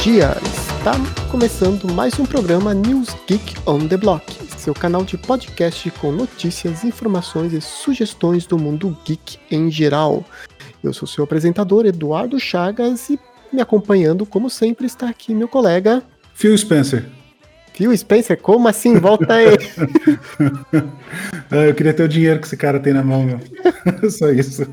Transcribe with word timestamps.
dia! 0.00 0.36
Está 0.78 0.92
começando 1.30 1.92
mais 1.92 2.18
um 2.18 2.24
programa 2.24 2.72
News 2.72 3.08
Geek 3.26 3.56
on 3.66 3.86
the 3.86 3.96
Block, 3.96 4.24
seu 4.56 4.72
canal 4.72 5.04
de 5.04 5.18
podcast 5.18 5.90
com 5.92 6.10
notícias, 6.10 6.84
informações 6.84 7.52
e 7.52 7.60
sugestões 7.60 8.46
do 8.46 8.58
mundo 8.58 8.96
geek 9.04 9.38
em 9.50 9.70
geral. 9.70 10.24
Eu 10.82 10.92
sou 10.92 11.06
seu 11.06 11.24
apresentador, 11.24 11.86
Eduardo 11.86 12.38
Chagas, 12.40 13.10
e 13.10 13.18
me 13.52 13.60
acompanhando, 13.60 14.24
como 14.24 14.48
sempre, 14.48 14.86
está 14.86 15.08
aqui 15.08 15.34
meu 15.34 15.48
colega 15.48 16.02
Phil 16.34 16.56
Spencer. 16.56 17.04
Phil 17.72 17.96
Spencer, 17.96 18.38
como 18.40 18.68
assim? 18.68 18.98
Volta 18.98 19.34
aí! 19.34 19.56
Ah, 21.50 21.56
eu 21.68 21.74
queria 21.74 21.94
ter 21.94 22.02
o 22.02 22.08
dinheiro 22.08 22.40
que 22.40 22.46
esse 22.46 22.56
cara 22.56 22.80
tem 22.80 22.92
na 22.92 23.02
mão, 23.02 23.22
meu. 23.22 23.40
Só 24.10 24.30
isso. 24.30 24.66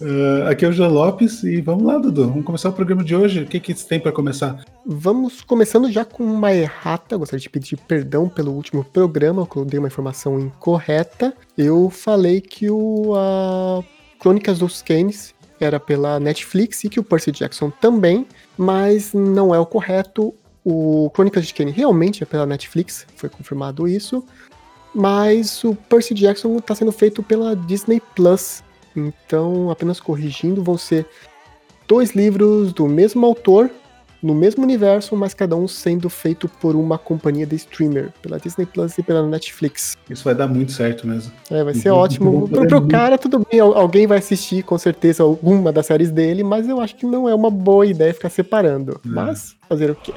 Uh, 0.00 0.46
aqui 0.48 0.64
é 0.64 0.68
o 0.68 0.72
Jean 0.72 0.88
Lopes 0.88 1.42
e 1.42 1.60
vamos 1.60 1.84
lá, 1.84 1.98
Dudu. 1.98 2.28
Vamos 2.28 2.44
começar 2.44 2.68
o 2.68 2.72
programa 2.72 3.02
de 3.02 3.16
hoje. 3.16 3.42
O 3.42 3.46
que, 3.46 3.58
que 3.58 3.74
tem 3.74 3.98
para 3.98 4.12
começar? 4.12 4.64
Vamos 4.84 5.40
começando 5.40 5.90
já 5.90 6.04
com 6.04 6.22
uma 6.22 6.52
errata. 6.52 7.16
Gostaria 7.16 7.40
de 7.40 7.48
pedir 7.48 7.76
perdão 7.76 8.28
pelo 8.28 8.52
último 8.52 8.84
programa, 8.84 9.46
que 9.46 9.56
eu 9.56 9.64
dei 9.64 9.78
uma 9.78 9.88
informação 9.88 10.38
incorreta. 10.38 11.34
Eu 11.56 11.88
falei 11.88 12.40
que 12.40 12.70
o 12.70 13.14
uh, 13.14 13.84
Crônicas 14.18 14.58
dos 14.58 14.82
Canes 14.82 15.34
era 15.58 15.80
pela 15.80 16.20
Netflix 16.20 16.84
e 16.84 16.88
que 16.88 17.00
o 17.00 17.04
Percy 17.04 17.32
Jackson 17.32 17.70
também, 17.70 18.26
mas 18.56 19.12
não 19.12 19.54
é 19.54 19.58
o 19.58 19.66
correto. 19.66 20.34
O 20.64 21.10
Crônicas 21.14 21.46
de 21.46 21.54
Kane 21.54 21.70
realmente 21.70 22.22
é 22.22 22.26
pela 22.26 22.44
Netflix, 22.44 23.06
foi 23.16 23.28
confirmado 23.28 23.86
isso. 23.86 24.24
Mas 24.94 25.62
o 25.62 25.74
Percy 25.74 26.14
Jackson 26.14 26.56
está 26.56 26.74
sendo 26.74 26.90
feito 26.90 27.22
pela 27.22 27.54
Disney 27.54 28.02
Plus. 28.14 28.62
Então, 28.96 29.70
apenas 29.70 30.00
corrigindo, 30.00 30.62
vão 30.62 30.78
ser 30.78 31.06
dois 31.86 32.14
livros 32.14 32.72
do 32.72 32.86
mesmo 32.86 33.24
autor, 33.24 33.70
no 34.22 34.34
mesmo 34.34 34.64
universo, 34.64 35.14
mas 35.14 35.34
cada 35.34 35.54
um 35.54 35.68
sendo 35.68 36.08
feito 36.08 36.48
por 36.48 36.74
uma 36.74 36.98
companhia 36.98 37.46
de 37.46 37.54
streamer, 37.56 38.12
pela 38.22 38.38
Disney 38.38 38.66
Plus 38.66 38.98
e 38.98 39.02
pela 39.02 39.26
Netflix. 39.26 39.96
Isso 40.08 40.24
vai 40.24 40.34
dar 40.34 40.48
muito 40.48 40.72
certo 40.72 41.06
mesmo. 41.06 41.32
É, 41.50 41.62
vai 41.62 41.74
ser 41.74 41.90
uhum. 41.90 41.98
ótimo. 41.98 42.48
Pro, 42.48 42.66
pro 42.66 42.88
cara, 42.88 43.18
tudo 43.18 43.46
bem, 43.50 43.60
alguém 43.60 44.06
vai 44.06 44.18
assistir 44.18 44.62
com 44.62 44.76
certeza 44.78 45.22
alguma 45.22 45.70
das 45.72 45.86
séries 45.86 46.10
dele, 46.10 46.42
mas 46.42 46.68
eu 46.68 46.80
acho 46.80 46.96
que 46.96 47.06
não 47.06 47.28
é 47.28 47.34
uma 47.34 47.50
boa 47.50 47.86
ideia 47.86 48.12
ficar 48.12 48.30
separando. 48.30 49.00
É. 49.04 49.08
Mas, 49.08 49.54
fazer 49.68 49.90
o 49.90 49.94
quê? 49.94 50.12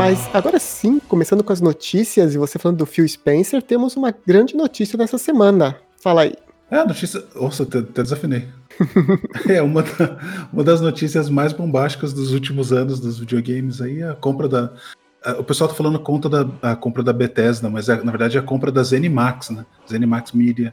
Mas 0.00 0.30
agora 0.32 0.58
sim, 0.58 0.98
começando 0.98 1.44
com 1.44 1.52
as 1.52 1.60
notícias 1.60 2.34
e 2.34 2.38
você 2.38 2.58
falando 2.58 2.78
do 2.78 2.86
Phil 2.86 3.06
Spencer, 3.06 3.60
temos 3.60 3.96
uma 3.96 4.10
grande 4.26 4.56
notícia 4.56 4.96
dessa 4.96 5.18
semana. 5.18 5.76
Fala 6.02 6.22
aí. 6.22 6.32
É, 6.70 6.78
a 6.78 6.86
notícia. 6.86 7.22
Nossa, 7.34 7.64
até, 7.64 7.80
até 7.80 8.02
desafinei. 8.02 8.48
é 9.46 9.60
uma, 9.60 9.82
da, 9.82 10.48
uma 10.50 10.64
das 10.64 10.80
notícias 10.80 11.28
mais 11.28 11.52
bombásticas 11.52 12.14
dos 12.14 12.32
últimos 12.32 12.72
anos 12.72 12.98
dos 12.98 13.18
videogames 13.18 13.82
aí, 13.82 14.02
a 14.02 14.14
compra 14.14 14.48
da. 14.48 14.72
A, 15.22 15.32
o 15.32 15.44
pessoal 15.44 15.68
tá 15.68 15.76
falando 15.76 15.98
conta 15.98 16.30
da 16.30 16.46
a 16.62 16.74
compra 16.74 17.02
da 17.02 17.12
Bethesda, 17.12 17.68
mas 17.68 17.90
é, 17.90 18.02
na 18.02 18.10
verdade 18.10 18.38
é 18.38 18.40
a 18.40 18.42
compra 18.42 18.72
da 18.72 18.82
ZeniMax, 18.82 19.50
né? 19.50 19.66
ZeniMax 19.86 20.32
Media, 20.32 20.72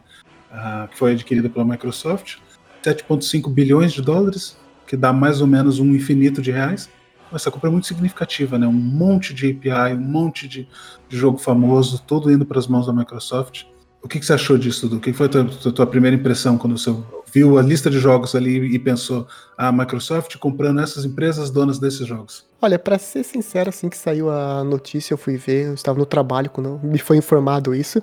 uh, 0.49 0.87
que 0.87 0.97
foi 0.97 1.11
adquirida 1.11 1.49
pela 1.49 1.65
Microsoft. 1.65 2.37
7,5 2.81 3.51
bilhões 3.51 3.91
de 3.91 4.01
dólares, 4.01 4.55
que 4.87 4.95
dá 4.95 5.11
mais 5.11 5.41
ou 5.41 5.47
menos 5.47 5.79
um 5.79 5.93
infinito 5.93 6.41
de 6.41 6.49
reais 6.49 6.89
essa 7.33 7.51
compra 7.51 7.69
é 7.69 7.71
muito 7.71 7.87
significativa, 7.87 8.57
né? 8.57 8.67
Um 8.67 8.71
monte 8.71 9.33
de 9.33 9.51
API, 9.51 9.93
um 9.93 9.99
monte 9.99 10.47
de, 10.47 10.67
de 11.07 11.17
jogo 11.17 11.37
famoso, 11.37 12.01
todo 12.05 12.31
indo 12.31 12.45
para 12.45 12.59
as 12.59 12.67
mãos 12.67 12.87
da 12.87 12.93
Microsoft. 12.93 13.65
O 14.01 14.07
que, 14.07 14.19
que, 14.19 14.25
você 14.25 14.33
achou 14.33 14.57
disso, 14.57 14.87
Dudu? 14.87 14.97
O 14.97 14.99
que 15.01 15.11
foi 15.11 15.25
a 15.25 15.29
tua, 15.29 15.71
tua, 15.73 15.87
primeira 15.87 16.15
impressão 16.15 16.57
quando 16.57 16.77
você 16.77 16.95
viu 17.33 17.57
a 17.57 17.61
lista 17.61 17.89
de 17.89 17.99
jogos 17.99 18.35
ali 18.35 18.73
e 18.73 18.79
pensou 18.79 19.27
a 19.57 19.67
ah, 19.67 19.71
Microsoft 19.71 20.37
comprando 20.37 20.79
essas 20.79 21.03
empresas 21.03 21.49
donas 21.49 21.79
desses 21.79 22.07
jogos? 22.07 22.45
Olha, 22.61 22.79
para 22.79 22.97
ser 22.97 23.23
sincero, 23.23 23.69
assim 23.69 23.89
que 23.89 23.97
saiu 23.97 24.29
a 24.31 24.63
notícia, 24.63 25.13
eu 25.13 25.17
fui 25.17 25.35
ver, 25.35 25.67
eu 25.67 25.73
estava 25.73 25.97
no 25.97 26.05
trabalho 26.05 26.49
quando 26.49 26.79
me 26.83 26.99
foi 26.99 27.17
informado 27.17 27.75
isso. 27.75 28.01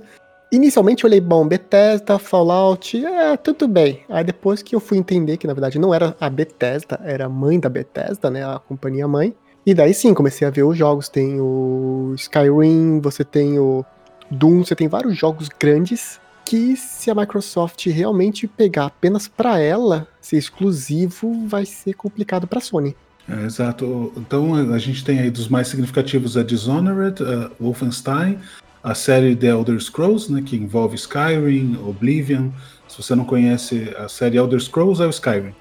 Inicialmente 0.55 1.03
eu 1.03 1.09
olhei, 1.09 1.21
bom, 1.21 1.45
Bethesda, 1.49 2.17
Fallout, 2.17 3.05
é, 3.05 3.37
tudo 3.37 3.67
bem. 3.67 4.05
Aí 4.09 4.23
depois 4.23 4.63
que 4.63 4.77
eu 4.77 4.79
fui 4.79 4.97
entender 4.97 5.37
que 5.37 5.49
na 5.49 5.53
verdade 5.53 5.81
não 5.81 5.93
era 5.93 6.17
a 6.21 6.31
Bethesda, 6.31 7.01
era 7.03 7.27
a 7.27 7.29
mãe 7.29 7.59
da 7.59 7.69
Bethesda, 7.69 8.31
né, 8.31 8.45
a 8.45 8.61
companhia 8.61 9.09
mãe. 9.09 9.35
E 9.67 9.75
daí 9.75 9.93
sim, 9.93 10.15
comecei 10.15 10.47
a 10.47 10.53
ver 10.53 10.63
os 10.63 10.79
jogos. 10.79 11.09
Tem 11.09 11.41
o 11.41 12.13
Skyrim, 12.17 13.01
você 13.01 13.25
tem 13.25 13.59
o 13.59 13.85
Doom, 14.31 14.65
você 14.65 14.77
tem 14.77 14.87
vários 14.87 15.17
jogos 15.19 15.49
grandes 15.49 16.21
que 16.45 16.77
se 16.77 17.11
a 17.11 17.17
Microsoft 17.17 17.85
realmente 17.87 18.47
pegar 18.47 18.87
apenas 18.87 19.27
para 19.27 19.59
ela 19.59 20.07
ser 20.21 20.37
exclusivo, 20.37 21.49
vai 21.49 21.67
ser 21.67 21.95
complicado 21.95 22.47
para 22.47 22.59
a 22.59 22.63
Sony. 22.63 22.95
É, 23.29 23.45
exato. 23.45 24.13
Então 24.17 24.55
a 24.55 24.79
gente 24.79 25.05
tem 25.05 25.19
aí 25.19 25.31
dos 25.31 25.49
mais 25.49 25.67
significativos 25.67 26.37
a 26.37 26.45
Dishonored, 26.45 27.25
a 27.25 27.51
Wolfenstein, 27.59 28.39
a 28.85 28.95
série 28.95 29.35
The 29.35 29.47
Elder 29.47 29.81
Scrolls, 29.81 30.31
né, 30.31 30.43
que 30.43 30.57
envolve 30.57 30.95
Skyrim, 30.95 31.79
Oblivion. 31.83 32.51
Se 32.87 33.03
você 33.03 33.15
não 33.15 33.25
conhece 33.25 33.91
a 33.97 34.09
série 34.09 34.37
Elder 34.37 34.61
Scrolls, 34.61 35.03
é 35.03 35.07
o 35.07 35.11
Skyrim. 35.11 35.55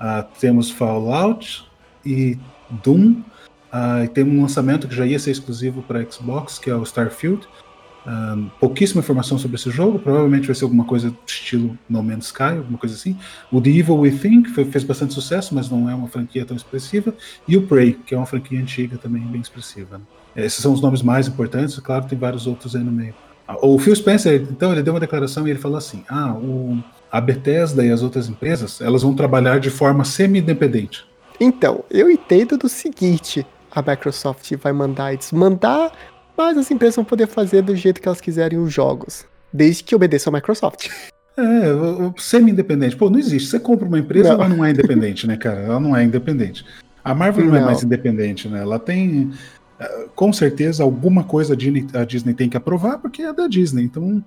Uh, 0.00 0.24
temos 0.40 0.72
Fallout 0.72 1.64
e 2.04 2.36
Doom. 2.82 3.22
Uh, 3.72 4.04
e 4.04 4.08
tem 4.08 4.24
um 4.24 4.42
lançamento 4.42 4.88
que 4.88 4.94
já 4.94 5.06
ia 5.06 5.20
ser 5.20 5.30
exclusivo 5.30 5.82
para 5.82 6.04
Xbox, 6.10 6.58
que 6.58 6.68
é 6.68 6.74
o 6.74 6.82
Starfield. 6.82 7.46
Uh, 8.04 8.50
pouquíssima 8.58 9.00
informação 9.00 9.38
sobre 9.38 9.54
esse 9.54 9.70
jogo, 9.70 10.00
provavelmente 10.00 10.46
vai 10.48 10.54
ser 10.56 10.64
alguma 10.64 10.84
coisa 10.84 11.16
estilo 11.24 11.78
No 11.88 12.02
Man's 12.02 12.26
Sky, 12.26 12.42
alguma 12.42 12.76
coisa 12.76 12.96
assim. 12.96 13.16
O 13.52 13.60
The 13.60 13.70
Evil 13.70 13.98
Within, 13.98 14.42
que 14.42 14.50
foi, 14.50 14.64
fez 14.64 14.82
bastante 14.82 15.14
sucesso, 15.14 15.54
mas 15.54 15.70
não 15.70 15.88
é 15.88 15.94
uma 15.94 16.08
franquia 16.08 16.44
tão 16.44 16.56
expressiva. 16.56 17.14
E 17.46 17.56
o 17.56 17.68
Prey, 17.68 17.92
que 18.04 18.16
é 18.16 18.18
uma 18.18 18.26
franquia 18.26 18.60
antiga 18.60 18.98
também, 18.98 19.22
bem 19.22 19.40
expressiva. 19.40 19.98
Né? 19.98 20.04
Esses 20.36 20.60
são 20.60 20.72
os 20.72 20.80
nomes 20.80 21.02
mais 21.02 21.28
importantes, 21.28 21.78
claro, 21.78 22.06
tem 22.06 22.18
vários 22.18 22.46
outros 22.46 22.74
aí 22.74 22.82
no 22.82 22.90
meio. 22.90 23.14
O 23.62 23.78
Phil 23.78 23.94
Spencer, 23.94 24.46
então, 24.50 24.72
ele 24.72 24.82
deu 24.82 24.94
uma 24.94 25.00
declaração 25.00 25.46
e 25.46 25.50
ele 25.50 25.58
falou 25.58 25.76
assim: 25.76 26.02
ah, 26.08 26.32
o, 26.32 26.82
a 27.12 27.20
Bethesda 27.20 27.84
e 27.84 27.90
as 27.90 28.02
outras 28.02 28.28
empresas, 28.28 28.80
elas 28.80 29.02
vão 29.02 29.14
trabalhar 29.14 29.60
de 29.60 29.70
forma 29.70 30.04
semi-independente. 30.04 31.06
Então, 31.38 31.84
eu 31.90 32.10
entendo 32.10 32.56
do 32.56 32.68
seguinte: 32.68 33.46
a 33.70 33.82
Microsoft 33.82 34.50
vai 34.56 34.72
mandar 34.72 35.12
e 35.12 35.18
desmandar, 35.18 35.92
mas 36.36 36.56
as 36.56 36.70
empresas 36.70 36.96
vão 36.96 37.04
poder 37.04 37.26
fazer 37.26 37.62
do 37.62 37.76
jeito 37.76 38.00
que 38.00 38.08
elas 38.08 38.20
quiserem 38.20 38.58
os 38.58 38.72
jogos, 38.72 39.26
desde 39.52 39.84
que 39.84 39.94
obedeçam 39.94 40.32
a 40.32 40.36
Microsoft. 40.36 40.88
É, 41.36 41.64
semi-independente. 42.16 42.96
Pô, 42.96 43.10
não 43.10 43.18
existe. 43.18 43.50
Você 43.50 43.60
compra 43.60 43.86
uma 43.86 43.98
empresa, 43.98 44.28
não. 44.28 44.34
ela 44.36 44.48
não 44.48 44.64
é 44.64 44.70
independente, 44.70 45.26
né, 45.26 45.36
cara? 45.36 45.60
Ela 45.60 45.80
não 45.80 45.94
é 45.94 46.02
independente. 46.02 46.64
A 47.04 47.14
Marvel 47.14 47.44
não, 47.44 47.56
é 47.56 47.58
não 47.58 47.64
é 47.64 47.66
mais 47.66 47.82
independente, 47.82 48.48
né? 48.48 48.62
Ela 48.62 48.78
tem 48.78 49.32
com 50.14 50.32
certeza 50.32 50.82
alguma 50.82 51.24
coisa 51.24 51.54
a 51.54 52.04
Disney 52.04 52.34
tem 52.34 52.48
que 52.48 52.56
aprovar, 52.56 52.98
porque 52.98 53.22
é 53.22 53.32
da 53.32 53.46
Disney. 53.46 53.84
Então, 53.84 54.22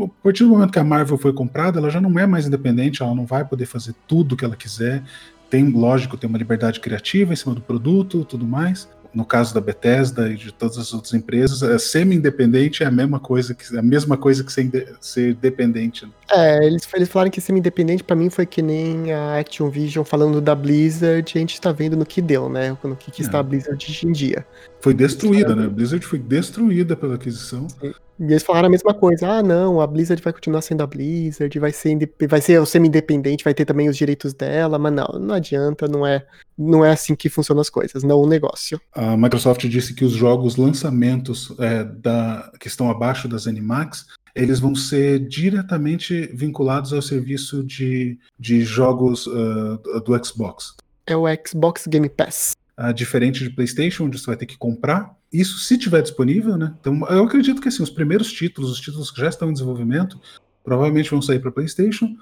a 0.00 0.08
partir 0.22 0.44
do 0.44 0.50
momento 0.50 0.72
que 0.72 0.78
a 0.78 0.84
Marvel 0.84 1.18
foi 1.18 1.32
comprada, 1.32 1.78
ela 1.78 1.90
já 1.90 2.00
não 2.00 2.18
é 2.18 2.26
mais 2.26 2.46
independente, 2.46 3.02
ela 3.02 3.14
não 3.14 3.26
vai 3.26 3.44
poder 3.44 3.66
fazer 3.66 3.94
tudo 4.06 4.32
o 4.32 4.36
que 4.36 4.44
ela 4.44 4.56
quiser. 4.56 5.02
Tem, 5.50 5.70
lógico, 5.70 6.16
tem 6.16 6.28
uma 6.28 6.38
liberdade 6.38 6.78
criativa 6.78 7.32
em 7.32 7.36
cima 7.36 7.54
do 7.54 7.60
produto, 7.60 8.24
tudo 8.24 8.46
mais 8.46 8.88
no 9.18 9.24
caso 9.24 9.52
da 9.52 9.60
Bethesda 9.60 10.30
e 10.30 10.36
de 10.36 10.52
todas 10.52 10.78
as 10.78 10.94
outras 10.94 11.12
empresas, 11.12 11.60
é 11.60 11.76
semi-independente 11.76 12.84
é 12.84 12.86
a 12.86 12.90
mesma 12.90 13.18
coisa 13.18 13.52
que 13.52 13.76
a 13.76 13.82
mesma 13.82 14.16
coisa 14.16 14.44
que 14.44 14.52
ser, 14.52 14.94
ser 15.00 15.34
dependente. 15.34 16.06
Né? 16.06 16.12
É, 16.30 16.64
eles, 16.64 16.88
eles 16.94 17.08
falaram 17.08 17.28
que 17.28 17.40
semi-independente 17.40 18.04
para 18.04 18.14
mim 18.14 18.30
foi 18.30 18.46
que 18.46 18.62
nem 18.62 19.12
a 19.12 19.40
Action 19.40 19.68
Vision 19.70 20.04
falando 20.04 20.40
da 20.40 20.54
Blizzard, 20.54 21.32
a 21.34 21.38
gente 21.40 21.60
tá 21.60 21.72
vendo 21.72 21.96
no 21.96 22.06
que 22.06 22.22
deu, 22.22 22.48
né? 22.48 22.76
No 22.84 22.94
que, 22.94 23.10
que 23.10 23.22
está 23.22 23.38
a 23.38 23.40
é. 23.40 23.42
Blizzard 23.42 23.84
hoje 23.84 24.06
em 24.06 24.12
dia. 24.12 24.46
Foi 24.80 24.94
destruída, 24.94 25.56
né? 25.56 25.64
A 25.64 25.68
Blizzard 25.68 26.06
foi 26.06 26.20
destruída 26.20 26.94
pela 26.94 27.16
aquisição. 27.16 27.66
Sim. 27.68 27.92
E 28.18 28.24
eles 28.24 28.42
falaram 28.42 28.66
a 28.66 28.70
mesma 28.70 28.92
coisa. 28.92 29.28
Ah, 29.28 29.42
não, 29.42 29.80
a 29.80 29.86
Blizzard 29.86 30.22
vai 30.22 30.32
continuar 30.32 30.60
sendo 30.62 30.82
a 30.82 30.86
Blizzard, 30.86 31.56
vai 31.58 31.72
ser, 31.72 32.10
vai 32.28 32.40
ser 32.40 32.66
semi-independente, 32.66 33.44
vai 33.44 33.54
ter 33.54 33.64
também 33.64 33.88
os 33.88 33.96
direitos 33.96 34.34
dela, 34.34 34.78
mas 34.78 34.92
não, 34.92 35.06
não 35.20 35.34
adianta, 35.34 35.86
não 35.86 36.06
é, 36.06 36.26
não 36.56 36.84
é 36.84 36.90
assim 36.90 37.14
que 37.14 37.28
funcionam 37.28 37.60
as 37.60 37.70
coisas, 37.70 38.02
não 38.02 38.18
o 38.18 38.26
negócio. 38.26 38.80
A 38.92 39.16
Microsoft 39.16 39.64
disse 39.66 39.94
que 39.94 40.04
os 40.04 40.12
jogos 40.12 40.56
lançamentos 40.56 41.54
é, 41.58 41.84
da, 41.84 42.50
que 42.58 42.66
estão 42.66 42.90
abaixo 42.90 43.28
das 43.28 43.46
Animax, 43.46 44.06
eles 44.34 44.60
vão 44.60 44.74
ser 44.74 45.20
diretamente 45.20 46.28
vinculados 46.34 46.92
ao 46.92 47.02
serviço 47.02 47.62
de, 47.64 48.18
de 48.38 48.62
jogos 48.62 49.26
uh, 49.26 49.78
do 50.04 50.24
Xbox. 50.24 50.76
É 51.06 51.16
o 51.16 51.24
Xbox 51.46 51.86
Game 51.86 52.08
Pass. 52.08 52.52
Uh, 52.78 52.92
diferente 52.92 53.42
de 53.42 53.50
PlayStation, 53.50 54.04
onde 54.04 54.18
você 54.18 54.26
vai 54.26 54.36
ter 54.36 54.46
que 54.46 54.56
comprar 54.56 55.17
isso 55.32 55.58
se 55.58 55.76
tiver 55.76 56.02
disponível, 56.02 56.56
né? 56.56 56.74
Então, 56.80 57.06
eu 57.08 57.24
acredito 57.24 57.60
que 57.60 57.68
assim, 57.68 57.82
os 57.82 57.90
primeiros 57.90 58.32
títulos, 58.32 58.70
os 58.70 58.80
títulos 58.80 59.10
que 59.10 59.20
já 59.20 59.28
estão 59.28 59.50
em 59.50 59.52
desenvolvimento, 59.52 60.20
provavelmente 60.64 61.10
vão 61.10 61.22
sair 61.22 61.38
para 61.38 61.50
PlayStation. 61.50 62.16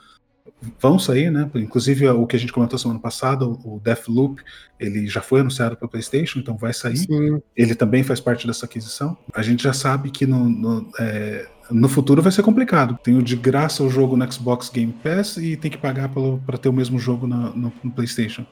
vão 0.81 0.99
sair, 0.99 1.31
né? 1.31 1.51
Inclusive 1.55 2.09
o 2.09 2.27
que 2.27 2.37
a 2.37 2.39
gente 2.39 2.53
comentou 2.53 2.79
semana 2.79 3.01
passada, 3.01 3.45
o 3.45 3.81
Deathloop, 3.83 4.43
ele 4.79 5.07
já 5.07 5.21
foi 5.21 5.41
anunciado 5.41 5.77
para 5.77 5.89
PlayStation, 5.89 6.39
então 6.39 6.57
vai 6.57 6.73
sair. 6.73 6.97
Sim. 6.97 7.43
Ele 7.57 7.75
também 7.75 8.03
faz 8.03 8.21
parte 8.21 8.47
dessa 8.47 8.67
aquisição. 8.67 9.17
A 9.35 9.43
gente 9.43 9.63
já 9.63 9.73
sabe 9.73 10.11
que 10.11 10.27
no, 10.27 10.49
no, 10.49 10.91
é, 10.99 11.49
no 11.71 11.89
futuro 11.89 12.23
vai 12.23 12.33
ser 12.33 12.43
complicado. 12.43 12.99
Tem 13.03 13.17
o 13.17 13.23
de 13.23 13.37
graça 13.37 13.83
o 13.83 13.91
jogo 13.91 14.17
no 14.17 14.33
Xbox 14.33 14.71
Game 14.71 14.93
Pass 14.93 15.37
e 15.37 15.57
tem 15.57 15.71
que 15.71 15.79
pagar 15.79 16.11
para 16.45 16.59
ter 16.59 16.69
o 16.69 16.73
mesmo 16.73 16.99
jogo 16.99 17.27
no, 17.27 17.55
no, 17.55 17.73
no 17.83 17.91
PlayStation. 17.91 18.47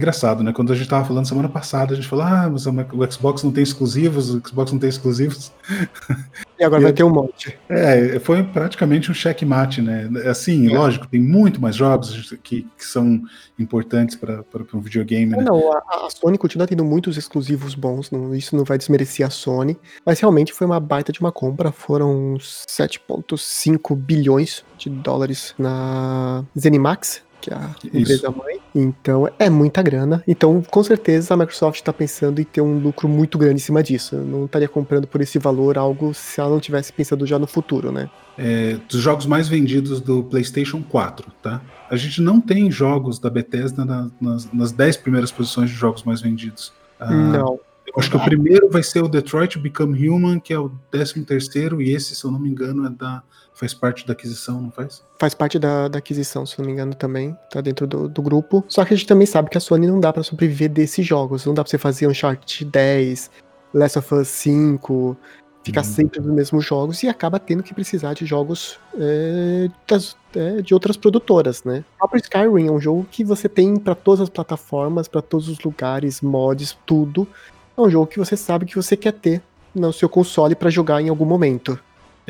Engraçado, 0.00 0.42
né? 0.42 0.50
Quando 0.50 0.72
a 0.72 0.74
gente 0.74 0.88
tava 0.88 1.04
falando 1.04 1.28
semana 1.28 1.46
passada, 1.46 1.92
a 1.92 1.94
gente 1.94 2.08
falou: 2.08 2.24
ah, 2.24 2.48
mas 2.50 2.64
o 2.66 3.12
Xbox 3.12 3.42
não 3.42 3.52
tem 3.52 3.62
exclusivos, 3.62 4.30
o 4.30 4.40
Xbox 4.42 4.72
não 4.72 4.78
tem 4.78 4.88
exclusivos. 4.88 5.52
E 6.58 6.64
agora 6.64 6.82
e 6.82 6.84
vai 6.84 6.92
ter 6.92 7.02
um 7.04 7.10
monte. 7.10 7.58
É, 7.70 8.18
foi 8.18 8.42
praticamente 8.42 9.10
um 9.10 9.14
checkmate, 9.14 9.80
né? 9.80 10.10
Assim, 10.26 10.70
é. 10.70 10.78
lógico, 10.78 11.06
tem 11.06 11.18
muito 11.18 11.58
mais 11.58 11.74
jogos 11.74 12.34
que, 12.42 12.66
que 12.76 12.84
são 12.84 13.22
importantes 13.58 14.14
para 14.14 14.44
um 14.74 14.80
videogame. 14.80 15.34
Né? 15.34 15.42
Não, 15.42 15.72
a, 15.72 15.78
a, 16.06 16.10
Sony 16.10 16.36
continua 16.36 16.66
tendo 16.66 16.84
muitos 16.84 17.16
exclusivos 17.16 17.74
bons, 17.74 18.10
não, 18.10 18.34
isso 18.34 18.54
não 18.54 18.64
vai 18.64 18.76
desmerecer 18.76 19.26
a 19.26 19.30
Sony, 19.30 19.74
mas 20.04 20.20
realmente 20.20 20.52
foi 20.52 20.66
uma 20.66 20.78
baita 20.78 21.10
de 21.10 21.20
uma 21.20 21.32
compra. 21.32 21.72
Foram 21.72 22.36
7,5 22.38 23.96
bilhões 23.96 24.62
de 24.76 24.90
dólares 24.90 25.54
na 25.58 26.44
Zenimax, 26.58 27.22
que 27.40 27.50
é 27.52 27.56
a 27.56 27.74
empresa 27.92 28.30
mãe. 28.30 28.60
Então 28.74 29.28
é 29.38 29.48
muita 29.48 29.82
grana. 29.82 30.22
Então, 30.26 30.62
com 30.62 30.82
certeza, 30.82 31.34
a 31.34 31.36
Microsoft 31.36 31.76
está 31.76 31.92
pensando 31.92 32.40
em 32.40 32.44
ter 32.44 32.60
um 32.60 32.78
lucro 32.78 33.08
muito 33.08 33.38
grande 33.38 33.56
em 33.56 33.64
cima 33.64 33.82
disso. 33.82 34.16
Eu 34.16 34.24
não 34.24 34.44
estaria 34.44 34.68
comprando 34.68 35.06
por 35.06 35.20
esse 35.20 35.38
valor 35.38 35.78
algo 35.78 36.12
se 36.14 36.40
ela 36.40 36.50
não 36.50 36.60
tivesse 36.60 36.92
pensando 36.92 37.26
já 37.26 37.38
no 37.38 37.46
futuro, 37.46 37.90
né? 37.90 38.10
É, 38.38 38.78
dos 38.88 39.00
jogos 39.00 39.26
mais 39.26 39.48
vendidos 39.48 40.00
do 40.00 40.22
PlayStation 40.24 40.82
4, 40.82 41.26
tá? 41.42 41.60
A 41.90 41.96
gente 41.96 42.22
não 42.22 42.40
tem 42.40 42.70
jogos 42.70 43.18
da 43.18 43.28
Bethesda 43.28 43.84
na, 43.84 44.10
nas, 44.20 44.50
nas 44.52 44.72
10 44.72 44.98
primeiras 44.98 45.30
posições 45.30 45.70
de 45.70 45.76
jogos 45.76 46.04
mais 46.04 46.20
vendidos. 46.20 46.72
Ah, 46.98 47.10
não. 47.10 47.60
Eu 47.86 47.94
acho 47.98 48.08
que 48.08 48.16
o 48.16 48.24
primeiro 48.24 48.70
vai 48.70 48.84
ser 48.84 49.02
o 49.02 49.08
Detroit 49.08 49.58
Become 49.58 50.08
Human, 50.08 50.38
que 50.38 50.52
é 50.52 50.58
o 50.58 50.70
13 50.92 51.24
terceiro, 51.24 51.82
e 51.82 51.92
esse, 51.92 52.14
se 52.14 52.24
eu 52.24 52.30
não 52.30 52.38
me 52.38 52.48
engano, 52.48 52.86
é 52.86 52.90
da 52.90 53.22
faz 53.60 53.74
parte 53.74 54.06
da 54.06 54.14
aquisição, 54.14 54.58
não 54.58 54.70
faz? 54.70 55.04
Faz 55.18 55.34
parte 55.34 55.58
da, 55.58 55.86
da 55.86 55.98
aquisição, 55.98 56.46
se 56.46 56.58
não 56.58 56.64
me 56.64 56.72
engano, 56.72 56.94
também. 56.94 57.36
Tá 57.50 57.60
dentro 57.60 57.86
do, 57.86 58.08
do 58.08 58.22
grupo. 58.22 58.64
Só 58.66 58.82
que 58.86 58.94
a 58.94 58.96
gente 58.96 59.06
também 59.06 59.26
sabe 59.26 59.50
que 59.50 59.58
a 59.58 59.60
Sony 59.60 59.86
não 59.86 60.00
dá 60.00 60.10
para 60.10 60.22
sobreviver 60.22 60.70
desses 60.70 61.06
jogos. 61.06 61.44
Não 61.44 61.52
dá 61.52 61.62
pra 61.62 61.70
você 61.70 61.76
fazer 61.76 62.06
Uncharted 62.06 62.64
10, 62.64 63.30
Last 63.74 63.98
of 63.98 64.14
Us 64.14 64.28
5, 64.28 65.14
ficar 65.62 65.82
hum. 65.82 65.84
sempre 65.84 66.20
nos 66.20 66.34
mesmos 66.34 66.64
jogos 66.64 67.02
e 67.02 67.08
acaba 67.08 67.38
tendo 67.38 67.62
que 67.62 67.74
precisar 67.74 68.14
de 68.14 68.24
jogos 68.24 68.78
é, 68.98 69.68
das, 69.86 70.16
é, 70.34 70.62
de 70.62 70.72
outras 70.72 70.96
produtoras, 70.96 71.62
né? 71.62 71.84
O 71.96 71.98
próprio 71.98 72.22
Skyrim 72.22 72.68
é 72.68 72.72
um 72.72 72.80
jogo 72.80 73.06
que 73.10 73.22
você 73.22 73.46
tem 73.46 73.76
para 73.76 73.94
todas 73.94 74.22
as 74.22 74.30
plataformas, 74.30 75.06
para 75.06 75.20
todos 75.20 75.50
os 75.50 75.60
lugares, 75.60 76.22
mods, 76.22 76.78
tudo. 76.86 77.28
É 77.76 77.80
um 77.80 77.90
jogo 77.90 78.06
que 78.06 78.18
você 78.18 78.38
sabe 78.38 78.64
que 78.64 78.74
você 78.74 78.96
quer 78.96 79.12
ter 79.12 79.42
no 79.74 79.92
seu 79.92 80.08
console 80.08 80.54
para 80.54 80.70
jogar 80.70 81.02
em 81.02 81.10
algum 81.10 81.26
momento. 81.26 81.78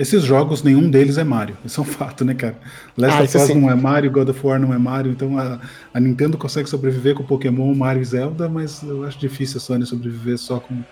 Esses 0.01 0.23
jogos, 0.23 0.63
nenhum 0.63 0.91
deles 0.91 1.19
é 1.19 1.25
Mario. 1.25 1.59
Isso 1.63 1.79
é 1.79 1.83
um 1.83 1.87
fato, 1.87 2.25
né, 2.25 2.33
cara? 2.33 2.57
Last 2.97 3.19
ah, 3.19 3.23
of 3.23 3.37
Us 3.37 3.61
não 3.61 3.71
é 3.71 3.75
Mario, 3.75 4.11
God 4.11 4.31
of 4.31 4.47
War 4.47 4.59
não 4.59 4.73
é 4.73 4.79
Mario, 4.79 5.13
então 5.13 5.39
a, 5.39 5.61
a, 5.93 6.01
Nintendo 6.01 6.39
consegue 6.39 6.71
sobreviver 6.71 7.15
com 7.15 7.23
Pokémon, 7.23 7.75
Mario 7.75 8.01
e 8.01 8.05
Zelda, 8.07 8.49
mas 8.49 8.83
eu 8.83 9.05
acho 9.05 9.19
difícil 9.19 9.59
a 9.59 9.61
Sony 9.61 9.85
sobreviver 9.85 10.39
só 10.39 10.59
com, 10.59 10.83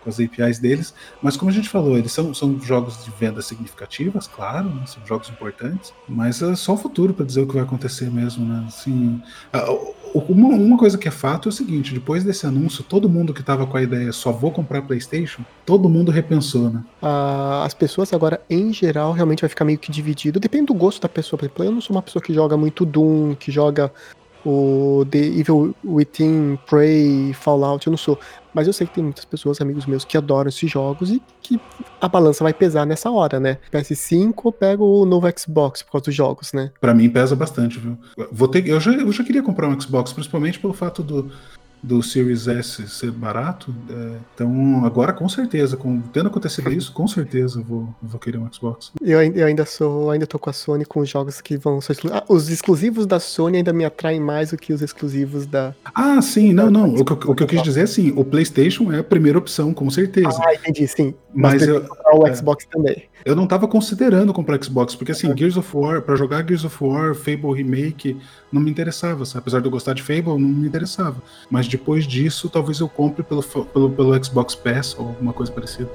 com 0.00 0.08
as 0.08 0.18
APIs 0.20 0.58
deles. 0.58 0.94
Mas 1.22 1.36
como 1.36 1.50
a 1.50 1.54
gente 1.54 1.68
falou, 1.68 1.96
eles 1.96 2.12
são, 2.12 2.32
são 2.34 2.58
jogos 2.60 3.04
de 3.04 3.10
vendas 3.10 3.46
significativas, 3.46 4.26
claro, 4.26 4.68
né? 4.68 4.82
são 4.86 5.04
jogos 5.06 5.28
importantes, 5.28 5.92
mas 6.08 6.40
é 6.42 6.54
só 6.54 6.74
o 6.74 6.76
futuro 6.76 7.14
para 7.14 7.24
dizer 7.24 7.42
o 7.42 7.46
que 7.46 7.54
vai 7.54 7.62
acontecer 7.62 8.10
mesmo, 8.10 8.44
né? 8.44 8.64
Assim, 8.66 9.20
uma, 10.14 10.48
uma, 10.48 10.78
coisa 10.78 10.96
que 10.96 11.08
é 11.08 11.10
fato 11.10 11.48
é 11.48 11.50
o 11.50 11.52
seguinte: 11.52 11.92
depois 11.92 12.24
desse 12.24 12.46
anúncio, 12.46 12.82
todo 12.84 13.08
mundo 13.08 13.34
que 13.34 13.40
estava 13.40 13.66
com 13.66 13.76
a 13.76 13.82
ideia 13.82 14.12
só 14.12 14.32
vou 14.32 14.50
comprar 14.50 14.82
PlayStation, 14.82 15.42
todo 15.66 15.88
mundo 15.88 16.10
repensou, 16.10 16.70
né? 16.70 16.82
Ah, 17.02 17.62
as 17.64 17.74
pessoas 17.74 18.12
agora, 18.12 18.40
em 18.48 18.72
geral, 18.72 19.12
realmente 19.12 19.40
vai 19.40 19.48
ficar 19.48 19.64
meio 19.64 19.78
que 19.78 19.90
dividido. 19.90 20.40
Depende 20.40 20.66
do 20.66 20.74
gosto 20.74 21.02
da 21.02 21.08
pessoa. 21.08 21.38
Eu 21.58 21.72
não 21.72 21.80
sou 21.80 21.94
uma 21.94 22.02
pessoa 22.02 22.22
que 22.22 22.32
joga 22.32 22.56
muito 22.56 22.84
Doom, 22.84 23.34
que 23.34 23.50
joga 23.50 23.92
o 24.44 25.04
The 25.10 25.18
Evil 25.18 25.74
Within, 25.84 26.58
Prey, 26.66 27.32
Fallout, 27.34 27.86
eu 27.86 27.90
não 27.90 27.98
sou. 27.98 28.18
Mas 28.58 28.66
eu 28.66 28.72
sei 28.72 28.88
que 28.88 28.94
tem 28.94 29.04
muitas 29.04 29.24
pessoas, 29.24 29.60
amigos 29.60 29.86
meus, 29.86 30.04
que 30.04 30.18
adoram 30.18 30.48
esses 30.48 30.68
jogos 30.68 31.12
e 31.12 31.22
que 31.40 31.60
a 32.00 32.08
balança 32.08 32.42
vai 32.42 32.52
pesar 32.52 32.84
nessa 32.84 33.08
hora, 33.08 33.38
né? 33.38 33.58
PS5 33.72 34.34
ou 34.42 34.52
pego 34.52 34.84
o 34.84 35.06
novo 35.06 35.28
Xbox 35.38 35.80
por 35.80 35.92
causa 35.92 36.06
dos 36.06 36.14
jogos, 36.16 36.52
né? 36.52 36.72
Para 36.80 36.92
mim 36.92 37.08
pesa 37.08 37.36
bastante, 37.36 37.78
viu? 37.78 37.96
Vou 38.32 38.48
ter, 38.48 38.66
eu, 38.66 38.80
já, 38.80 38.90
eu 38.90 39.12
já 39.12 39.22
queria 39.22 39.44
comprar 39.44 39.68
um 39.68 39.80
Xbox, 39.80 40.12
principalmente 40.12 40.58
pelo 40.58 40.72
fato 40.72 41.04
do, 41.04 41.30
do 41.82 42.02
Series 42.02 42.48
S 42.48 42.88
ser 42.88 43.10
barato. 43.10 43.74
É, 43.90 44.16
então, 44.34 44.84
agora 44.84 45.12
com 45.12 45.28
certeza, 45.28 45.76
com, 45.76 46.00
tendo 46.00 46.28
acontecido 46.28 46.72
isso, 46.72 46.92
com 46.92 47.06
certeza 47.06 47.60
eu 47.60 47.64
vou, 47.64 47.94
vou 48.02 48.18
querer 48.18 48.38
um 48.38 48.52
Xbox. 48.52 48.92
Eu, 49.00 49.20
eu 49.22 49.46
ainda 49.46 49.64
sou, 49.64 50.10
ainda 50.10 50.26
tô 50.26 50.38
com 50.38 50.50
a 50.50 50.52
Sony 50.52 50.84
com 50.84 51.00
os 51.00 51.08
jogos 51.08 51.40
que 51.40 51.56
vão 51.56 51.80
ser 51.80 51.92
exclusivos. 51.92 52.22
Ah, 52.22 52.32
os 52.32 52.48
exclusivos 52.48 53.06
da 53.06 53.20
Sony 53.20 53.58
ainda 53.58 53.72
me 53.72 53.84
atraem 53.84 54.20
mais 54.20 54.50
do 54.50 54.56
que 54.56 54.72
os 54.72 54.82
exclusivos 54.82 55.46
da. 55.46 55.74
Ah, 55.94 56.20
sim, 56.22 56.52
não, 56.52 56.70
não. 56.70 56.94
O 56.94 57.04
que, 57.04 57.12
o 57.12 57.34
que 57.34 57.42
eu 57.42 57.46
quis 57.46 57.62
dizer 57.62 57.80
é 57.80 57.84
assim, 57.84 58.12
o 58.16 58.24
PlayStation 58.24 58.92
é 58.92 58.98
a 59.00 59.04
primeira 59.04 59.38
opção, 59.38 59.72
com 59.72 59.88
certeza. 59.90 60.38
Ah, 60.44 60.54
entendi, 60.54 60.86
sim. 60.86 61.14
Mas, 61.34 61.60
Mas 61.60 61.68
eu, 61.68 61.86
o 62.14 62.26
é, 62.26 62.34
Xbox 62.34 62.66
também. 62.66 63.04
Eu 63.24 63.36
não 63.36 63.46
tava 63.46 63.68
considerando 63.68 64.32
comprar 64.32 64.62
Xbox, 64.62 64.94
porque 64.94 65.12
assim, 65.12 65.36
Gears 65.36 65.56
of 65.56 65.76
War, 65.76 66.02
para 66.02 66.16
jogar 66.16 66.46
Gears 66.46 66.64
of 66.64 66.76
War, 66.82 67.14
Fable 67.14 67.52
Remake, 67.54 68.16
não 68.50 68.60
me 68.60 68.70
interessava, 68.70 69.24
apesar 69.34 69.60
de 69.60 69.66
eu 69.66 69.70
gostar 69.70 69.92
de 69.92 70.02
Fable, 70.02 70.38
não 70.38 70.38
me 70.38 70.66
interessava. 70.66 71.22
Mas 71.50 71.67
depois 71.68 72.06
disso, 72.06 72.48
talvez 72.48 72.80
eu 72.80 72.88
compre 72.88 73.22
pelo, 73.22 73.42
pelo, 73.42 73.90
pelo 73.90 74.24
Xbox 74.24 74.54
Pass 74.54 74.96
ou 74.98 75.08
alguma 75.08 75.32
coisa 75.32 75.52
parecida. 75.52 75.90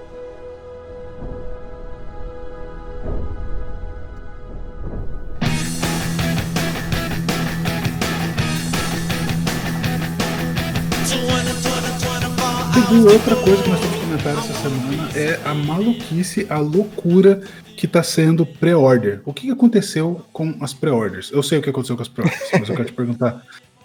E 12.93 12.95
outra 13.05 13.35
coisa 13.35 13.63
que 13.63 13.69
nós 13.69 13.79
temos 13.79 13.95
que 13.95 14.01
comentar 14.01 14.37
essa 14.37 14.53
semana 14.53 15.09
é 15.15 15.39
a 15.43 15.53
maluquice, 15.55 16.45
a 16.47 16.59
loucura 16.59 17.41
que 17.75 17.87
está 17.87 18.03
sendo 18.03 18.45
pré-order. 18.45 19.19
O 19.25 19.33
que 19.33 19.49
aconteceu 19.49 20.21
com 20.31 20.55
as 20.61 20.75
pré-orders? 20.75 21.31
Eu 21.31 21.41
sei 21.41 21.57
o 21.57 21.61
que 21.63 21.71
aconteceu 21.71 21.95
com 21.95 22.03
as 22.03 22.07
pré-orders, 22.07 22.49
mas 22.53 22.69
eu 22.69 22.75
quero 22.75 22.87
te 22.87 22.93
perguntar 22.93 23.43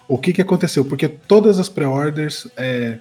o 0.09 0.17
que, 0.17 0.33
que 0.33 0.41
aconteceu? 0.41 0.83
Porque 0.83 1.07
todas 1.07 1.59
as 1.59 1.69
pré-orders 1.69 2.47
é, 2.57 2.97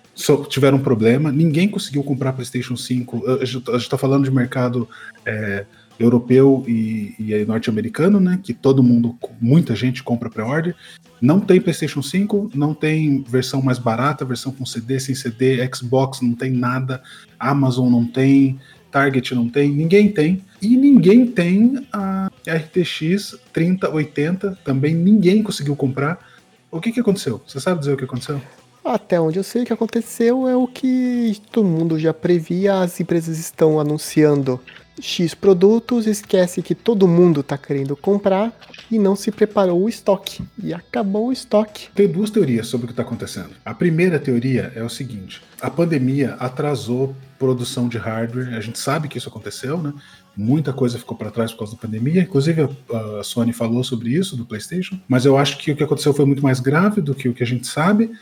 tiveram 0.50 0.79
problema, 0.79 1.33
ninguém 1.33 1.67
conseguiu 1.67 2.05
comprar 2.05 2.35
PlayStation 2.35 2.77
5. 2.77 3.41
A 3.41 3.45
gente 3.47 3.71
está 3.79 3.97
falando 3.97 4.25
de 4.25 4.31
mercado 4.31 4.87
é, 5.25 5.65
europeu 5.99 6.62
e, 6.69 7.15
e 7.19 7.45
norte-americano, 7.47 8.21
né? 8.21 8.38
Que 8.43 8.53
todo 8.53 8.83
mundo, 8.83 9.17
muita 9.41 9.75
gente 9.75 10.03
compra 10.03 10.29
pré-order. 10.29 10.77
Não 11.19 11.41
tem 11.41 11.59
PlayStation 11.59 12.03
5, 12.03 12.50
não 12.55 12.75
tem 12.75 13.25
versão 13.27 13.62
mais 13.62 13.79
barata, 13.79 14.23
versão 14.23 14.53
com 14.53 14.67
CD, 14.67 15.00
sem 15.00 15.15
CD, 15.15 15.67
Xbox 15.75 16.21
não 16.21 16.35
tem 16.35 16.50
nada, 16.50 17.03
Amazon 17.41 17.91
não 17.91 18.05
tem, 18.05 18.61
Target 18.91 19.35
não 19.35 19.49
tem, 19.49 19.73
ninguém 19.73 20.12
tem. 20.12 20.43
E 20.61 20.77
ninguém 20.77 21.27
tem 21.27 21.87
a 21.91 22.31
RTX 22.47 23.35
3080, 23.50 24.59
também 24.62 24.95
ninguém 24.95 25.43
conseguiu 25.43 25.75
comprar. 25.75 26.27
O 26.71 26.81
que, 26.81 26.93
que 26.93 27.01
aconteceu? 27.01 27.41
Você 27.47 27.61
sabe 27.61 27.81
dizer 27.81 27.95
o 27.95 27.97
que 27.97 28.05
aconteceu? 28.05 28.41
Até 28.85 29.21
onde 29.21 29.39
eu 29.39 29.45
sei 29.45 29.63
o 29.63 29.67
que 29.67 29.73
aconteceu 29.73 30.49
é 30.49 30.57
o 30.57 30.67
que 30.67 31.41
todo 31.51 31.67
mundo 31.67 31.99
já 31.99 32.15
previa, 32.15 32.81
as 32.81 33.01
empresas 33.01 33.39
estão 33.39 33.79
anunciando 33.81 34.61
X 35.01 35.35
produtos, 35.35 36.07
esquece 36.07 36.63
que 36.63 36.75
todo 36.75 37.07
mundo 37.07 37.41
está 37.41 37.57
querendo 37.57 37.97
comprar 37.97 38.53
e 38.91 38.99
não 38.99 39.15
se 39.15 39.31
preparou 39.31 39.83
o 39.83 39.89
estoque. 39.89 40.43
E 40.63 40.75
acabou 40.75 41.29
o 41.29 41.33
estoque. 41.33 41.89
Tem 41.95 42.09
duas 42.09 42.31
teorias 42.31 42.67
sobre 42.67 42.85
o 42.85 42.89
que 42.89 42.93
está 42.93 43.03
acontecendo. 43.03 43.51
A 43.65 43.75
primeira 43.75 44.19
teoria 44.19 44.73
é 44.75 44.83
o 44.83 44.89
seguinte: 44.89 45.43
a 45.61 45.71
pandemia 45.71 46.35
atrasou 46.39 47.15
produção 47.39 47.89
de 47.89 47.99
hardware. 47.99 48.55
A 48.55 48.61
gente 48.61 48.79
sabe 48.79 49.09
que 49.09 49.19
isso 49.19 49.29
aconteceu, 49.29 49.79
né? 49.79 49.93
Muita 50.40 50.73
coisa 50.73 50.97
ficou 50.97 51.16
para 51.16 51.33
trás 51.33 51.50
por 51.50 51.59
causa 51.59 51.75
da 51.75 51.83
pandemia. 51.83 52.23
Inclusive, 52.23 52.62
a, 52.62 53.25
Sony 53.25 53.52
falou 53.52 53.83
sobre 53.83 54.11
isso 54.11 54.37
do 54.37 54.47
PlayStation. 54.47 54.97
Mas 55.09 55.25
eu 55.25 55.37
acho 55.37 55.59
que 55.59 55.73
o 55.73 55.76
que 55.76 55.83
aconteceu 55.83 56.14
foi 56.14 56.25
muito 56.25 56.45
mais 56.45 56.61
grave 56.61 57.00
do 57.00 57.12
que 57.12 57.28
o 57.28 57.35
que 57.35 57.42
a 57.42 57.47
gente 57.47 57.66
sabe. 57.66 58.12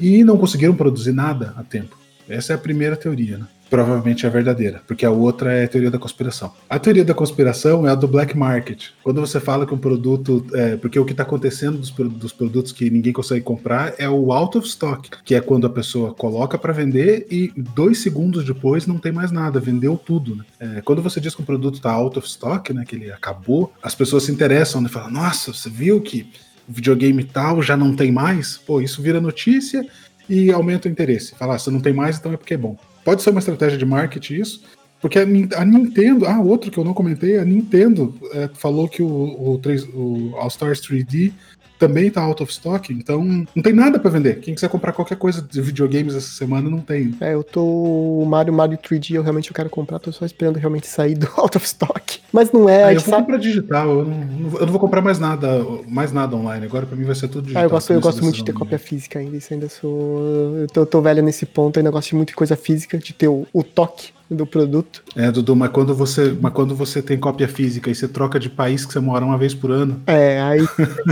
E 0.00 0.24
não 0.24 0.38
conseguiram 0.38 0.74
produzir 0.74 1.12
nada 1.12 1.52
a 1.54 1.62
tempo. 1.62 1.98
Essa 2.26 2.54
é 2.54 2.56
a 2.56 2.58
primeira 2.58 2.96
teoria, 2.96 3.36
né? 3.36 3.46
Provavelmente 3.68 4.26
é 4.26 4.30
verdadeira, 4.30 4.82
porque 4.86 5.04
a 5.04 5.10
outra 5.10 5.52
é 5.52 5.64
a 5.64 5.68
teoria 5.68 5.90
da 5.90 5.98
conspiração. 5.98 6.52
A 6.68 6.78
teoria 6.78 7.04
da 7.04 7.14
conspiração 7.14 7.86
é 7.86 7.90
a 7.90 7.94
do 7.94 8.06
black 8.06 8.36
market. 8.36 8.88
Quando 9.02 9.20
você 9.20 9.40
fala 9.40 9.66
que 9.66 9.74
um 9.74 9.78
produto. 9.78 10.46
É, 10.54 10.76
porque 10.76 10.98
o 10.98 11.04
que 11.04 11.12
está 11.12 11.22
acontecendo 11.22 11.78
dos, 11.78 11.90
dos, 11.90 12.32
produtos 12.32 12.72
que 12.72 12.90
ninguém 12.90 13.12
consegue 13.12 13.42
comprar 13.42 13.94
é 13.98 14.08
o 14.08 14.32
out 14.32 14.58
of 14.58 14.66
stock, 14.66 15.10
que 15.24 15.34
é 15.34 15.40
quando 15.40 15.66
a 15.66 15.70
pessoa 15.70 16.14
coloca 16.14 16.58
para 16.58 16.72
vender 16.72 17.26
e 17.30 17.52
dois 17.56 17.98
segundos 17.98 18.44
depois 18.44 18.86
não 18.86 18.98
tem 18.98 19.12
mais 19.12 19.30
nada, 19.30 19.58
vendeu 19.58 19.96
tudo. 19.96 20.36
Né? 20.36 20.44
É, 20.60 20.80
quando 20.82 21.02
você 21.02 21.20
diz 21.20 21.34
que 21.34 21.42
um 21.42 21.44
produto 21.44 21.74
está 21.74 21.92
out 21.92 22.18
of 22.18 22.26
stock, 22.26 22.72
né, 22.72 22.84
que 22.86 22.96
ele 22.96 23.10
acabou, 23.10 23.72
as 23.82 23.94
pessoas 23.94 24.24
se 24.24 24.32
interessam 24.32 24.80
e 24.80 24.84
né, 24.84 24.90
falam: 24.90 25.10
Nossa, 25.10 25.52
você 25.52 25.68
viu 25.68 26.00
que 26.00 26.30
videogame 26.68 27.24
tal 27.24 27.62
já 27.62 27.76
não 27.76 27.94
tem 27.94 28.10
mais? 28.12 28.56
Pô, 28.58 28.80
isso 28.80 29.02
vira 29.02 29.20
notícia 29.20 29.86
e 30.28 30.50
aumenta 30.50 30.88
o 30.88 30.90
interesse. 30.90 31.34
Falar, 31.36 31.54
ah, 31.54 31.58
se 31.58 31.70
não 31.70 31.80
tem 31.80 31.92
mais, 31.92 32.18
então 32.18 32.32
é 32.32 32.36
porque 32.36 32.54
é 32.54 32.58
bom. 32.58 32.76
Pode 33.06 33.22
ser 33.22 33.30
uma 33.30 33.38
estratégia 33.38 33.78
de 33.78 33.86
marketing 33.86 34.34
isso, 34.34 34.64
porque 35.00 35.16
a, 35.20 35.24
Nintendo, 35.24 36.26
ah, 36.26 36.40
outro 36.40 36.72
que 36.72 36.78
eu 36.78 36.82
não 36.82 36.92
comentei, 36.92 37.38
a 37.38 37.44
Nintendo 37.44 38.12
é, 38.32 38.50
falou 38.52 38.88
que 38.88 39.00
o, 39.00 39.06
o, 39.06 39.60
o 39.94 40.36
All 40.36 40.48
Stars 40.48 40.80
3D 40.80 41.32
também 41.78 42.10
tá 42.10 42.22
out 42.22 42.42
of 42.42 42.52
stock, 42.52 42.92
então 42.92 43.22
não 43.54 43.62
tem 43.62 43.72
nada 43.72 43.98
para 43.98 44.10
vender. 44.10 44.40
Quem 44.40 44.54
quiser 44.54 44.68
comprar 44.68 44.92
qualquer 44.92 45.16
coisa 45.16 45.42
de 45.42 45.60
videogames 45.60 46.14
essa 46.14 46.28
semana 46.28 46.68
não 46.68 46.80
tem. 46.80 47.14
É, 47.20 47.34
eu 47.34 47.42
tô. 47.42 47.64
O 47.64 48.26
Mario 48.26 48.52
Mario 48.52 48.78
3D 48.78 49.14
eu 49.14 49.22
realmente 49.22 49.50
eu 49.50 49.54
quero 49.54 49.70
comprar, 49.70 49.98
tô 49.98 50.12
só 50.12 50.24
esperando 50.24 50.56
realmente 50.56 50.86
sair 50.86 51.14
do 51.14 51.28
out 51.36 51.56
of 51.56 51.66
stock. 51.66 52.20
Mas 52.32 52.52
não 52.52 52.68
é. 52.68 52.84
Ah, 52.84 52.92
eu 52.92 53.00
vou 53.00 53.10
sabe... 53.10 53.22
comprar 53.22 53.38
digital, 53.38 53.88
eu 53.88 54.04
não, 54.04 54.58
eu 54.58 54.66
não 54.66 54.72
vou 54.72 54.80
comprar 54.80 55.00
mais 55.00 55.18
nada, 55.18 55.64
mais 55.86 56.12
nada 56.12 56.36
online. 56.36 56.66
Agora 56.66 56.86
para 56.86 56.96
mim 56.96 57.04
vai 57.04 57.14
ser 57.14 57.28
tudo 57.28 57.42
digital. 57.42 57.62
Ah, 57.62 57.66
eu 57.66 57.70
gosto, 57.70 57.92
eu 57.92 58.00
gosto 58.00 58.22
muito 58.22 58.36
de 58.36 58.44
ter 58.44 58.52
cópia 58.52 58.78
física 58.78 59.18
ainda, 59.18 59.36
isso 59.36 59.52
ainda 59.52 59.68
sou. 59.68 60.56
Eu 60.58 60.66
tô, 60.68 60.80
eu 60.80 60.86
tô 60.86 61.00
velho 61.00 61.22
nesse 61.22 61.46
ponto, 61.46 61.78
ainda 61.78 61.90
gosto 61.90 62.10
de 62.10 62.16
muito 62.16 62.28
de 62.28 62.34
coisa 62.34 62.56
física, 62.56 62.98
de 62.98 63.12
ter 63.12 63.28
o, 63.28 63.46
o 63.52 63.62
toque 63.62 64.15
do 64.30 64.46
produto. 64.46 65.02
É, 65.14 65.30
Dudu, 65.30 65.54
mas 65.54 65.70
quando 65.70 65.94
você, 65.94 66.36
mas 66.40 66.52
quando 66.52 66.74
você 66.74 67.00
tem 67.00 67.18
cópia 67.18 67.48
física 67.48 67.90
e 67.90 67.94
você 67.94 68.08
troca 68.08 68.38
de 68.38 68.50
país 68.50 68.84
que 68.84 68.92
você 68.92 69.00
mora 69.00 69.24
uma 69.24 69.38
vez 69.38 69.54
por 69.54 69.70
ano. 69.70 70.02
É, 70.06 70.40
aí. 70.40 70.60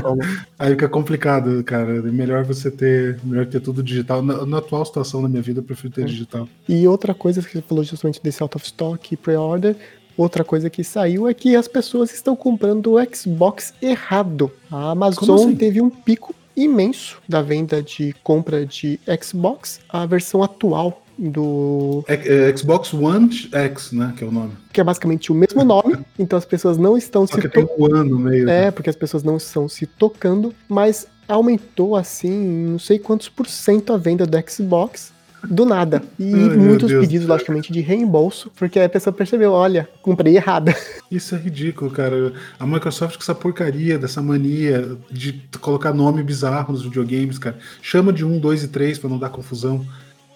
aí 0.58 0.70
fica 0.70 0.88
complicado, 0.88 1.62
cara. 1.64 1.96
É 1.96 2.02
melhor 2.02 2.44
você 2.44 2.70
ter, 2.70 3.18
melhor 3.22 3.46
ter 3.46 3.60
tudo 3.60 3.82
digital. 3.82 4.22
Na, 4.22 4.44
na, 4.44 4.58
atual 4.58 4.84
situação 4.84 5.22
da 5.22 5.28
minha 5.28 5.42
vida, 5.42 5.60
eu 5.60 5.64
prefiro 5.64 5.92
ter 5.92 6.02
é. 6.02 6.04
digital. 6.06 6.48
E 6.68 6.86
outra 6.88 7.14
coisa 7.14 7.40
que 7.42 7.50
você 7.50 7.62
falou 7.62 7.84
justamente 7.84 8.20
desse 8.22 8.42
out 8.42 8.56
of 8.56 8.64
stock 8.66 9.12
e 9.12 9.16
pre-order. 9.16 9.76
Outra 10.16 10.44
coisa 10.44 10.70
que 10.70 10.84
saiu 10.84 11.28
é 11.28 11.34
que 11.34 11.56
as 11.56 11.66
pessoas 11.66 12.14
estão 12.14 12.36
comprando 12.36 12.92
o 12.92 13.14
Xbox 13.14 13.74
errado. 13.82 14.50
A 14.70 14.90
Amazon 14.92 15.34
assim? 15.34 15.56
teve 15.56 15.80
um 15.80 15.90
pico 15.90 16.32
imenso 16.56 17.20
da 17.28 17.42
venda 17.42 17.82
de 17.82 18.14
compra 18.22 18.64
de 18.64 19.00
Xbox, 19.20 19.80
a 19.88 20.06
versão 20.06 20.40
atual 20.40 21.03
do 21.18 22.04
é, 22.08 22.48
é, 22.48 22.56
Xbox 22.56 22.92
One 22.92 23.30
X, 23.52 23.92
né, 23.92 24.12
que 24.16 24.24
é 24.24 24.26
o 24.26 24.32
nome. 24.32 24.52
Que 24.72 24.80
é 24.80 24.84
basicamente 24.84 25.30
o 25.30 25.34
mesmo 25.34 25.64
nome, 25.64 25.98
então 26.18 26.38
as 26.38 26.44
pessoas 26.44 26.76
não 26.76 26.96
estão 26.96 27.26
Só 27.26 27.34
se 27.34 27.40
que 27.40 27.48
to... 27.48 27.66
tem 27.66 27.68
um 27.78 28.04
no 28.04 28.18
meio. 28.18 28.48
É, 28.48 28.66
né? 28.66 28.70
porque 28.70 28.90
as 28.90 28.96
pessoas 28.96 29.22
não 29.22 29.36
estão 29.36 29.68
se 29.68 29.86
tocando, 29.86 30.54
mas 30.68 31.06
aumentou 31.28 31.96
assim, 31.96 32.30
não 32.30 32.78
sei 32.78 32.98
quantos 32.98 33.28
por 33.28 33.46
cento 33.46 33.92
a 33.92 33.96
venda 33.96 34.26
do 34.26 34.50
Xbox 34.50 35.14
do 35.48 35.64
nada. 35.64 36.02
E 36.18 36.32
Ai, 36.32 36.56
muitos 36.56 36.90
pedidos, 36.90 37.26
logicamente, 37.26 37.72
de 37.72 37.80
reembolso, 37.80 38.50
porque 38.56 38.80
a 38.80 38.88
pessoa 38.88 39.12
percebeu, 39.12 39.52
olha, 39.52 39.88
comprei 40.02 40.36
errada. 40.36 40.74
Isso 41.10 41.34
é 41.34 41.38
ridículo, 41.38 41.90
cara. 41.90 42.32
A 42.58 42.66
Microsoft 42.66 43.16
com 43.16 43.22
essa 43.22 43.34
porcaria, 43.34 43.98
dessa 43.98 44.22
mania 44.22 44.96
de 45.10 45.42
colocar 45.60 45.92
nome 45.92 46.22
bizarro 46.22 46.72
nos 46.72 46.82
videogames, 46.82 47.38
cara. 47.38 47.58
Chama 47.82 48.12
de 48.12 48.24
um, 48.24 48.38
dois 48.38 48.62
e 48.62 48.68
três 48.68 48.98
para 48.98 49.10
não 49.10 49.18
dar 49.18 49.30
confusão. 49.30 49.84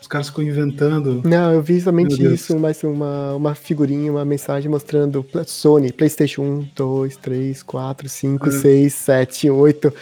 Os 0.08 0.10
caras 0.10 0.28
ficam 0.30 0.42
inventando. 0.42 1.20
Não, 1.22 1.52
eu 1.52 1.60
vi 1.60 1.78
somente 1.78 2.24
isso, 2.24 2.58
mas 2.58 2.82
uma, 2.82 3.34
uma 3.34 3.54
figurinha, 3.54 4.10
uma 4.10 4.24
mensagem 4.24 4.70
mostrando 4.70 5.22
Sony, 5.46 5.92
PlayStation 5.92 6.40
1, 6.40 6.68
2, 6.74 7.16
3, 7.18 7.62
4, 7.62 8.08
5, 8.08 8.50
6, 8.50 8.94
7, 8.94 9.50
8. 9.50 9.92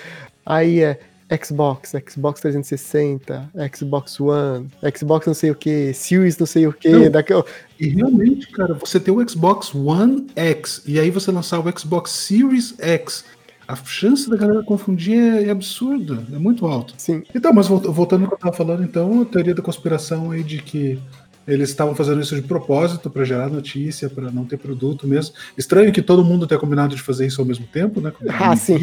Aí 0.46 0.80
é 0.80 1.00
Xbox, 1.44 1.90
Xbox 2.08 2.40
360, 2.40 3.50
Xbox 3.76 4.20
One, 4.20 4.70
Xbox 4.96 5.26
não 5.26 5.34
sei 5.34 5.50
o 5.50 5.56
que, 5.56 5.92
Series 5.92 6.38
não 6.38 6.46
sei 6.46 6.68
o 6.68 6.72
que. 6.72 7.08
Daquele... 7.08 7.42
E 7.80 7.88
realmente, 7.88 8.46
cara, 8.52 8.74
você 8.74 9.00
tem 9.00 9.12
o 9.12 9.28
Xbox 9.28 9.74
One 9.74 10.28
X 10.36 10.82
e 10.86 11.00
aí 11.00 11.10
você 11.10 11.32
lançar 11.32 11.58
o 11.58 11.78
Xbox 11.78 12.12
Series 12.12 12.76
X 12.78 13.24
a 13.68 13.74
chance 13.76 14.30
da 14.30 14.36
galera 14.36 14.62
confundir 14.62 15.18
é, 15.18 15.44
é 15.44 15.50
absurda, 15.50 16.22
é 16.32 16.38
muito 16.38 16.66
alto. 16.66 16.94
Sim. 16.96 17.22
Então, 17.34 17.52
mas 17.52 17.66
voltando 17.68 18.22
ao 18.22 18.28
que 18.28 18.34
eu 18.34 18.36
estava 18.36 18.56
falando, 18.56 18.82
então, 18.82 19.22
a 19.22 19.24
teoria 19.24 19.54
da 19.54 19.62
conspiração 19.62 20.30
aí 20.30 20.42
de 20.42 20.62
que 20.62 20.98
eles 21.46 21.68
estavam 21.68 21.94
fazendo 21.94 22.20
isso 22.20 22.34
de 22.34 22.42
propósito 22.42 23.08
para 23.08 23.24
gerar 23.24 23.48
notícia, 23.48 24.10
para 24.10 24.30
não 24.30 24.44
ter 24.44 24.56
produto 24.56 25.06
mesmo. 25.06 25.34
Estranho 25.56 25.92
que 25.92 26.02
todo 26.02 26.24
mundo 26.24 26.46
tenha 26.46 26.58
combinado 26.58 26.94
de 26.94 27.02
fazer 27.02 27.26
isso 27.26 27.40
ao 27.40 27.46
mesmo 27.46 27.66
tempo, 27.66 28.00
né? 28.00 28.12
ah, 28.40 28.56
sim. 28.56 28.78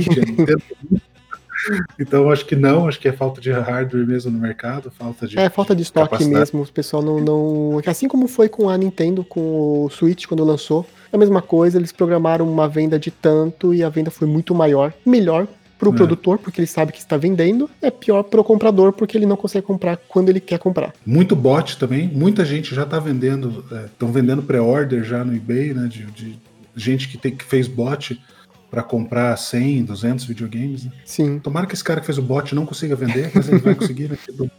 Então 2.00 2.30
acho 2.30 2.46
que 2.46 2.56
não, 2.56 2.88
acho 2.88 3.00
que 3.00 3.08
é 3.08 3.12
falta 3.12 3.40
de 3.40 3.52
hardware 3.52 4.06
mesmo 4.06 4.32
no 4.32 4.40
mercado, 4.40 4.92
falta 4.92 5.28
de. 5.28 5.38
É, 5.38 5.50
falta 5.50 5.76
de 5.76 5.82
estoque 5.82 6.26
mesmo. 6.26 6.62
O 6.62 6.68
pessoal 6.68 7.02
não, 7.02 7.20
não. 7.20 7.82
Assim 7.86 8.08
como 8.08 8.28
foi 8.28 8.50
com 8.50 8.70
a 8.70 8.78
Nintendo, 8.78 9.24
com 9.24 9.86
o 9.86 9.90
Switch 9.90 10.26
quando 10.26 10.44
lançou, 10.44 10.86
a 11.14 11.18
mesma 11.18 11.42
coisa, 11.42 11.78
eles 11.78 11.92
programaram 11.92 12.52
uma 12.52 12.68
venda 12.68 12.98
de 12.98 13.12
tanto 13.12 13.74
e 13.74 13.84
a 13.84 13.90
venda 13.90 14.10
foi 14.10 14.28
muito 14.28 14.56
maior, 14.56 14.92
melhor 15.06 15.48
para 15.78 15.90
o 15.90 15.94
é. 15.94 15.96
produtor, 15.96 16.40
porque 16.40 16.60
ele 16.60 16.68
sabe 16.68 16.92
que 16.92 17.00
está 17.00 17.18
vendendo, 17.18 17.70
é 17.82 17.92
pior 17.92 18.24
para 18.24 18.42
o 18.42 18.44
comprador, 18.44 18.94
porque 18.94 19.16
ele 19.18 19.26
não 19.26 19.36
consegue 19.36 19.66
comprar 19.66 19.98
quando 20.08 20.30
ele 20.30 20.40
quer 20.40 20.58
comprar. 20.58 20.94
Muito 21.06 21.36
bot 21.36 21.78
também, 21.78 22.08
muita 22.08 22.44
gente 22.44 22.74
já 22.74 22.84
está 22.84 23.00
vendendo, 23.00 23.64
estão 23.86 24.10
é, 24.10 24.12
vendendo 24.12 24.42
pré-order 24.42 25.04
já 25.04 25.24
no 25.24 25.36
eBay, 25.36 25.74
né, 25.74 25.88
de, 25.88 26.06
de 26.06 26.40
gente 26.76 27.08
que, 27.08 27.18
tem, 27.18 27.36
que 27.36 27.44
fez 27.44 27.68
bot 27.68 28.20
para 28.74 28.82
comprar 28.82 29.38
100, 29.38 29.84
200 29.84 30.26
videogames. 30.26 30.86
Né? 30.86 30.92
Sim. 31.06 31.38
Tomara 31.38 31.68
que 31.68 31.76
esse 31.76 31.84
cara 31.84 32.00
que 32.00 32.08
fez 32.08 32.18
o 32.18 32.24
bot 32.24 32.56
não 32.56 32.66
consiga 32.66 32.96
vender, 32.96 33.30
mas 33.32 33.48
ele 33.48 33.60
vai 33.60 33.76
conseguir. 33.76 34.10
Né? 34.10 34.18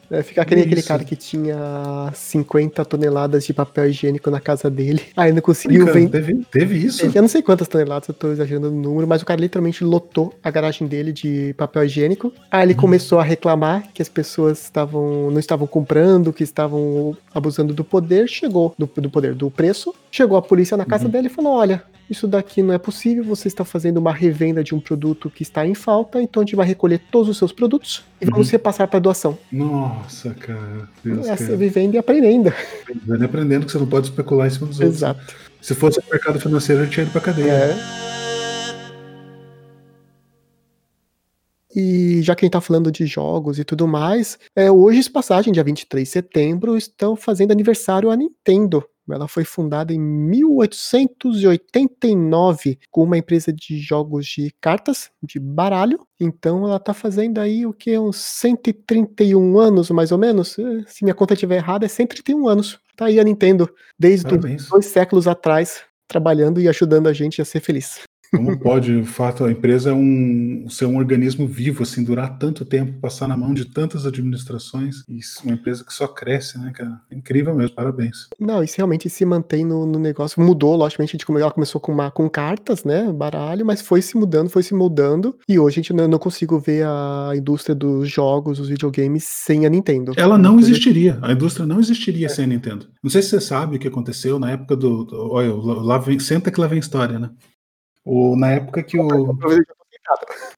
É, 0.09 0.23
ficar 0.23 0.44
que 0.44 0.54
nem 0.54 0.62
aquele 0.62 0.85
cara 0.85 1.02
que 1.02 1.16
tinha 1.16 2.12
50 2.14 2.85
toneladas 2.85 3.44
de 3.44 3.52
papel 3.52 3.88
higiênico 3.88 4.30
na 4.30 4.38
casa 4.38 4.71
dele. 4.71 5.02
Aí 5.16 5.33
não 5.33 5.42
conseguiu 5.42 5.87
vender. 5.87 6.11
Teve, 6.11 6.47
teve 6.49 6.78
isso? 6.78 7.04
Eu 7.12 7.23
não 7.23 7.28
sei 7.28 7.42
quantas 7.42 7.66
toneladas, 7.66 8.06
eu 8.06 8.14
tô 8.14 8.30
exagerando 8.30 8.71
no 8.71 8.80
número, 8.80 9.09
mas 9.09 9.21
o 9.21 9.26
cara 9.26 9.40
literalmente 9.40 9.83
lotou 9.83 10.33
a 10.44 10.49
garagem 10.49 10.87
dele 10.87 11.12
de 11.12 11.52
papel 11.59 11.85
higiênico. 11.85 12.33
Aí 12.52 12.62
ele 12.62 12.75
hum. 12.75 12.76
começou 12.76 13.18
a 13.18 13.25
reclamar 13.25 13.88
que 13.92 14.00
as 14.00 14.09
pessoas 14.09 14.62
estavam 14.62 15.28
não 15.33 15.40
estavam 15.40 15.66
comprando, 15.66 16.33
que 16.33 16.44
estavam 16.44 17.16
abusando 17.35 17.75
do 17.75 17.83
poder. 17.83 18.28
Chegou 18.28 18.73
do, 18.78 18.87
do 18.87 19.11
poder 19.11 19.35
do 19.35 19.50
preço. 19.50 19.92
Chegou 20.09 20.38
a 20.38 20.42
polícia 20.42 20.76
na 20.76 20.85
casa 20.85 21.06
uhum. 21.06 21.11
dele 21.11 21.26
e 21.26 21.30
falou: 21.30 21.54
Olha, 21.54 21.83
isso 22.08 22.28
daqui 22.28 22.62
não 22.62 22.75
é 22.75 22.78
possível, 22.78 23.25
você 23.25 23.49
está 23.49 23.64
fazendo 23.64 23.99
uma 23.99 24.12
revenda 24.12 24.62
de 24.62 24.75
um 24.75 24.80
produto 24.80 25.30
que 25.30 25.42
está 25.42 25.66
em 25.66 25.75
falta, 25.75 26.20
então 26.20 26.42
a 26.42 26.44
gente 26.44 26.54
vai 26.54 26.66
recolher 26.66 27.00
todos 27.11 27.28
os 27.28 27.38
seus 27.38 27.52
produtos 27.52 28.04
e 28.20 28.26
vamos 28.26 28.49
uhum. 28.49 28.52
repassar 28.52 28.88
para 28.88 28.99
doação. 28.99 29.38
Nossa, 29.50 30.34
cara. 30.34 30.88
Deus 31.02 31.26
Essa 31.26 31.44
cara. 31.44 31.56
vivendo 31.56 31.94
e 31.94 31.99
aprendendo. 31.99 32.52
Vivendo 32.87 33.23
e 33.23 33.25
aprendendo 33.25 33.66
que 33.66 33.73
você 33.73 33.78
não 33.78 33.87
pode 33.87 34.08
especular 34.08 34.46
em 34.46 34.50
cima 34.50 34.66
dos 34.66 34.80
outros. 34.80 34.96
Exato. 34.96 35.34
Se 35.61 35.75
fosse 35.75 35.99
o 35.99 36.02
mercado 36.11 36.38
financeiro, 36.38 36.82
a 36.82 36.84
gente 36.84 36.94
tinha 36.94 37.04
ido 37.04 37.12
para 37.12 37.23
cadeia. 37.23 37.50
É. 37.50 38.14
E 41.75 42.23
já 42.23 42.37
que 42.37 42.44
a 42.44 42.46
gente 42.46 42.52
tá 42.52 42.61
falando 42.61 42.92
de 42.92 43.04
jogos 43.04 43.58
e 43.58 43.64
tudo 43.64 43.88
mais, 43.88 44.38
é, 44.54 44.70
hoje, 44.70 45.11
passagem, 45.11 45.52
dia 45.52 45.64
23 45.64 46.06
de 46.06 46.12
setembro, 46.12 46.76
estão 46.76 47.16
fazendo 47.16 47.50
aniversário 47.50 48.11
a 48.11 48.16
Nintendo. 48.16 48.84
Ela 49.11 49.26
foi 49.28 49.44
fundada 49.44 49.92
em 49.92 50.00
1889 50.00 52.78
com 52.90 53.02
uma 53.02 53.18
empresa 53.18 53.52
de 53.52 53.78
jogos 53.78 54.25
de 54.26 54.50
cartas, 54.61 55.11
de 55.23 55.38
baralho. 55.38 56.00
Então 56.18 56.64
ela 56.64 56.76
está 56.76 56.94
fazendo 56.94 57.38
aí 57.38 57.66
o 57.66 57.73
que? 57.73 57.99
Uns 57.99 58.16
131 58.16 59.58
anos, 59.58 59.90
mais 59.90 60.12
ou 60.12 60.18
menos? 60.18 60.58
Eh, 60.58 60.84
se 60.87 61.04
minha 61.04 61.14
conta 61.14 61.34
estiver 61.34 61.56
errada, 61.56 61.84
é 61.84 61.88
131 61.88 62.49
anos. 62.49 62.80
Tá 62.96 63.06
aí 63.06 63.18
a 63.18 63.25
Nintendo, 63.25 63.68
desde 63.99 64.38
dois 64.70 64.87
séculos 64.87 65.26
atrás, 65.26 65.82
trabalhando 66.06 66.61
e 66.61 66.68
ajudando 66.68 67.08
a 67.08 67.12
gente 67.12 67.42
a 67.42 67.44
ser 67.44 67.58
feliz. 67.61 68.04
Como 68.36 68.58
pode, 68.58 69.00
de 69.00 69.06
fato, 69.06 69.44
a 69.44 69.52
empresa 69.52 69.90
é 69.90 69.92
um, 69.92 70.66
ser 70.68 70.86
um 70.86 70.96
organismo 70.96 71.46
vivo, 71.46 71.82
assim, 71.82 72.02
durar 72.02 72.38
tanto 72.38 72.64
tempo, 72.64 73.00
passar 73.00 73.28
na 73.28 73.36
mão 73.36 73.54
de 73.54 73.64
tantas 73.64 74.06
administrações, 74.06 75.04
e 75.08 75.20
uma 75.44 75.54
empresa 75.54 75.84
que 75.84 75.92
só 75.92 76.06
cresce, 76.06 76.58
né, 76.58 76.72
cara? 76.74 77.00
É 77.10 77.14
incrível 77.14 77.54
mesmo, 77.54 77.74
parabéns. 77.74 78.28
Não, 78.38 78.62
isso 78.62 78.74
realmente 78.76 79.08
se 79.08 79.24
mantém 79.24 79.64
no, 79.64 79.86
no 79.86 79.98
negócio. 79.98 80.42
Mudou, 80.42 80.76
logicamente, 80.76 81.16
de 81.16 81.26
como 81.26 81.38
ela 81.38 81.50
começou 81.50 81.80
com, 81.80 81.92
uma, 81.92 82.10
com 82.10 82.28
cartas, 82.28 82.84
né, 82.84 83.12
baralho, 83.12 83.64
mas 83.64 83.80
foi 83.80 84.02
se 84.02 84.16
mudando, 84.16 84.48
foi 84.48 84.62
se 84.62 84.74
mudando, 84.74 85.36
e 85.48 85.58
hoje 85.58 85.74
a 85.74 85.82
gente 85.82 85.92
não, 85.92 86.08
não 86.08 86.18
consigo 86.18 86.58
ver 86.58 86.84
a 86.86 87.32
indústria 87.36 87.74
dos 87.74 88.08
jogos, 88.08 88.58
os 88.60 88.68
videogames, 88.68 89.24
sem 89.24 89.66
a 89.66 89.68
Nintendo. 89.68 90.12
Ela 90.16 90.38
não 90.38 90.58
existiria, 90.58 91.18
a 91.22 91.32
indústria 91.32 91.66
não 91.66 91.80
existiria 91.80 92.26
é. 92.26 92.28
sem 92.28 92.44
a 92.44 92.48
Nintendo. 92.48 92.86
Não 93.02 93.10
sei 93.10 93.22
se 93.22 93.30
você 93.30 93.40
sabe 93.40 93.76
o 93.76 93.78
que 93.78 93.88
aconteceu 93.88 94.38
na 94.38 94.50
época 94.50 94.76
do. 94.76 95.04
do 95.04 95.32
olha, 95.32 95.52
lá 95.54 95.98
vem, 95.98 96.18
senta 96.18 96.50
que 96.50 96.60
lá 96.60 96.66
vem 96.66 96.78
história, 96.78 97.18
né? 97.18 97.30
O, 98.04 98.37
na 98.37 98.50
época 98.50 98.82
que 98.82 98.99
o. 98.99 99.38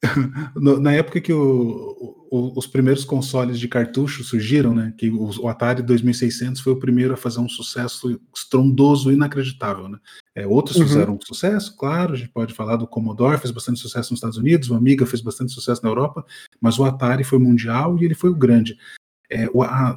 na 0.80 0.92
época 0.92 1.20
que 1.20 1.32
o, 1.32 2.26
o, 2.30 2.58
os 2.58 2.66
primeiros 2.66 3.04
consoles 3.04 3.58
de 3.58 3.68
cartucho 3.68 4.24
surgiram, 4.24 4.74
né? 4.74 4.92
Que 4.96 5.08
o, 5.08 5.30
o, 5.42 5.48
Atari 5.48 5.82
2600 5.82 6.60
foi 6.60 6.72
o 6.72 6.78
primeiro 6.78 7.14
a 7.14 7.16
fazer 7.16 7.38
um 7.38 7.48
sucesso 7.48 8.20
estrondoso, 8.34 9.12
inacreditável, 9.12 9.88
né? 9.88 9.98
É, 10.34 10.46
outros 10.46 10.76
uhum. 10.76 10.86
fizeram 10.86 11.14
um 11.14 11.20
sucesso, 11.20 11.76
claro, 11.76 12.12
a 12.12 12.16
gente 12.16 12.30
pode 12.30 12.52
falar 12.52 12.76
do 12.76 12.86
Commodore, 12.86 13.38
fez 13.38 13.50
bastante 13.50 13.80
sucesso 13.80 14.12
nos 14.12 14.18
Estados 14.18 14.36
Unidos, 14.36 14.68
o 14.68 14.74
Amiga 14.74 15.06
fez 15.06 15.22
bastante 15.22 15.52
sucesso 15.52 15.82
na 15.82 15.88
Europa, 15.88 16.26
mas 16.60 16.78
o 16.78 16.84
Atari 16.84 17.24
foi 17.24 17.38
mundial 17.38 17.96
e 17.98 18.04
ele 18.04 18.14
foi 18.14 18.30
o 18.30 18.34
grande. 18.34 18.76
É, 19.30 19.48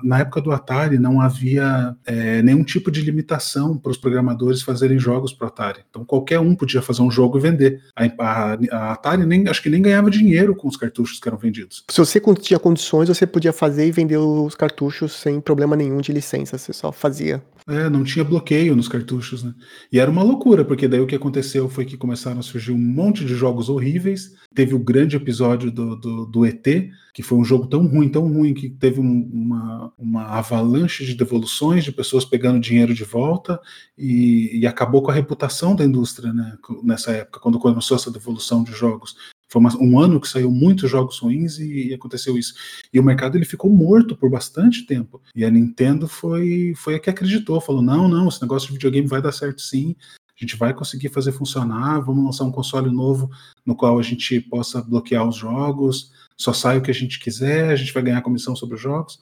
na 0.04 0.20
época 0.20 0.42
do 0.42 0.52
Atari 0.52 0.98
não 0.98 1.22
havia 1.22 1.96
é, 2.06 2.42
nenhum 2.42 2.64
tipo 2.64 2.90
de 2.90 3.02
limitação 3.02 3.78
para 3.78 3.92
os 3.92 3.98
programadores 3.98 4.62
fazerem 4.62 4.98
jogos 5.00 5.34
para 5.34 5.48
Atari. 5.48 5.82
Então 5.90 6.04
qualquer 6.04 6.40
um 6.40 6.56
podia 6.56 6.82
fazer 6.82 7.02
um 7.02 7.12
jogo 7.12 7.38
e 7.38 7.42
vender. 7.42 7.82
A, 7.96 8.06
a, 8.06 8.58
a, 8.72 8.92
Atari 8.94 9.26
nem, 9.26 9.48
acho 9.48 9.62
que 9.62 9.70
nem 9.70 9.82
ganhava 9.82 10.10
dinheiro 10.10 10.56
com 10.56 10.68
os 10.68 10.78
cartuchos 10.78 11.20
que 11.20 11.28
eram 11.28 11.38
vendidos. 11.38 11.84
Se 11.90 11.98
você 11.98 12.20
tinha 12.40 12.60
condições, 12.60 13.10
você 13.10 13.28
podia 13.28 13.54
fazer 13.54 13.88
e 13.88 13.92
vender 13.92 14.18
os 14.18 14.56
cartuchos 14.56 15.14
sem 15.14 15.40
problema 15.40 15.76
nenhum 15.76 16.02
de 16.02 16.12
licença. 16.12 16.58
Você 16.58 16.74
só 16.74 16.92
fazia. 16.92 17.42
É, 17.70 17.88
não 17.88 18.04
tinha 18.04 18.26
bloqueio 18.26 18.76
nos 18.76 18.88
cartuchos, 18.88 19.44
né? 19.44 19.54
E 19.92 20.00
era 20.00 20.10
uma 20.10 20.24
loucura, 20.24 20.66
porque 20.66 20.88
daí 20.88 21.00
o 21.00 21.06
que 21.06 21.14
aconteceu 21.16 21.70
foi 21.70 21.86
que 21.86 21.96
começaram 21.96 22.40
a 22.40 22.42
surgir 22.42 22.72
um 22.72 22.80
monte 22.80 23.24
de 23.24 23.36
jogos 23.36 23.70
horríveis. 23.70 24.34
Teve 24.56 24.74
o 24.74 24.80
grande 24.80 25.16
episódio 25.16 25.72
do, 25.72 25.96
do, 25.96 26.26
do 26.26 26.46
ET, 26.48 26.66
que 27.14 27.22
foi 27.22 27.38
um 27.38 27.46
jogo 27.46 27.68
tão 27.68 27.86
ruim, 27.86 28.10
tão 28.10 28.28
ruim, 28.28 28.56
que 28.56 28.72
teve 28.72 29.00
um, 29.00 29.30
uma, 29.32 29.94
uma 30.00 30.24
avalanche 30.24 31.06
de 31.06 31.14
devoluções, 31.14 31.84
de 31.84 31.92
pessoas 31.92 32.26
pegando 32.26 32.60
dinheiro 32.60 32.92
de 32.92 33.04
volta, 33.04 33.62
e, 33.96 34.62
e 34.62 34.66
acabou 34.66 35.04
com 35.04 35.12
a 35.12 35.14
reputação 35.14 35.76
da 35.76 35.86
indústria, 35.86 36.34
né? 36.34 36.58
Nessa 36.84 37.12
época, 37.12 37.40
quando 37.40 37.60
começou 37.60 37.96
essa 37.96 38.10
devolução 38.10 38.64
de 38.64 38.72
jogos. 38.72 39.16
Foi 39.50 39.60
uma, 39.60 39.76
um 39.82 40.00
ano 40.00 40.22
que 40.22 40.28
saiu 40.28 40.52
muitos 40.52 40.90
jogos 40.90 41.18
ruins 41.18 41.58
e, 41.58 41.88
e, 41.88 41.94
aconteceu 41.94 42.38
isso. 42.38 42.54
E 42.94 43.00
o 43.00 43.04
mercado 43.04 43.36
ele 43.36 43.46
ficou 43.46 43.70
morto 43.70 44.16
por 44.16 44.30
bastante 44.30 44.86
tempo. 44.86 45.20
E 45.36 45.44
a 45.44 45.50
Nintendo 45.50 46.08
foi, 46.08 46.74
foi 46.76 46.96
a 46.96 47.00
que 47.00 47.10
acreditou, 47.10 47.60
falou: 47.60 47.82
não, 47.82 48.08
não, 48.08 48.28
esse 48.28 48.42
negócio 48.42 48.68
de 48.68 48.74
videogame 48.74 49.08
vai 49.08 49.22
dar 49.22 49.32
certo 49.32 49.62
sim. 49.62 49.96
A 50.40 50.46
gente 50.46 50.56
vai 50.56 50.74
conseguir 50.74 51.10
fazer 51.10 51.32
funcionar. 51.32 52.00
Vamos 52.00 52.24
lançar 52.24 52.46
um 52.46 52.52
console 52.52 52.90
novo 52.90 53.30
no 53.66 53.76
qual 53.76 53.98
a 54.00 54.04
gente 54.04 54.40
possa 54.40 54.82
bloquear 54.82 55.28
os 55.28 55.36
jogos. 55.36 56.12
Só 56.38 56.54
sai 56.54 56.78
o 56.78 56.82
que 56.82 56.92
a 56.92 56.94
gente 56.94 57.20
quiser. 57.20 57.72
A 57.72 57.76
gente 57.76 57.92
vai 57.92 58.04
ganhar 58.04 58.22
comissão 58.22 58.56
sobre 58.56 58.76
os 58.76 58.82
jogos. 58.82 59.20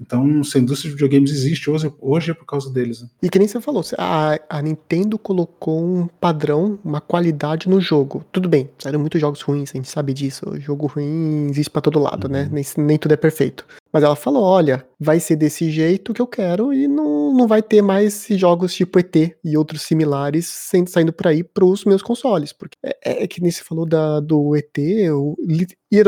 Então, 0.00 0.44
se 0.44 0.58
a 0.58 0.60
indústria 0.60 0.90
de 0.90 0.96
videogames 0.96 1.30
existe 1.30 1.70
hoje, 1.70 1.92
hoje 2.00 2.30
é 2.30 2.34
por 2.34 2.44
causa 2.44 2.70
deles. 2.70 3.02
Né? 3.02 3.08
E 3.22 3.30
que 3.30 3.38
nem 3.38 3.48
você 3.48 3.60
falou, 3.60 3.82
a, 3.96 4.38
a, 4.48 4.62
Nintendo 4.62 5.18
colocou 5.18 5.82
um 5.82 6.06
padrão, 6.06 6.78
uma 6.84 7.00
qualidade 7.00 7.68
no 7.68 7.80
jogo. 7.80 8.24
Tudo 8.30 8.48
bem, 8.48 8.68
saíram 8.78 9.00
muitos 9.00 9.20
jogos 9.20 9.40
ruins, 9.40 9.70
a 9.70 9.76
gente 9.76 9.88
sabe 9.88 10.12
disso. 10.12 10.48
O 10.50 10.60
jogo 10.60 10.86
ruim 10.86 11.48
existe 11.50 11.70
para 11.70 11.82
todo 11.82 11.98
lado, 11.98 12.28
né? 12.28 12.42
uhum. 12.42 12.50
né? 12.50 12.62
Nem, 12.76 12.86
nem 12.86 12.98
tudo 12.98 13.12
é 13.12 13.16
perfeito. 13.16 13.66
Mas 13.92 14.02
ela 14.02 14.16
falou: 14.16 14.42
olha, 14.42 14.86
vai 14.98 15.20
ser 15.20 15.36
desse 15.36 15.70
jeito 15.70 16.12
que 16.12 16.20
eu 16.20 16.26
quero 16.26 16.72
e 16.72 16.86
não, 16.86 17.32
não 17.32 17.46
vai 17.46 17.62
ter 17.62 17.82
mais 17.82 18.26
jogos 18.30 18.74
tipo 18.74 18.98
ET 18.98 19.16
e 19.44 19.56
outros 19.56 19.82
similares 19.82 20.46
saindo 20.86 21.12
por 21.12 21.26
aí 21.28 21.42
para 21.42 21.64
os 21.64 21.84
meus 21.84 22.02
consoles. 22.02 22.52
Porque 22.52 22.76
é, 22.84 22.96
é, 23.04 23.24
é, 23.24 23.26
que 23.26 23.40
nem 23.40 23.50
você 23.50 23.62
falou 23.62 23.86
da, 23.86 24.20
do 24.20 24.54
ET, 24.56 24.76
eu, 24.78 25.36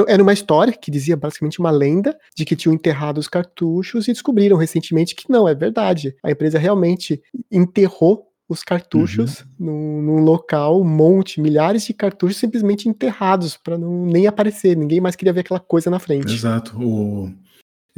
era 0.07 0.23
uma 0.23 0.33
história 0.33 0.73
que 0.73 0.91
dizia 0.91 1.17
basicamente 1.17 1.61
uma 1.61 1.71
lenda 1.71 2.17
de 2.37 2.45
que 2.45 2.57
tinham 2.57 2.75
enterrado 2.75 3.19
os 3.19 3.29
cartuchos 3.29 4.09
e 4.09 4.13
descobriram 4.13 4.57
recentemente 4.57 5.15
que 5.15 5.31
não, 5.31 5.49
é 5.49 5.55
verdade. 5.55 6.15
A 6.23 6.31
empresa 6.31 6.59
realmente 6.59 7.23
enterrou 7.51 8.29
os 8.49 8.63
cartuchos 8.63 9.41
uhum. 9.41 9.47
num, 9.59 10.03
num, 10.03 10.25
local, 10.25 10.81
um 10.81 10.85
monte, 10.85 11.41
milhares 11.41 11.85
de 11.85 11.93
cartuchos 11.93 12.39
simplesmente 12.39 12.89
enterrados 12.89 13.59
para 13.59 13.77
não 13.77 14.07
nem 14.07 14.27
aparecer. 14.27 14.75
Ninguém 14.75 15.01
mais 15.01 15.15
queria 15.15 15.35
ver 15.35 15.41
aquela 15.41 15.61
coisa 15.61 15.91
na 15.91 15.99
frente. 15.99 16.33
Exato. 16.33 16.75
O, 16.81 17.31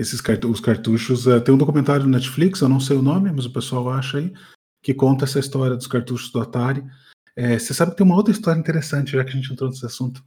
esses 0.00 0.20
cartu 0.20 0.50
os 0.50 0.60
cartuchos. 0.60 1.26
Uh, 1.26 1.40
tem 1.40 1.54
um 1.54 1.58
documentário 1.58 2.04
no 2.04 2.10
Netflix, 2.10 2.60
eu 2.60 2.68
não 2.68 2.80
sei 2.80 2.96
o 2.96 3.02
nome, 3.02 3.30
mas 3.30 3.44
o 3.44 3.52
pessoal 3.52 3.90
acha 3.90 4.18
aí, 4.18 4.32
que 4.82 4.94
conta 4.94 5.24
essa 5.24 5.38
história 5.38 5.76
dos 5.76 5.86
cartuchos 5.86 6.30
do 6.30 6.40
Atari. 6.40 6.82
É, 7.36 7.58
você 7.58 7.72
sabe 7.72 7.92
que 7.92 7.98
tem 7.98 8.06
uma 8.06 8.16
outra 8.16 8.32
história 8.32 8.58
interessante, 8.58 9.12
já 9.12 9.24
que 9.24 9.30
a 9.30 9.34
gente 9.34 9.52
entrou 9.52 9.70
nesse 9.70 9.86
assunto. 9.86 10.22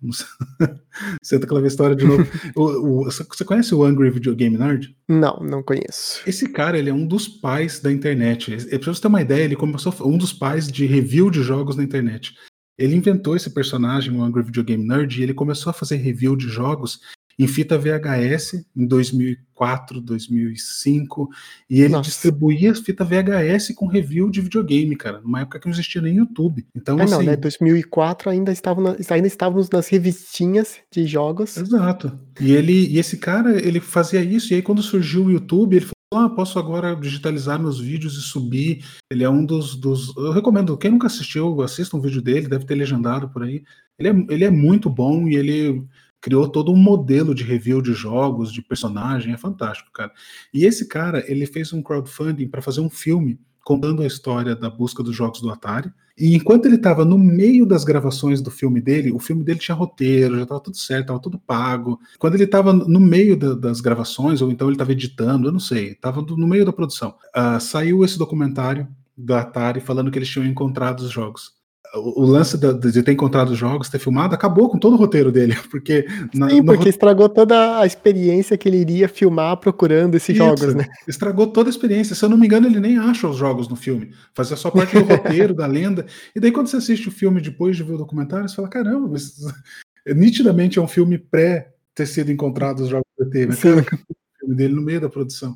Senta 1.21 1.45
aquela 1.45 1.65
história 1.67 1.95
de 1.95 2.05
novo. 2.05 2.25
o, 2.55 3.01
o, 3.01 3.03
você 3.05 3.43
conhece 3.43 3.75
o 3.75 3.83
Angry 3.83 4.09
Video 4.09 4.35
Game 4.35 4.57
Nerd? 4.57 4.95
Não, 5.07 5.37
não 5.37 5.61
conheço. 5.61 6.21
Esse 6.25 6.47
cara, 6.49 6.77
ele 6.77 6.89
é 6.89 6.93
um 6.93 7.05
dos 7.05 7.27
pais 7.27 7.79
da 7.79 7.91
internet. 7.91 8.55
Pra 8.79 8.93
você 8.93 9.01
ter 9.01 9.07
uma 9.07 9.21
ideia, 9.21 9.43
ele 9.43 9.55
começou 9.55 9.93
um 10.01 10.17
dos 10.17 10.31
pais 10.31 10.71
de 10.71 10.85
review 10.85 11.29
de 11.29 11.43
jogos 11.43 11.75
na 11.75 11.83
internet. 11.83 12.35
Ele 12.77 12.95
inventou 12.95 13.35
esse 13.35 13.53
personagem, 13.53 14.15
o 14.15 14.23
Angry 14.23 14.43
Video 14.43 14.63
Game 14.63 14.83
Nerd, 14.83 15.19
e 15.19 15.23
ele 15.23 15.33
começou 15.33 15.69
a 15.69 15.73
fazer 15.73 15.97
review 15.97 16.35
de 16.35 16.47
jogos 16.47 16.99
em 17.37 17.47
fita 17.47 17.77
VHS 17.77 18.65
em 18.75 18.85
2004, 18.85 19.99
2005, 20.01 21.29
e 21.69 21.81
ele 21.81 21.93
Nossa. 21.93 22.09
distribuía 22.09 22.75
fita 22.75 23.03
VHS 23.03 23.73
com 23.75 23.87
review 23.87 24.29
de 24.29 24.41
videogame, 24.41 24.95
cara, 24.95 25.19
numa 25.19 25.41
época 25.41 25.59
que 25.59 25.65
não 25.65 25.73
existia 25.73 26.01
nem 26.01 26.17
YouTube. 26.17 26.65
Então, 26.75 26.99
é, 26.99 27.03
assim, 27.03 27.13
não, 27.13 27.23
né? 27.23 27.35
2004 27.35 28.29
ainda 28.29 28.51
estavam 28.51 28.95
ainda 29.09 29.27
estávamos 29.27 29.69
nas 29.69 29.87
revistinhas 29.87 30.77
de 30.91 31.05
jogos. 31.05 31.57
Exato. 31.57 32.17
E 32.39 32.51
ele 32.51 32.87
e 32.87 32.99
esse 32.99 33.17
cara, 33.17 33.59
ele 33.59 33.79
fazia 33.79 34.21
isso 34.23 34.53
e 34.53 34.55
aí 34.55 34.61
quando 34.61 34.81
surgiu 34.81 35.25
o 35.25 35.31
YouTube, 35.31 35.75
ele 35.75 35.85
falou: 35.85 36.25
"Ah, 36.25 36.29
posso 36.29 36.59
agora 36.59 36.95
digitalizar 36.95 37.59
meus 37.59 37.79
vídeos 37.79 38.17
e 38.17 38.21
subir". 38.21 38.85
Ele 39.11 39.23
é 39.23 39.29
um 39.29 39.45
dos, 39.45 39.75
dos 39.75 40.15
eu 40.17 40.31
recomendo, 40.31 40.77
quem 40.77 40.91
nunca 40.91 41.07
assistiu, 41.07 41.61
assista 41.61 41.97
um 41.97 42.01
vídeo 42.01 42.21
dele, 42.21 42.47
deve 42.47 42.65
ter 42.65 42.75
legendado 42.75 43.29
por 43.29 43.43
aí. 43.43 43.63
Ele 43.97 44.09
é, 44.09 44.33
ele 44.33 44.43
é 44.43 44.51
muito 44.51 44.89
bom 44.89 45.27
e 45.27 45.35
ele 45.35 45.83
criou 46.23 46.47
todo 46.47 46.71
um 46.71 46.77
modelo 46.77 47.35
de 47.35 47.43
review 47.43 47.81
de 47.81 47.91
jogos, 47.91 48.51
de 48.51 48.61
personagem, 48.61 49.33
é 49.33 49.37
fantástico, 49.37 49.91
cara. 49.91 50.09
E 50.53 50.65
esse 50.65 50.87
cara, 50.87 51.21
ele 51.29 51.45
fez 51.45 51.73
um 51.73 51.83
crowdfunding 51.83 52.47
para 52.47 52.61
fazer 52.61 52.79
um 52.79 52.89
filme 52.89 53.37
contando 53.61 54.01
a 54.01 54.07
história 54.07 54.55
da 54.55 54.69
busca 54.69 55.03
dos 55.03 55.13
jogos 55.13 55.41
do 55.41 55.49
Atari. 55.49 55.91
E 56.17 56.33
enquanto 56.33 56.65
ele 56.65 56.75
estava 56.75 57.03
no 57.03 57.17
meio 57.17 57.65
das 57.65 57.83
gravações 57.83 58.41
do 58.41 58.49
filme 58.49 58.79
dele, 58.79 59.11
o 59.11 59.19
filme 59.19 59.43
dele 59.43 59.59
tinha 59.59 59.75
roteiro, 59.75 60.37
já 60.37 60.43
estava 60.43 60.61
tudo 60.61 60.77
certo, 60.77 61.01
estava 61.01 61.19
tudo 61.19 61.37
pago. 61.37 61.99
Quando 62.17 62.35
ele 62.35 62.45
estava 62.45 62.71
no 62.71 63.01
meio 63.01 63.35
da, 63.35 63.53
das 63.53 63.81
gravações, 63.81 64.41
ou 64.41 64.49
então 64.49 64.67
ele 64.67 64.75
estava 64.75 64.93
editando, 64.93 65.49
eu 65.49 65.51
não 65.51 65.59
sei, 65.59 65.89
estava 65.89 66.21
no 66.21 66.47
meio 66.47 66.63
da 66.63 66.71
produção, 66.71 67.15
uh, 67.35 67.59
saiu 67.59 68.05
esse 68.05 68.17
documentário 68.17 68.87
da 69.17 69.41
Atari 69.41 69.81
falando 69.81 70.09
que 70.09 70.17
eles 70.17 70.29
tinham 70.29 70.47
encontrado 70.47 71.01
os 71.01 71.11
jogos 71.11 71.51
o, 71.93 72.25
lance 72.25 72.57
de 72.57 73.03
ter 73.03 73.11
encontrado 73.11 73.55
jogos, 73.55 73.89
ter 73.89 73.99
filmado, 73.99 74.33
acabou 74.33 74.69
com 74.69 74.79
todo 74.79 74.93
o 74.93 74.97
roteiro 74.97 75.31
dele, 75.31 75.55
porque... 75.69 76.05
Na, 76.33 76.49
Sim, 76.49 76.63
porque 76.63 76.89
estragou 76.89 77.29
toda 77.29 77.79
a 77.79 77.85
experiência 77.85 78.57
que 78.57 78.67
ele 78.67 78.77
iria 78.77 79.07
filmar 79.07 79.57
procurando 79.57 80.15
esses 80.15 80.35
Isso, 80.35 80.43
jogos, 80.43 80.73
né? 80.73 80.87
Estragou 81.07 81.47
toda 81.47 81.69
a 81.69 81.71
experiência, 81.71 82.15
se 82.15 82.25
eu 82.25 82.29
não 82.29 82.37
me 82.37 82.47
engano 82.47 82.67
ele 82.67 82.79
nem 82.79 82.97
acha 82.97 83.27
os 83.27 83.37
jogos 83.37 83.67
no 83.67 83.75
filme, 83.75 84.11
fazia 84.33 84.57
só 84.57 84.71
parte 84.71 84.97
do 84.97 85.03
roteiro, 85.05 85.53
da 85.53 85.67
lenda, 85.67 86.05
e 86.35 86.39
daí 86.39 86.51
quando 86.51 86.67
você 86.67 86.77
assiste 86.77 87.07
o 87.07 87.11
filme 87.11 87.39
depois 87.39 87.77
de 87.77 87.83
ver 87.83 87.93
o 87.93 87.97
documentário, 87.97 88.49
você 88.49 88.55
fala, 88.55 88.69
caramba, 88.69 89.07
mas 89.07 89.35
nitidamente 90.07 90.79
é 90.79 90.81
um 90.81 90.87
filme 90.87 91.17
pré 91.17 91.73
ter 91.93 92.07
sido 92.07 92.31
encontrado 92.31 92.79
os 92.79 92.89
jogos 92.89 93.05
do 93.17 93.25
ET, 93.25 93.49
né? 93.49 93.55
Cara, 93.55 93.99
o 94.09 94.39
filme 94.39 94.55
dele 94.55 94.73
no 94.73 94.81
meio 94.81 94.99
da 94.99 95.09
produção. 95.09 95.55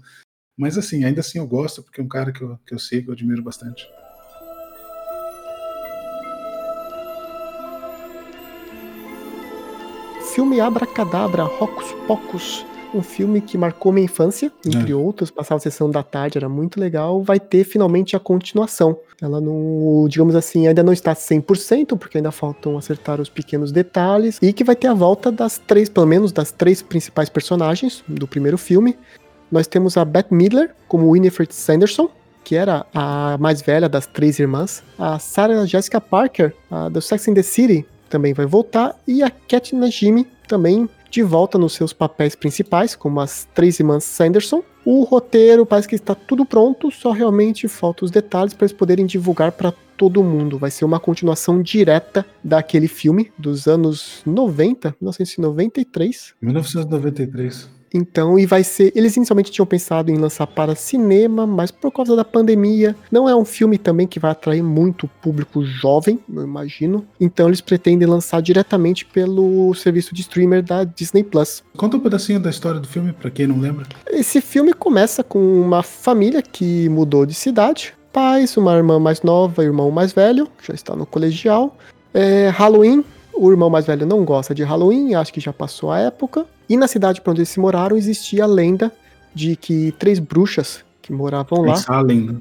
Mas 0.56 0.78
assim, 0.78 1.04
ainda 1.04 1.22
assim 1.22 1.40
eu 1.40 1.48
gosto, 1.48 1.84
porque 1.84 2.00
é 2.00 2.04
um 2.04 2.08
cara 2.08 2.32
que 2.32 2.42
eu, 2.44 2.60
que 2.66 2.74
eu 2.74 2.80
sigo, 2.80 3.10
eu 3.10 3.14
admiro 3.14 3.44
bastante. 3.44 3.88
Filme 10.38 10.62
Abracadabra, 10.62 11.42
Rocos 11.46 11.96
Pocos, 12.06 12.64
um 12.94 13.02
filme 13.02 13.42
que 13.42 13.58
marcou 13.58 13.92
minha 13.92 14.06
infância, 14.06 14.52
entre 14.64 14.92
é. 14.92 14.96
outros, 14.96 15.32
passava 15.32 15.58
a 15.58 15.60
sessão 15.60 15.90
da 15.90 16.04
tarde, 16.04 16.38
era 16.38 16.48
muito 16.48 16.80
legal, 16.80 17.24
vai 17.24 17.40
ter 17.40 17.64
finalmente 17.64 18.16
a 18.16 18.20
continuação. 18.20 19.00
Ela 19.20 19.42
não, 19.42 20.06
digamos 20.08 20.36
assim, 20.36 20.68
ainda 20.68 20.84
não 20.84 20.94
está 20.94 21.16
100%, 21.16 21.98
porque 21.98 22.20
ainda 22.20 22.30
faltam 22.30 22.78
acertar 22.78 23.20
os 23.20 23.30
pequenos 23.30 23.72
detalhes, 23.72 24.38
e 24.40 24.54
que 24.54 24.64
vai 24.64 24.76
ter 24.76 24.86
a 24.86 24.94
volta 24.94 25.32
das 25.32 25.58
três, 25.58 25.90
pelo 25.90 26.06
menos 26.06 26.32
das 26.32 26.52
três 26.52 26.84
principais 26.84 27.30
personagens 27.30 28.04
do 28.08 28.28
primeiro 28.28 28.60
filme. 28.60 28.96
Nós 29.52 29.66
temos 29.66 29.98
a 29.98 30.06
Beth 30.06 30.28
Midler 30.30 30.76
como 30.88 31.14
Winifred 31.14 31.52
Sanderson, 31.52 32.12
que 32.44 32.56
era 32.56 32.86
a 32.94 33.40
mais 33.40 33.60
velha 33.64 33.90
das 33.90 34.06
três 34.06 34.38
irmãs, 34.38 34.84
a 35.00 35.18
Sarah 35.18 35.66
Jessica 35.66 36.00
Parker, 36.00 36.54
a 36.70 36.90
do 36.90 37.02
Sex 37.02 37.28
and 37.28 37.34
the 37.34 37.42
City, 37.42 37.88
também 38.08 38.34
vai 38.34 38.46
voltar, 38.46 38.96
e 39.08 39.22
a 39.22 39.30
Cat 39.30 39.76
Najimy 39.76 40.26
também 40.48 40.90
de 41.10 41.24
volta 41.24 41.58
nos 41.58 41.74
seus 41.74 41.94
papéis 41.94 42.36
principais, 42.36 42.96
como 42.96 43.20
as 43.20 43.48
três 43.54 43.80
irmãs 43.80 44.04
Sanderson. 44.04 44.64
O 44.86 45.04
roteiro 45.04 45.66
parece 45.66 45.88
que 45.88 45.96
está 45.96 46.16
tudo 46.16 46.46
pronto, 46.46 46.92
só 46.92 47.12
realmente 47.12 47.68
faltam 47.68 48.06
os 48.06 48.12
detalhes 48.12 48.54
para 48.54 48.66
eles 48.66 48.74
poderem 48.74 49.06
divulgar 49.06 49.52
para 49.52 49.74
todo 49.98 50.24
mundo. 50.24 50.58
Vai 50.58 50.72
ser 50.72 50.86
uma 50.86 51.00
continuação 51.00 51.62
direta 51.62 52.26
daquele 52.44 52.88
filme 52.88 53.32
dos 53.38 53.68
anos 53.68 54.22
90, 54.26 54.96
1993. 55.02 56.34
1993. 56.42 57.77
Então, 57.94 58.38
e 58.38 58.46
vai 58.46 58.64
ser. 58.64 58.92
Eles 58.96 59.16
inicialmente 59.16 59.52
tinham 59.52 59.66
pensado 59.66 60.12
em 60.12 60.18
lançar 60.18 60.48
para 60.48 60.76
cinema, 60.76 61.46
mas 61.48 61.72
por 61.72 61.92
causa 61.92 62.16
da 62.16 62.26
pandemia, 62.26 62.96
não 63.12 63.28
é 63.28 63.36
um 63.36 63.46
filme 63.46 63.78
também 63.78 64.08
que 64.08 64.20
vai 64.20 64.32
atrair 64.32 64.64
muito 64.64 65.06
o 65.06 65.10
público 65.22 65.64
jovem, 65.64 66.20
eu 66.34 66.44
imagino. 66.44 67.06
Então, 67.20 67.48
eles 67.48 67.62
pretendem 67.62 68.08
lançar 68.08 68.42
diretamente 68.42 69.06
pelo 69.06 69.74
serviço 69.74 70.14
de 70.14 70.22
streamer 70.22 70.64
da 70.64 70.84
Disney 70.84 71.24
Plus. 71.24 71.64
Conta 71.76 71.98
um 71.98 72.00
pedacinho 72.00 72.40
da 72.40 72.50
história 72.50 72.80
do 72.80 72.88
filme, 72.88 73.14
para 73.14 73.30
quem 73.30 73.48
não 73.48 73.60
lembra. 73.60 73.86
Esse 74.08 74.42
filme 74.42 74.74
começa 74.74 75.24
com 75.24 75.40
uma 75.62 75.84
família 75.84 76.42
que 76.42 76.90
mudou 76.90 77.26
de 77.26 77.34
cidade. 77.34 77.94
Pais, 78.12 78.58
uma 78.58 78.74
irmã 78.76 79.00
mais 79.00 79.22
nova, 79.22 79.64
irmão 79.64 79.92
mais 79.92 80.12
velho, 80.12 80.48
já 80.62 80.74
está 80.74 80.96
no 80.96 81.06
colegial. 81.06 81.78
É, 82.14 82.50
Halloween, 82.50 83.04
o 83.38 83.52
irmão 83.52 83.70
mais 83.70 83.86
velho 83.86 84.06
não 84.06 84.24
gosta 84.26 84.54
de 84.54 84.64
Halloween, 84.64 85.14
acho 85.16 85.34
que 85.34 85.40
já 85.40 85.54
passou 85.54 85.92
a 85.92 86.00
época. 86.00 86.46
E 86.68 86.76
na 86.76 86.88
cidade 86.88 87.22
para 87.22 87.32
onde 87.32 87.42
eles 87.42 87.50
se 87.50 87.60
moraram 87.60 87.96
existia 87.96 88.44
a 88.44 88.48
lenda 88.48 88.92
de 89.34 89.56
que 89.56 89.94
três 89.94 90.20
bruxas 90.20 90.84
que 91.02 91.14
moravam 91.14 91.62
lá. 91.62 91.76
Salem, 91.76 92.22
né? 92.22 92.36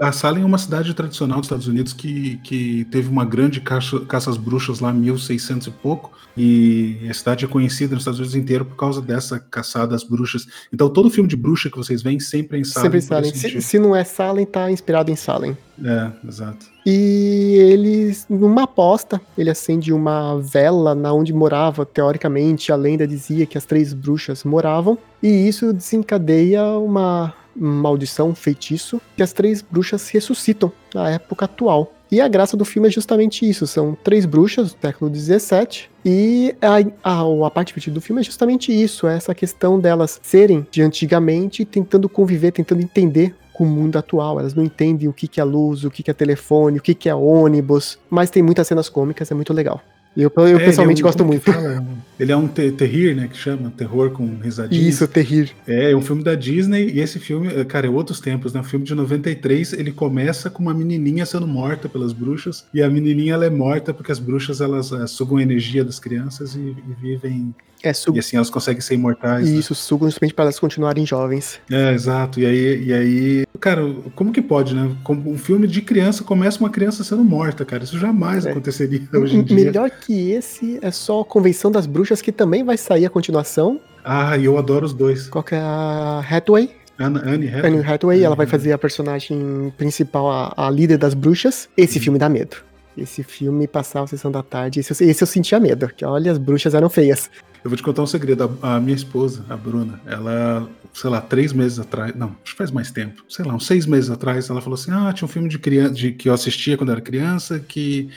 A 0.00 0.10
Salem 0.10 0.42
é 0.42 0.46
uma 0.46 0.58
cidade 0.58 0.92
tradicional 0.92 1.38
dos 1.38 1.46
Estados 1.46 1.68
Unidos 1.68 1.92
que, 1.92 2.38
que 2.38 2.84
teve 2.86 3.08
uma 3.08 3.24
grande 3.24 3.60
caça, 3.60 4.00
caça 4.00 4.30
às 4.30 4.36
bruxas 4.36 4.80
lá 4.80 4.90
em 4.90 4.98
1600 4.98 5.68
e 5.68 5.70
pouco. 5.70 6.10
E 6.36 7.06
a 7.08 7.14
cidade 7.14 7.44
é 7.44 7.48
conhecida 7.48 7.94
nos 7.94 8.02
Estados 8.02 8.18
Unidos 8.18 8.34
inteiro 8.34 8.64
por 8.64 8.76
causa 8.76 9.00
dessa 9.00 9.38
caçada 9.38 9.94
às 9.94 10.02
bruxas. 10.02 10.46
Então 10.72 10.88
todo 10.88 11.10
filme 11.10 11.28
de 11.28 11.36
bruxa 11.36 11.70
que 11.70 11.76
vocês 11.76 12.02
veem 12.02 12.18
sempre 12.18 12.58
é 12.58 12.60
em 12.60 12.64
Salem. 12.64 12.84
Sempre 12.84 12.98
em 12.98 13.02
Salem. 13.02 13.34
Se, 13.34 13.60
se, 13.60 13.78
não 13.78 13.94
é 13.94 14.02
Salem, 14.02 14.46
tá 14.46 14.70
inspirado 14.70 15.10
em 15.10 15.16
Salem. 15.16 15.56
É, 15.84 16.10
exato. 16.26 16.66
E 16.90 17.56
eles, 17.58 18.24
numa 18.30 18.62
aposta, 18.62 19.20
ele 19.36 19.50
acende 19.50 19.92
uma 19.92 20.40
vela 20.40 20.94
na 20.94 21.12
onde 21.12 21.34
morava, 21.34 21.84
teoricamente, 21.84 22.72
a 22.72 22.76
lenda 22.76 23.06
dizia 23.06 23.44
que 23.44 23.58
as 23.58 23.66
três 23.66 23.92
bruxas 23.92 24.42
moravam. 24.42 24.96
E 25.22 25.28
isso 25.28 25.70
desencadeia 25.70 26.64
uma 26.78 27.34
maldição, 27.54 28.30
um 28.30 28.34
feitiço, 28.34 29.02
que 29.14 29.22
as 29.22 29.34
três 29.34 29.60
bruxas 29.60 30.08
ressuscitam 30.08 30.72
na 30.94 31.10
época 31.10 31.44
atual. 31.44 31.92
E 32.10 32.22
a 32.22 32.28
graça 32.28 32.56
do 32.56 32.64
filme 32.64 32.88
é 32.88 32.90
justamente 32.90 33.46
isso: 33.46 33.66
são 33.66 33.94
três 34.02 34.24
bruxas 34.24 34.72
do 34.72 34.80
século 34.80 35.14
XVII. 35.14 35.90
E 36.06 36.56
a, 36.62 36.76
a, 37.04 37.46
a 37.46 37.50
parte 37.50 37.68
divertida 37.68 37.92
do 37.92 38.00
filme 38.00 38.22
é 38.22 38.24
justamente 38.24 38.72
isso: 38.72 39.06
é 39.06 39.14
essa 39.14 39.34
questão 39.34 39.78
delas 39.78 40.18
serem 40.22 40.66
de 40.70 40.80
antigamente, 40.80 41.66
tentando 41.66 42.08
conviver, 42.08 42.52
tentando 42.52 42.80
entender 42.80 43.34
com 43.58 43.64
o 43.64 43.66
mundo 43.66 43.98
atual. 43.98 44.38
Elas 44.38 44.54
não 44.54 44.62
entendem 44.62 45.08
o 45.08 45.12
que, 45.12 45.26
que 45.26 45.40
é 45.40 45.44
luz, 45.44 45.82
o 45.82 45.90
que, 45.90 46.04
que 46.04 46.10
é 46.12 46.14
telefone, 46.14 46.78
o 46.78 46.80
que, 46.80 46.94
que 46.94 47.08
é 47.08 47.14
ônibus. 47.14 47.98
Mas 48.08 48.30
tem 48.30 48.40
muitas 48.40 48.68
cenas 48.68 48.88
cômicas, 48.88 49.28
é 49.32 49.34
muito 49.34 49.52
legal. 49.52 49.82
Eu, 50.16 50.32
eu 50.36 50.58
é, 50.58 50.64
pessoalmente 50.64 51.02
é 51.02 51.04
um, 51.04 51.08
gosto 51.08 51.24
muito. 51.24 51.50
Ele 52.18 52.32
é 52.32 52.36
um 52.36 52.46
te 52.46 52.70
terrir, 52.70 53.16
né? 53.16 53.28
Que 53.28 53.36
chama, 53.36 53.70
terror 53.76 54.10
com 54.10 54.36
risadinha. 54.38 54.88
Isso, 54.88 55.06
terrir. 55.08 55.50
É, 55.66 55.90
é 55.90 55.96
um 55.96 56.00
filme 56.00 56.22
da 56.22 56.36
Disney, 56.36 56.90
e 56.92 57.00
esse 57.00 57.18
filme, 57.18 57.48
é, 57.48 57.64
cara, 57.64 57.88
é 57.88 57.90
outros 57.90 58.20
tempos, 58.20 58.52
né? 58.52 58.60
Um 58.60 58.64
filme 58.64 58.84
de 58.84 58.94
93, 58.94 59.72
ele 59.72 59.92
começa 59.92 60.48
com 60.48 60.62
uma 60.62 60.74
menininha 60.74 61.26
sendo 61.26 61.46
morta 61.46 61.88
pelas 61.88 62.12
bruxas, 62.12 62.64
e 62.72 62.80
a 62.80 62.88
menininha 62.88 63.34
ela 63.34 63.44
é 63.44 63.50
morta 63.50 63.92
porque 63.92 64.12
as 64.12 64.18
bruxas 64.18 64.60
elas 64.60 64.92
é, 64.92 65.06
sugam 65.06 65.38
a 65.38 65.42
energia 65.42 65.84
das 65.84 65.98
crianças 65.98 66.54
e, 66.54 66.60
e 66.60 66.94
vivem 67.00 67.54
é, 67.82 67.92
sug... 67.92 68.16
E 68.16 68.20
assim 68.20 68.36
elas 68.36 68.50
conseguem 68.50 68.80
ser 68.80 68.94
imortais. 68.94 69.48
Isso, 69.48 69.72
né? 69.72 69.78
sugam 69.78 70.08
justamente 70.08 70.34
para 70.34 70.44
elas 70.44 70.58
continuarem 70.58 71.06
jovens. 71.06 71.60
É, 71.70 71.92
exato. 71.92 72.40
E 72.40 72.46
aí, 72.46 72.84
e 72.84 72.92
aí, 72.92 73.46
cara, 73.60 73.82
como 74.14 74.32
que 74.32 74.42
pode, 74.42 74.74
né? 74.74 74.90
Um 75.08 75.38
filme 75.38 75.66
de 75.66 75.82
criança 75.82 76.24
começa 76.24 76.58
uma 76.60 76.70
criança 76.70 77.04
sendo 77.04 77.24
morta, 77.24 77.64
cara. 77.64 77.84
Isso 77.84 77.98
jamais 77.98 78.46
é. 78.46 78.50
aconteceria 78.50 79.02
hoje 79.14 79.36
em 79.36 79.42
dia. 79.42 79.56
Melhor 79.56 79.90
que 79.90 80.30
esse 80.32 80.78
é 80.82 80.90
só 80.90 81.20
a 81.20 81.24
Convenção 81.24 81.70
das 81.70 81.86
Bruxas, 81.86 82.20
que 82.20 82.32
também 82.32 82.64
vai 82.64 82.76
sair 82.76 83.06
a 83.06 83.10
continuação. 83.10 83.80
Ah, 84.04 84.36
e 84.36 84.44
eu 84.44 84.58
adoro 84.58 84.86
os 84.86 84.94
dois. 84.94 85.28
Qual 85.28 85.44
que 85.44 85.54
é 85.54 85.60
a 85.60 86.24
Hathaway? 86.28 86.70
Anne 86.98 87.48
Hathaway. 87.48 87.64
Anne 87.64 87.86
Hathaway, 87.86 88.24
ela 88.24 88.34
vai 88.34 88.46
fazer 88.46 88.72
a 88.72 88.78
personagem 88.78 89.72
principal, 89.76 90.30
a, 90.30 90.52
a 90.56 90.70
líder 90.70 90.98
das 90.98 91.14
bruxas. 91.14 91.68
Esse 91.76 91.98
uhum. 91.98 92.04
filme 92.04 92.18
dá 92.18 92.28
medo. 92.28 92.56
Esse 92.96 93.22
filme 93.22 93.66
passava 93.68 94.04
a 94.04 94.08
sessão 94.08 94.30
da 94.30 94.42
tarde, 94.42 94.80
esse, 94.80 95.04
esse 95.04 95.22
eu 95.22 95.26
sentia 95.26 95.60
medo, 95.60 95.88
que 95.88 96.04
olha, 96.04 96.32
as 96.32 96.38
bruxas 96.38 96.74
eram 96.74 96.90
feias. 96.90 97.30
Eu 97.64 97.70
vou 97.70 97.76
te 97.76 97.82
contar 97.82 98.02
um 98.02 98.06
segredo. 98.06 98.58
A, 98.62 98.80
minha 98.80 98.96
esposa, 98.96 99.44
a 99.48 99.56
Bruna, 99.56 100.00
ela, 100.06 100.68
sei 100.92 101.10
lá, 101.10 101.20
três 101.20 101.52
meses 101.52 101.78
atrás, 101.78 102.14
não, 102.14 102.28
acho 102.42 102.52
que 102.52 102.58
faz 102.58 102.70
mais 102.70 102.90
tempo, 102.90 103.24
sei 103.28 103.44
lá, 103.44 103.54
uns 103.54 103.66
seis 103.66 103.86
meses 103.86 104.10
atrás, 104.10 104.48
ela 104.48 104.60
falou 104.60 104.74
assim: 104.74 104.90
ah, 104.92 105.12
tinha 105.12 105.26
um 105.26 105.28
filme 105.28 105.48
de 105.48 105.58
criança 105.58 105.94
de, 105.94 106.12
que 106.12 106.28
eu 106.28 106.32
assistia 106.32 106.76
quando 106.76 106.92
era 106.92 107.00
criança 107.00 107.58
que 107.58 108.10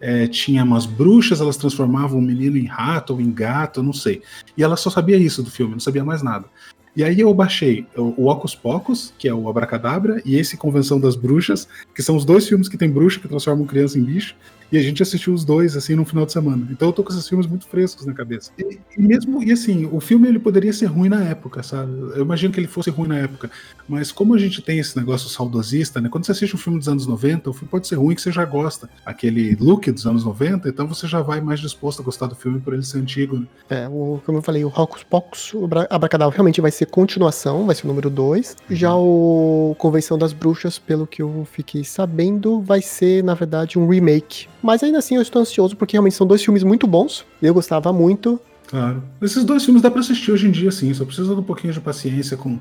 é, 0.00 0.26
tinha 0.26 0.64
umas 0.64 0.84
bruxas, 0.84 1.40
elas 1.40 1.56
transformavam 1.56 2.18
o 2.18 2.22
menino 2.22 2.56
em 2.56 2.66
rato 2.66 3.14
ou 3.14 3.20
em 3.20 3.32
gato, 3.32 3.82
não 3.82 3.92
sei. 3.92 4.20
E 4.56 4.62
ela 4.62 4.76
só 4.76 4.90
sabia 4.90 5.16
isso 5.16 5.42
do 5.42 5.50
filme, 5.50 5.72
não 5.72 5.80
sabia 5.80 6.04
mais 6.04 6.22
nada. 6.22 6.46
E 6.94 7.02
aí 7.02 7.20
eu 7.20 7.32
baixei 7.32 7.86
o 7.96 8.28
Ocus 8.28 8.54
Pocus, 8.54 9.14
que 9.16 9.26
é 9.26 9.32
o 9.32 9.48
Abracadabra, 9.48 10.20
e 10.26 10.36
esse 10.36 10.58
Convenção 10.58 11.00
das 11.00 11.16
Bruxas, 11.16 11.66
que 11.94 12.02
são 12.02 12.16
os 12.16 12.24
dois 12.24 12.46
filmes 12.46 12.68
que 12.68 12.76
tem 12.76 12.90
bruxa 12.90 13.18
que 13.18 13.28
transformam 13.28 13.64
criança 13.64 13.98
em 13.98 14.02
bicho. 14.02 14.34
E 14.72 14.78
a 14.78 14.82
gente 14.82 15.02
assistiu 15.02 15.34
os 15.34 15.44
dois, 15.44 15.76
assim, 15.76 15.94
no 15.94 16.04
final 16.04 16.24
de 16.24 16.32
semana. 16.32 16.66
Então 16.70 16.88
eu 16.88 16.92
tô 16.94 17.04
com 17.04 17.12
esses 17.12 17.28
filmes 17.28 17.46
muito 17.46 17.66
frescos 17.66 18.06
na 18.06 18.14
cabeça. 18.14 18.50
E, 18.58 18.80
e, 18.96 19.02
mesmo, 19.02 19.42
e 19.42 19.52
assim, 19.52 19.86
o 19.92 20.00
filme 20.00 20.26
ele 20.26 20.38
poderia 20.38 20.72
ser 20.72 20.86
ruim 20.86 21.10
na 21.10 21.22
época, 21.22 21.62
sabe? 21.62 21.92
Eu 22.14 22.22
imagino 22.22 22.54
que 22.54 22.58
ele 22.58 22.66
fosse 22.66 22.88
ruim 22.88 23.08
na 23.08 23.18
época. 23.18 23.50
Mas 23.86 24.10
como 24.10 24.34
a 24.34 24.38
gente 24.38 24.62
tem 24.62 24.78
esse 24.78 24.96
negócio 24.96 25.28
saudosista, 25.28 26.00
né? 26.00 26.08
Quando 26.08 26.24
você 26.24 26.32
assiste 26.32 26.54
um 26.54 26.58
filme 26.58 26.78
dos 26.78 26.88
anos 26.88 27.06
90, 27.06 27.50
o 27.50 27.52
filme 27.52 27.68
pode 27.68 27.86
ser 27.86 27.96
ruim 27.96 28.14
que 28.14 28.22
você 28.22 28.32
já 28.32 28.46
gosta. 28.46 28.88
Aquele 29.04 29.54
look 29.56 29.90
dos 29.90 30.06
anos 30.06 30.24
90, 30.24 30.66
então 30.70 30.86
você 30.86 31.06
já 31.06 31.20
vai 31.20 31.42
mais 31.42 31.60
disposto 31.60 32.00
a 32.00 32.04
gostar 32.04 32.26
do 32.26 32.34
filme 32.34 32.58
por 32.58 32.72
ele 32.72 32.82
ser 32.82 32.98
antigo, 32.98 33.38
né? 33.38 33.46
É, 33.68 33.88
o, 33.88 34.22
como 34.24 34.38
eu 34.38 34.42
falei, 34.42 34.64
o 34.64 34.68
Hocus 34.68 35.02
Pocus, 35.02 35.52
o 35.52 35.68
Abracadabra 35.90 36.34
realmente 36.34 36.62
vai 36.62 36.70
ser 36.70 36.86
continuação, 36.86 37.66
vai 37.66 37.74
ser 37.74 37.84
o 37.84 37.88
número 37.88 38.08
2. 38.08 38.56
Uhum. 38.70 38.76
Já 38.76 38.96
o 38.96 39.76
Convenção 39.76 40.16
das 40.16 40.32
Bruxas, 40.32 40.78
pelo 40.78 41.06
que 41.06 41.20
eu 41.20 41.46
fiquei 41.52 41.84
sabendo, 41.84 42.62
vai 42.62 42.80
ser, 42.80 43.22
na 43.22 43.34
verdade, 43.34 43.78
um 43.78 43.86
remake 43.86 44.46
mas 44.62 44.82
ainda 44.82 44.98
assim 44.98 45.16
eu 45.16 45.22
estou 45.22 45.42
ansioso 45.42 45.76
porque 45.76 45.92
realmente 45.96 46.14
são 46.14 46.26
dois 46.26 46.42
filmes 46.42 46.62
muito 46.62 46.86
bons. 46.86 47.24
Eu 47.42 47.52
gostava 47.52 47.92
muito. 47.92 48.40
Claro. 48.68 49.02
Esses 49.20 49.44
dois 49.44 49.64
filmes 49.64 49.82
dá 49.82 49.90
para 49.90 50.00
assistir 50.00 50.30
hoje 50.30 50.46
em 50.46 50.50
dia, 50.50 50.70
sim. 50.70 50.92
Só 50.94 51.04
precisa 51.04 51.34
de 51.34 51.40
um 51.40 51.42
pouquinho 51.42 51.72
de 51.72 51.80
paciência 51.80 52.36
com 52.36 52.58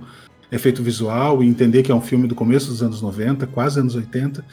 efeito 0.52 0.84
visual 0.84 1.42
e 1.42 1.48
entender 1.48 1.84
que 1.84 1.92
é 1.92 1.96
um 1.96 2.02
filme 2.02 2.28
do 2.28 2.36
começo 2.36 2.68
dos 2.68 2.84
anos 2.84 3.02
90, 3.02 3.48
quase 3.48 3.80
anos 3.80 3.96
80. 3.96 4.44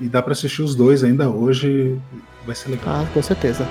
E 0.00 0.08
dá 0.08 0.22
para 0.22 0.32
assistir 0.32 0.62
os 0.62 0.74
dois 0.74 1.02
ainda 1.02 1.28
hoje. 1.28 1.98
Vai 2.46 2.54
ser 2.54 2.70
legal. 2.70 3.02
Ah, 3.02 3.06
com 3.12 3.22
certeza. 3.22 3.66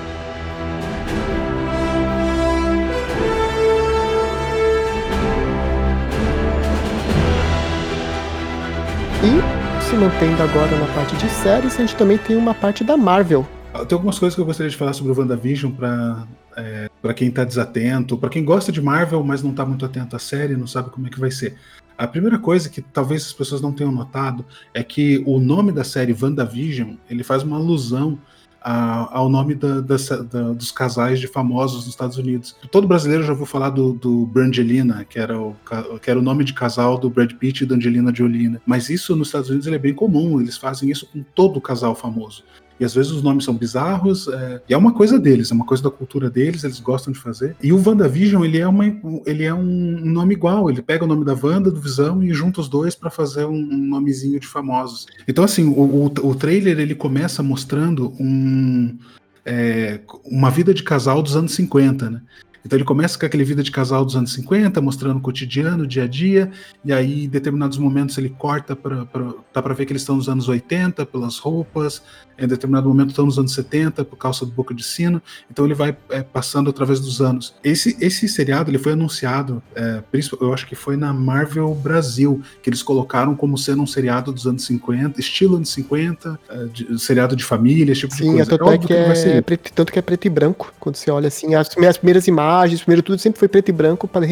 E 9.22 9.59
se 9.90 9.96
mantendo 9.96 10.44
agora 10.44 10.78
na 10.78 10.86
parte 10.94 11.16
de 11.16 11.28
séries, 11.28 11.74
a 11.74 11.80
gente 11.80 11.96
também 11.96 12.16
tem 12.20 12.36
uma 12.38 12.54
parte 12.54 12.84
da 12.84 12.96
Marvel. 12.96 13.44
Tem 13.88 13.96
algumas 13.96 14.20
coisas 14.20 14.36
que 14.36 14.42
eu 14.42 14.46
gostaria 14.46 14.70
de 14.70 14.78
falar 14.78 14.94
sobre 14.94 15.12
o 15.12 15.18
WandaVision 15.18 15.72
para 15.72 16.28
é, 16.56 16.90
para 17.02 17.12
quem 17.12 17.30
está 17.30 17.44
desatento, 17.44 18.16
para 18.16 18.30
quem 18.30 18.46
gosta 18.46 18.72
de 18.72 18.80
Marvel, 18.80 19.24
mas 19.24 19.42
não 19.42 19.50
está 19.50 19.66
muito 19.66 19.84
atento 19.84 20.16
à 20.16 20.20
série, 20.20 20.56
não 20.56 20.68
sabe 20.68 20.92
como 20.92 21.08
é 21.08 21.10
que 21.10 21.20
vai 21.20 21.32
ser. 21.32 21.56
A 21.98 22.06
primeira 22.06 22.38
coisa 22.38 22.70
que 22.70 22.84
talvez 22.84 23.26
as 23.26 23.34
pessoas 23.34 23.62
não 23.62 23.72
tenham 23.72 23.92
notado 23.92 24.46
é 24.76 24.84
que 24.84 25.24
o 25.26 25.40
nome 25.40 25.72
da 25.72 25.84
série 25.84 26.16
WandaVision 26.20 26.94
ele 27.10 27.24
faz 27.24 27.42
uma 27.42 27.58
alusão 27.58 28.20
a, 28.62 29.18
ao 29.18 29.30
nome 29.30 29.56
da, 29.56 29.82
da, 29.82 29.96
da, 30.32 30.54
dos 30.54 30.72
casais 30.72 31.20
de 31.20 31.28
famosos 31.28 31.86
nos 31.86 31.88
Estados 31.88 32.18
Unidos. 32.18 32.56
Todo 32.72 32.88
brasileiro 32.88 33.24
já 33.24 33.32
ouviu 33.32 33.46
falar 33.46 33.70
do, 33.70 33.94
do 33.94 34.26
Brangelina, 34.26 35.06
que 35.06 35.20
era, 35.20 35.40
o, 35.40 35.56
que 36.02 36.10
era 36.10 36.20
o 36.20 36.24
nome 36.24 36.44
de 36.44 36.54
casal 36.54 36.98
do 36.98 37.10
Brad 37.10 37.34
Pitt 37.34 37.64
e 37.64 37.68
da 37.68 37.76
Angelina 37.76 38.14
Jolie. 38.14 38.50
Né? 38.50 38.62
Mas 38.66 38.90
isso 38.90 39.16
nos 39.16 39.30
Estados 39.30 39.50
Unidos 39.50 39.68
é 39.68 39.78
bem 39.78 39.94
comum, 39.94 40.40
eles 40.42 40.58
fazem 40.58 40.90
isso 40.90 41.06
com 41.08 41.24
todo 41.34 41.62
casal 41.62 41.96
famoso. 41.96 42.44
E 42.80 42.86
às 42.86 42.94
vezes 42.94 43.12
os 43.12 43.22
nomes 43.22 43.44
são 43.44 43.54
bizarros, 43.54 44.28
é, 44.28 44.62
e 44.70 44.74
é 44.74 44.78
uma 44.78 44.94
coisa 44.94 45.20
deles, 45.20 45.52
é 45.52 45.54
uma 45.54 45.66
coisa 45.66 45.84
da 45.84 45.92
cultura 45.92 46.30
deles, 46.30 46.64
eles 46.64 46.80
gostam 46.80 47.12
de 47.12 47.20
fazer. 47.20 47.56
E 47.62 47.74
o 47.74 47.82
WandaVision, 47.86 48.44
ele 48.44 48.58
é, 48.58 48.68
uma, 48.68 48.86
ele 49.26 49.44
é 49.44 49.54
um 49.54 50.00
nome 50.06 50.34
igual, 50.34 50.70
ele 50.70 50.82
pega 50.82 51.04
o 51.04 51.08
nome 51.08 51.26
da 51.26 51.34
Wanda, 51.34 51.70
do 51.70 51.82
Visão, 51.82 52.24
e 52.24 52.34
junta 52.34 52.62
os 52.62 52.70
dois 52.70 52.96
para 52.96 53.10
fazer 53.10 53.46
um, 53.46 53.62
nomezinho 53.62 54.40
de 54.40 54.48
famosos. 54.48 55.06
Então, 55.28 55.44
assim, 55.44 55.66
o, 55.66 56.06
o, 56.06 56.06
o 56.06 56.36
trailer 56.36 56.80
ele 56.80 56.96
começa 56.96 57.44
mostrando 57.44 58.14
um, 58.20 58.98
é, 59.46 60.00
uma 60.24 60.50
vida 60.50 60.74
de 60.74 60.84
casal 60.84 61.22
dos 61.22 61.36
anos 61.36 61.54
50, 61.54 62.10
né? 62.10 62.22
Então 62.66 62.78
ele 62.78 62.86
começa 62.86 63.18
com 63.18 63.26
aquele 63.26 63.44
vida 63.44 63.64
de 63.64 63.72
casal 63.72 64.04
dos 64.04 64.16
anos 64.16 64.34
50, 64.34 64.82
mostrando 64.82 65.18
o 65.18 65.22
cotidiano, 65.22 65.84
o 65.84 65.88
dia 65.88 66.04
a 66.04 66.08
dia, 66.08 66.52
e 66.84 66.92
aí 66.92 67.26
em 67.26 67.30
determinados 67.30 67.78
momentos 67.78 68.18
ele 68.18 68.30
corta 68.30 68.76
para 68.76 69.08
dá 69.54 69.62
para 69.62 69.74
ver 69.74 69.86
que 69.86 69.94
eles 69.94 70.02
estão 70.02 70.18
nos 70.18 70.30
anos 70.30 70.48
80 70.48 71.06
pelas 71.06 71.38
roupas, 71.38 72.04
em 72.40 72.48
determinado 72.48 72.88
momento 72.88 73.10
estão 73.10 73.26
nos 73.26 73.38
anos 73.38 73.54
70 73.54 74.06
por 74.06 74.16
causa 74.16 74.46
do 74.46 74.52
boca 74.52 74.74
de 74.74 74.84
sino, 74.84 75.22
então 75.50 75.66
ele 75.66 75.74
vai 75.74 75.96
é, 76.10 76.22
passando 76.22 76.70
através 76.70 77.00
dos 77.00 77.22
anos. 77.22 77.54
Esse 77.64 77.98
esse 78.00 78.28
seriado 78.28 78.70
ele 78.70 78.78
foi 78.78 78.94
anunciado, 78.94 79.62
é, 79.76 80.02
eu 80.40 80.54
acho 80.54 80.68
que 80.68 80.76
foi 80.76 80.96
na 80.96 81.14
Marvel 81.14 81.74
Brasil 81.76 82.42
que 82.62 82.70
eles 82.70 82.82
colocaram 82.84 83.36
como 83.36 83.58
sendo 83.58 83.82
um 83.82 83.88
seriado 83.88 84.32
dos 84.32 84.46
anos 84.46 84.66
50, 84.66 85.20
estilo 85.20 85.58
anos 85.58 85.70
50, 85.70 86.40
é, 86.50 86.66
de, 86.66 87.00
seriado 87.00 87.36
de 87.36 87.44
família, 87.44 87.92
esse 87.92 88.02
tipo 88.02 88.16
Sim, 88.16 88.20
de 88.20 88.30
coisa. 88.32 88.46
Sim, 88.46 88.54
é, 88.54 88.58
tanto 88.58 88.72
é, 88.72 88.78
que 88.78 88.94
é, 88.94 89.42
preto, 89.42 89.74
tanto 89.74 89.94
que 89.94 90.00
é 90.00 90.02
preto 90.02 90.26
e 90.26 90.30
branco 90.30 90.74
quando 90.80 90.96
você 90.96 91.12
olha 91.12 91.28
assim 91.28 91.56
as, 91.56 91.70
as 91.78 91.98
primeiras 91.98 92.28
imagens 92.28 92.82
primeiro 92.82 93.04
tudo 93.04 93.20
sempre 93.20 93.40
foi 93.40 93.48
preto 93.48 93.70
e 93.70 93.72
branco, 93.72 94.08
para 94.08 94.26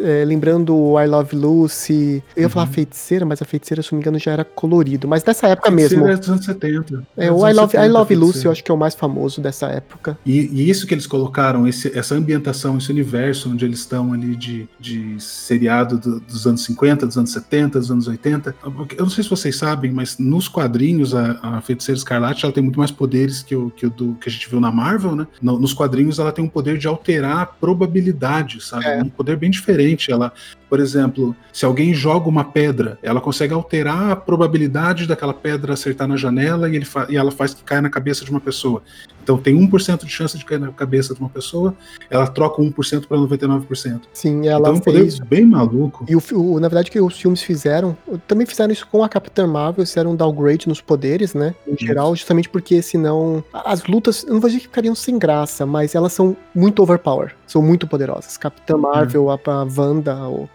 é, 0.00 0.24
lembrando 0.24 0.98
I 1.00 1.06
Love 1.06 1.36
Lucy. 1.36 2.22
Eu 2.36 2.42
ia 2.42 2.46
uhum. 2.46 2.50
falar 2.50 2.66
feiticeira, 2.66 3.24
mas 3.24 3.40
a 3.42 3.44
feiticeira, 3.44 3.82
se 3.82 3.92
não 3.92 3.98
me 3.98 4.02
engano, 4.02 4.18
já 4.18 4.32
era 4.32 4.44
colorido. 4.44 5.08
Mas 5.08 5.22
dessa 5.22 5.48
época 5.48 5.70
mesmo. 5.70 6.06
É 6.08 6.16
dos 6.16 6.28
anos 6.28 6.44
70. 6.44 7.02
É, 7.16 7.30
o 7.38 7.48
I 7.48 7.52
Love, 7.52 7.72
70, 7.72 7.86
I 7.86 7.88
Love 7.90 8.14
Lucy, 8.14 8.44
eu 8.46 8.52
acho 8.52 8.64
que 8.64 8.70
é 8.70 8.74
o 8.74 8.78
mais 8.78 8.94
famoso 8.94 9.40
dessa 9.40 9.66
época. 9.66 10.18
E, 10.24 10.40
e 10.52 10.68
isso 10.68 10.86
que 10.86 10.94
eles 10.94 11.06
colocaram, 11.06 11.66
esse, 11.66 11.96
essa 11.96 12.14
ambientação, 12.14 12.78
esse 12.78 12.90
universo 12.90 13.50
onde 13.50 13.64
eles 13.64 13.80
estão 13.80 14.12
ali 14.12 14.36
de, 14.36 14.68
de 14.78 15.16
seriado 15.18 15.98
do, 15.98 16.20
dos 16.20 16.46
anos 16.46 16.64
50, 16.64 17.06
dos 17.06 17.16
anos 17.16 17.30
70, 17.30 17.78
dos 17.78 17.90
anos 17.90 18.06
80. 18.08 18.54
Eu 18.96 19.04
não 19.04 19.10
sei 19.10 19.24
se 19.24 19.30
vocês 19.30 19.56
sabem, 19.56 19.92
mas 19.92 20.18
nos 20.18 20.48
quadrinhos 20.48 21.14
a, 21.14 21.38
a 21.42 21.60
Feiticeira 21.60 21.98
Escarlate 21.98 22.44
ela 22.44 22.52
tem 22.52 22.62
muito 22.62 22.78
mais 22.78 22.90
poderes 22.90 23.42
que 23.42 23.54
o 23.54 23.70
que, 23.70 23.86
o 23.86 23.90
do, 23.90 24.14
que 24.14 24.28
a 24.28 24.32
gente 24.32 24.48
viu 24.48 24.60
na 24.60 24.70
Marvel, 24.70 25.14
né? 25.14 25.26
No, 25.40 25.58
nos 25.58 25.72
quadrinhos 25.72 26.18
ela 26.18 26.32
tem 26.32 26.44
um 26.44 26.48
poder 26.48 26.78
de 26.78 26.86
alterar 26.86 27.38
a 27.38 27.46
probabilidade, 27.46 28.62
sabe? 28.62 28.86
É. 28.86 29.02
Um 29.02 29.08
poder 29.08 29.36
bem 29.36 29.50
diferente. 29.50 30.10
Ela, 30.10 30.32
por 30.68 30.80
exemplo, 30.80 31.34
se 31.52 31.64
alguém 31.64 31.94
joga 31.94 32.28
uma 32.28 32.44
pedra, 32.44 32.98
ela 33.02 33.20
consegue 33.20 33.54
alterar 33.54 34.10
a 34.10 34.16
probabilidade 34.16 35.06
daquela 35.06 35.34
pedra 35.34 35.72
acertar 35.72 36.06
na 36.06 36.16
janela 36.16 36.68
e, 36.68 36.76
ele 36.76 36.86
e 37.08 37.16
ela 37.16 37.30
faz 37.30 37.54
que 37.54 37.62
caia 37.62 37.82
na 37.82 37.90
cabeça 37.90 38.24
de 38.24 38.30
uma 38.30 38.40
pessoa. 38.40 38.82
Então 39.28 39.36
tem 39.36 39.54
1% 39.54 40.04
de 40.04 40.10
chance 40.10 40.38
de 40.38 40.44
cair 40.44 40.58
na 40.58 40.72
cabeça 40.72 41.12
de 41.12 41.20
uma 41.20 41.28
pessoa, 41.28 41.74
ela 42.08 42.26
troca 42.26 42.62
1% 42.62 43.06
para 43.06 43.18
99%. 43.18 44.00
Sim, 44.10 44.48
ela 44.48 44.70
então, 44.70 44.82
fez. 44.82 45.20
Um 45.20 45.24
bem 45.26 45.44
maluco. 45.44 46.06
E 46.08 46.16
o, 46.16 46.22
o, 46.32 46.58
na 46.58 46.66
verdade 46.68 46.90
que 46.90 46.98
os 46.98 47.20
filmes 47.20 47.42
fizeram, 47.42 47.94
também 48.26 48.46
fizeram 48.46 48.72
isso 48.72 48.86
com 48.86 49.04
a 49.04 49.08
Capitã 49.08 49.46
Marvel, 49.46 49.84
fizeram 49.84 50.12
um 50.12 50.16
downgrade 50.16 50.66
nos 50.66 50.80
poderes, 50.80 51.34
né? 51.34 51.54
Em 51.66 51.74
isso. 51.74 51.84
geral, 51.84 52.16
justamente 52.16 52.48
porque 52.48 52.80
senão 52.80 53.44
as 53.52 53.84
lutas, 53.84 54.24
eu 54.24 54.32
não 54.32 54.40
vou 54.40 54.48
dizer 54.48 54.60
que 54.60 54.66
ficariam 54.66 54.94
sem 54.94 55.18
graça, 55.18 55.66
mas 55.66 55.94
elas 55.94 56.14
são 56.14 56.34
muito 56.54 56.82
overpower, 56.82 57.34
são 57.46 57.60
muito 57.60 57.86
poderosas. 57.86 58.38
Capitã 58.38 58.78
Marvel, 58.78 59.30
a, 59.30 59.34
a 59.34 59.66
Wanda, 59.76 60.16
o 60.26 60.48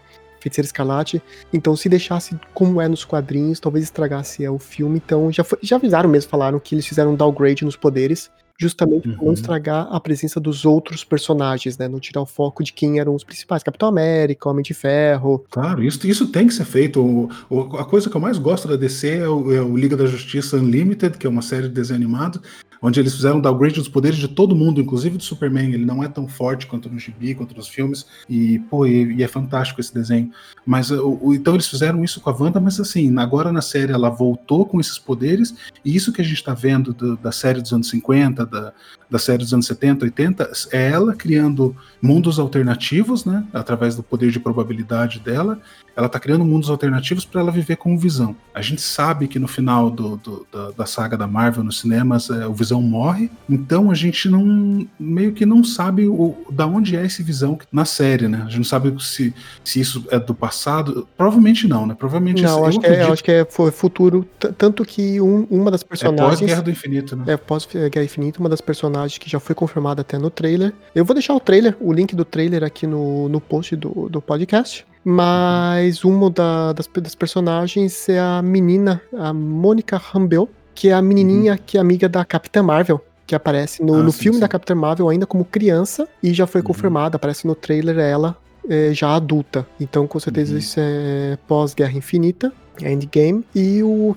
Feiticeira 0.44 0.66
Escarlate. 0.66 1.22
Então, 1.52 1.74
se 1.74 1.88
deixasse 1.88 2.38
como 2.52 2.80
é 2.80 2.86
nos 2.86 3.04
quadrinhos, 3.04 3.58
talvez 3.58 3.84
estragasse 3.84 4.44
é, 4.44 4.50
o 4.50 4.58
filme. 4.58 5.00
Então, 5.04 5.32
já, 5.32 5.42
foi, 5.42 5.58
já 5.62 5.76
avisaram 5.76 6.08
mesmo, 6.08 6.30
falaram 6.30 6.60
que 6.60 6.74
eles 6.74 6.86
fizeram 6.86 7.12
um 7.12 7.16
downgrade 7.16 7.64
nos 7.64 7.76
poderes, 7.76 8.30
justamente 8.60 9.08
uhum. 9.08 9.16
para 9.16 9.24
não 9.24 9.32
estragar 9.32 9.88
a 9.90 9.98
presença 9.98 10.38
dos 10.38 10.66
outros 10.66 11.02
personagens, 11.02 11.78
né? 11.78 11.88
Não 11.88 11.98
tirar 11.98 12.20
o 12.20 12.26
foco 12.26 12.62
de 12.62 12.74
quem 12.74 13.00
eram 13.00 13.14
os 13.14 13.24
principais. 13.24 13.62
Capitão 13.62 13.88
América, 13.88 14.48
Homem 14.48 14.62
de 14.62 14.74
Ferro. 14.74 15.42
Claro, 15.50 15.82
isso, 15.82 16.06
isso 16.06 16.26
tem 16.28 16.46
que 16.46 16.52
ser 16.52 16.66
feito. 16.66 17.00
O, 17.00 17.30
o, 17.48 17.76
a 17.78 17.84
coisa 17.84 18.10
que 18.10 18.16
eu 18.16 18.20
mais 18.20 18.36
gosto 18.36 18.68
da 18.68 18.76
DC 18.76 19.16
é 19.16 19.28
o, 19.28 19.52
é 19.52 19.62
o 19.62 19.74
Liga 19.74 19.96
da 19.96 20.06
Justiça 20.06 20.58
Unlimited, 20.58 21.16
que 21.16 21.26
é 21.26 21.30
uma 21.30 21.42
série 21.42 21.68
de 21.68 21.74
desenho 21.74 21.96
animado, 21.96 22.42
onde 22.84 23.00
eles 23.00 23.14
fizeram 23.14 23.38
um 23.38 23.40
downgrade 23.40 23.76
dos 23.76 23.88
poderes 23.88 24.18
de 24.18 24.28
todo 24.28 24.54
mundo, 24.54 24.78
inclusive 24.78 25.16
do 25.16 25.22
Superman. 25.22 25.72
Ele 25.72 25.86
não 25.86 26.04
é 26.04 26.08
tão 26.08 26.28
forte 26.28 26.66
quanto 26.66 26.90
no 26.90 26.98
gibi, 26.98 27.34
quanto 27.34 27.56
nos 27.56 27.66
filmes, 27.66 28.06
e, 28.28 28.58
pô, 28.70 28.84
e, 28.84 29.14
e 29.14 29.22
é 29.22 29.26
fantástico 29.26 29.80
esse 29.80 29.92
desenho. 29.92 30.30
Mas 30.66 30.90
o, 30.90 31.32
então 31.32 31.54
eles 31.54 31.66
fizeram 31.66 32.04
isso 32.04 32.20
com 32.20 32.28
a 32.28 32.36
Wanda, 32.38 32.60
mas 32.60 32.78
assim, 32.78 33.16
agora 33.18 33.50
na 33.50 33.62
série 33.62 33.90
ela 33.90 34.10
voltou 34.10 34.66
com 34.66 34.78
esses 34.78 34.98
poderes, 34.98 35.54
e 35.82 35.96
isso 35.96 36.12
que 36.12 36.20
a 36.20 36.24
gente 36.24 36.36
está 36.36 36.52
vendo 36.52 36.92
do, 36.92 37.16
da 37.16 37.32
série 37.32 37.62
dos 37.62 37.72
anos 37.72 37.88
50, 37.88 38.44
da, 38.44 38.72
da 39.10 39.18
série 39.18 39.38
dos 39.38 39.54
anos 39.54 39.66
70, 39.66 40.04
80, 40.04 40.50
é 40.72 40.90
ela 40.90 41.14
criando 41.14 41.74
mundos 42.02 42.38
alternativos, 42.38 43.24
né, 43.24 43.44
através 43.52 43.96
do 43.96 44.02
poder 44.02 44.30
de 44.30 44.38
probabilidade 44.40 45.20
dela, 45.20 45.58
ela 45.96 46.06
está 46.06 46.18
criando 46.18 46.44
mundos 46.44 46.68
alternativos 46.68 47.24
para 47.24 47.40
ela 47.40 47.52
viver 47.52 47.76
com 47.76 47.94
o 47.94 47.98
Visão. 47.98 48.34
A 48.52 48.60
gente 48.60 48.82
sabe 48.82 49.28
que 49.28 49.38
no 49.38 49.46
final 49.46 49.90
do, 49.90 50.16
do, 50.16 50.46
da, 50.52 50.70
da, 50.72 50.86
saga 50.86 51.16
da 51.16 51.26
Marvel 51.26 51.62
nos 51.62 51.80
cinemas 51.80 52.28
é, 52.30 52.46
o 52.46 52.52
Visão 52.52 52.73
morre, 52.80 53.30
então 53.48 53.90
a 53.90 53.94
gente 53.94 54.28
não 54.28 54.86
meio 54.98 55.32
que 55.32 55.44
não 55.46 55.62
sabe 55.64 56.06
o, 56.06 56.36
da 56.50 56.66
onde 56.66 56.96
é 56.96 57.04
esse 57.04 57.22
Visão 57.22 57.58
na 57.72 57.84
série, 57.84 58.28
né? 58.28 58.42
A 58.42 58.44
gente 58.44 58.58
não 58.58 58.64
sabe 58.64 58.94
se, 59.02 59.34
se 59.64 59.80
isso 59.80 60.04
é 60.10 60.18
do 60.18 60.34
passado. 60.34 61.06
Provavelmente 61.16 61.66
não, 61.66 61.86
né? 61.86 61.94
Provavelmente 61.98 62.42
não. 62.42 62.64
Acho 62.64 62.80
que, 62.80 62.86
é, 62.86 63.02
acho 63.02 63.24
que 63.24 63.30
é 63.30 63.44
futuro, 63.44 64.26
tanto 64.58 64.84
que 64.84 65.20
um, 65.20 65.46
uma 65.50 65.70
das 65.70 65.82
personagens 65.82 66.20
é 66.20 66.28
pós 66.28 66.40
Guerra 66.40 66.62
do 66.62 66.70
Infinito, 66.70 67.16
né? 67.16 67.24
É 67.28 67.36
pós 67.36 67.66
Guerra 67.66 68.04
Infinita, 68.04 68.40
uma 68.40 68.48
das 68.48 68.60
personagens 68.60 69.18
que 69.18 69.30
já 69.30 69.40
foi 69.40 69.54
confirmada 69.54 70.02
até 70.02 70.18
no 70.18 70.30
trailer. 70.30 70.72
Eu 70.94 71.04
vou 71.04 71.14
deixar 71.14 71.34
o 71.34 71.40
trailer, 71.40 71.76
o 71.80 71.92
link 71.92 72.14
do 72.14 72.24
trailer 72.24 72.62
aqui 72.62 72.86
no, 72.86 73.28
no 73.28 73.40
post 73.40 73.74
do, 73.76 74.08
do 74.08 74.20
podcast. 74.20 74.86
Mas 75.04 76.02
uma 76.02 76.30
da, 76.30 76.72
das, 76.72 76.86
das, 76.86 77.14
personagens 77.14 78.08
é 78.08 78.18
a 78.18 78.40
menina, 78.40 79.02
a 79.12 79.34
Mônica 79.34 79.98
Rambeau, 79.98 80.48
que 80.74 80.88
é 80.88 80.92
a 80.92 81.02
menininha 81.02 81.52
uhum. 81.52 81.58
que 81.64 81.78
é 81.78 81.80
amiga 81.80 82.08
da 82.08 82.24
Capitã 82.24 82.62
Marvel. 82.62 83.00
Que 83.26 83.34
aparece 83.34 83.82
no, 83.82 83.94
ah, 83.94 84.02
no 84.02 84.12
sim, 84.12 84.18
filme 84.18 84.36
sim. 84.36 84.40
da 84.40 84.48
Capitã 84.48 84.74
Marvel 84.74 85.08
ainda 85.08 85.24
como 85.24 85.46
criança 85.46 86.06
e 86.22 86.34
já 86.34 86.46
foi 86.46 86.60
uhum. 86.60 86.66
confirmada, 86.66 87.16
aparece 87.16 87.46
no 87.46 87.54
trailer 87.54 87.98
ela 87.98 88.36
é, 88.68 88.92
já 88.92 89.14
adulta. 89.14 89.66
Então, 89.80 90.06
com 90.06 90.20
certeza, 90.20 90.52
uhum. 90.52 90.58
isso 90.58 90.78
é 90.78 91.38
pós-Guerra 91.46 91.96
Infinita. 91.96 92.52
Endgame. 92.82 93.44
E, 93.54 93.84
o, 93.84 94.16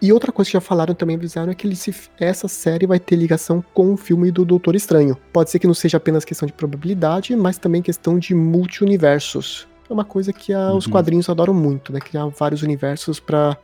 e 0.00 0.12
outra 0.14 0.32
coisa 0.32 0.48
que 0.50 0.54
já 0.54 0.62
falaram 0.62 0.94
também, 0.94 1.14
avisaram, 1.14 1.52
é 1.52 1.54
que 1.54 1.76
se, 1.76 1.94
essa 2.18 2.48
série 2.48 2.86
vai 2.86 2.98
ter 2.98 3.16
ligação 3.16 3.62
com 3.74 3.92
o 3.92 3.98
filme 3.98 4.30
do 4.30 4.46
Doutor 4.46 4.74
Estranho. 4.74 5.14
Pode 5.30 5.50
ser 5.50 5.58
que 5.58 5.66
não 5.66 5.74
seja 5.74 5.98
apenas 5.98 6.24
questão 6.24 6.46
de 6.46 6.54
probabilidade, 6.54 7.36
mas 7.36 7.58
também 7.58 7.82
questão 7.82 8.18
de 8.18 8.34
multi-universos 8.34 9.68
é 9.90 9.92
uma 9.92 10.04
coisa 10.04 10.32
que 10.32 10.52
a, 10.52 10.70
uhum. 10.70 10.76
os 10.76 10.86
quadrinhos 10.86 11.28
adoram 11.28 11.54
muito, 11.54 11.92
né? 11.92 12.00
Criar 12.00 12.26
vários 12.26 12.62
universos 12.62 13.18
para 13.18 13.56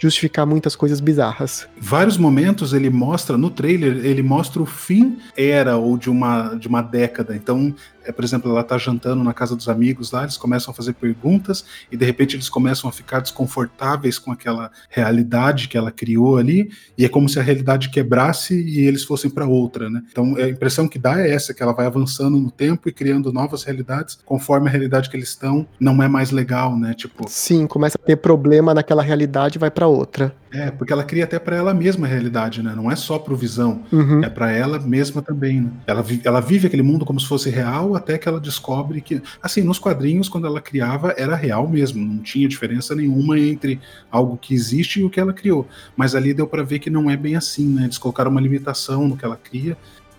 justificar 0.00 0.46
muitas 0.46 0.74
coisas 0.74 0.98
bizarras. 0.98 1.68
Vários 1.78 2.16
momentos 2.16 2.72
ele 2.72 2.88
mostra 2.88 3.36
no 3.36 3.50
trailer, 3.50 4.04
ele 4.04 4.22
mostra 4.22 4.62
o 4.62 4.66
fim 4.66 5.18
era 5.36 5.76
ou 5.76 5.96
de 5.98 6.08
uma 6.08 6.54
de 6.54 6.66
uma 6.66 6.80
década. 6.82 7.36
Então, 7.36 7.74
é, 8.04 8.12
por 8.12 8.24
exemplo, 8.24 8.50
ela 8.50 8.62
tá 8.62 8.78
jantando 8.78 9.22
na 9.22 9.32
casa 9.32 9.54
dos 9.54 9.68
amigos 9.68 10.10
lá, 10.12 10.22
eles 10.22 10.36
começam 10.36 10.72
a 10.72 10.74
fazer 10.74 10.94
perguntas 10.94 11.64
e 11.90 11.96
de 11.96 12.04
repente 12.04 12.36
eles 12.36 12.48
começam 12.48 12.88
a 12.88 12.92
ficar 12.92 13.20
desconfortáveis 13.20 14.18
com 14.18 14.32
aquela 14.32 14.70
realidade 14.88 15.68
que 15.68 15.76
ela 15.76 15.90
criou 15.90 16.36
ali, 16.36 16.70
e 16.96 17.04
é 17.04 17.08
como 17.08 17.28
se 17.28 17.38
a 17.38 17.42
realidade 17.42 17.90
quebrasse 17.90 18.54
e 18.54 18.80
eles 18.80 19.04
fossem 19.04 19.30
para 19.30 19.46
outra, 19.46 19.88
né? 19.90 20.02
Então, 20.10 20.36
a 20.36 20.48
impressão 20.48 20.88
que 20.88 20.98
dá 20.98 21.20
é 21.20 21.30
essa, 21.30 21.54
que 21.54 21.62
ela 21.62 21.72
vai 21.72 21.86
avançando 21.86 22.38
no 22.38 22.50
tempo 22.50 22.88
e 22.88 22.92
criando 22.92 23.32
novas 23.32 23.64
realidades, 23.64 24.18
conforme 24.24 24.68
a 24.68 24.70
realidade 24.70 25.08
que 25.10 25.16
eles 25.16 25.28
estão 25.28 25.66
não 25.78 26.02
é 26.02 26.08
mais 26.08 26.30
legal, 26.30 26.76
né? 26.76 26.94
Tipo, 26.94 27.28
Sim, 27.28 27.66
começa 27.66 27.98
a 28.02 28.06
ter 28.06 28.16
problema 28.16 28.74
naquela 28.74 29.02
realidade 29.02 29.56
e 29.56 29.58
vai 29.58 29.70
para 29.70 29.86
outra. 29.86 30.34
É, 30.52 30.70
porque 30.70 30.92
ela 30.92 31.04
cria 31.04 31.24
até 31.24 31.38
para 31.38 31.56
ela 31.56 31.72
mesma 31.72 32.06
a 32.06 32.10
realidade, 32.10 32.62
né? 32.62 32.72
Não 32.74 32.90
é 32.90 32.96
só 32.96 33.18
pro 33.18 33.36
Visão, 33.36 33.82
uhum. 33.92 34.22
é 34.24 34.28
para 34.28 34.50
ela 34.50 34.78
mesma 34.80 35.22
também, 35.22 35.60
né? 35.60 35.70
Ela, 35.86 36.04
ela 36.24 36.40
vive 36.40 36.66
aquele 36.66 36.82
mundo 36.82 37.06
como 37.06 37.20
se 37.20 37.26
fosse 37.26 37.50
real 37.50 37.89
até 37.94 38.18
que 38.18 38.28
ela 38.28 38.40
descobre 38.40 39.00
que, 39.00 39.22
assim, 39.42 39.62
nos 39.62 39.78
quadrinhos 39.78 40.28
quando 40.28 40.46
ela 40.46 40.60
criava 40.60 41.14
era 41.16 41.34
real 41.34 41.68
mesmo, 41.68 42.04
não 42.04 42.22
tinha 42.22 42.48
diferença 42.48 42.94
nenhuma 42.94 43.38
entre 43.38 43.80
algo 44.10 44.36
que 44.36 44.54
existe 44.54 45.00
e 45.00 45.04
o 45.04 45.10
que 45.10 45.20
ela 45.20 45.32
criou. 45.32 45.66
Mas 45.96 46.14
ali 46.14 46.34
deu 46.34 46.46
para 46.46 46.62
ver 46.62 46.78
que 46.78 46.90
não 46.90 47.10
é 47.10 47.16
bem 47.16 47.36
assim, 47.36 47.66
né? 47.66 47.84
Eles 47.84 47.98
colocaram 47.98 48.30
uma 48.30 48.40
limitação 48.40 49.08
no 49.08 49.16
que 49.16 49.24
ela 49.24 49.36
cria 49.36 49.76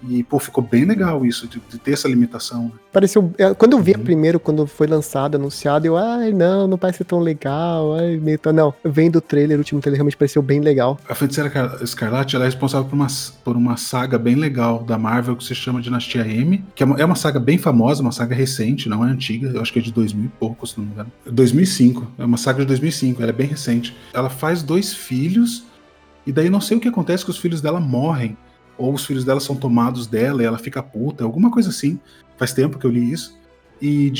e, 0.08 0.24
pô, 0.24 0.40
ficou 0.40 0.64
bem 0.64 0.86
legal 0.86 1.26
isso, 1.26 1.48
de, 1.48 1.62
de 1.70 1.78
ter 1.78 1.94
essa 1.94 2.08
limitação. 2.08 2.66
Né? 2.66 2.72
Pareceu. 2.92 3.32
É, 3.38 3.54
quando 3.54 3.74
eu 3.74 3.80
vi 3.80 3.94
uhum. 3.94 4.04
primeiro, 4.04 4.40
quando 4.40 4.66
foi 4.66 4.88
lançado, 4.88 5.36
anunciado, 5.36 5.86
eu, 5.86 5.98
ai, 5.98 6.32
não, 6.32 6.68
não 6.68 6.78
parece 6.78 7.04
tão 7.04 7.20
legal. 7.20 7.96
Ai, 7.96 8.18
meio. 8.18 8.40
Não, 8.54 8.74
vendo 8.84 9.18
o 9.18 9.22
trailer, 9.22 9.58
o 9.58 9.60
último 9.60 9.80
trailer 9.80 9.98
realmente 9.98 10.18
pareceu 10.18 10.42
bem 10.42 10.60
legal. 10.60 11.00
A 11.08 11.14
Feiticeira 11.14 11.78
Escarlate 11.82 12.36
ela 12.36 12.46
é 12.46 12.48
responsável 12.48 12.88
por 12.88 12.96
uma, 12.96 13.08
por 13.44 13.56
uma 13.56 13.78
saga 13.78 14.18
bem 14.18 14.36
legal 14.36 14.84
da 14.84 14.98
Marvel 14.98 15.36
que 15.36 15.44
se 15.44 15.54
chama 15.54 15.82
Dinastia 15.82 16.26
M, 16.28 16.64
que 16.76 16.84
é 16.84 16.86
uma, 16.86 17.00
é 17.00 17.06
uma 17.06 17.16
saga 17.16 17.40
bem 17.40 17.58
famosa, 17.58 18.02
uma 18.02 18.12
saga 18.12 18.36
recente, 18.36 18.90
não 18.90 19.06
é 19.06 19.10
antiga, 19.10 19.50
eu 19.50 19.62
acho 19.62 19.72
que 19.72 19.80
é 19.80 19.82
de 19.82 19.92
2000 19.92 20.26
e 20.26 20.28
pouco, 20.28 20.66
se 20.66 20.78
não 20.78 20.86
me 20.86 20.92
engano. 20.92 21.12
2005, 21.26 22.12
é 22.18 22.26
uma 22.26 22.38
saga 22.38 22.60
de 22.60 22.66
2005, 22.66 23.22
ela 23.22 23.32
é 23.32 23.34
bem 23.34 23.48
recente. 23.48 23.96
Ela 24.14 24.30
faz 24.30 24.64
dois 24.64 24.94
filhos, 24.94 25.66
e 26.26 26.32
daí 26.32 26.50
não 26.50 26.62
sei 26.62 26.78
o 26.78 26.80
que 26.80 26.88
acontece 26.88 27.24
que 27.24 27.32
os 27.32 27.38
filhos 27.38 27.62
dela 27.62 27.80
morrem 27.80 28.38
ou 28.82 28.94
os 28.94 29.06
filhos 29.06 29.24
dela 29.24 29.40
são 29.40 29.56
tomados 29.56 30.08
dela 30.08 30.42
e 30.42 30.46
ela 30.46 30.58
fica 30.58 30.82
puta, 30.82 31.24
alguma 31.24 31.52
coisa 31.52 31.70
assim. 31.70 32.00
Faz 32.38 32.54
tempo 32.54 32.80
que 32.80 32.86
eu 32.86 32.92
li 32.92 33.12
isso. 33.12 33.40
E, 33.82 34.12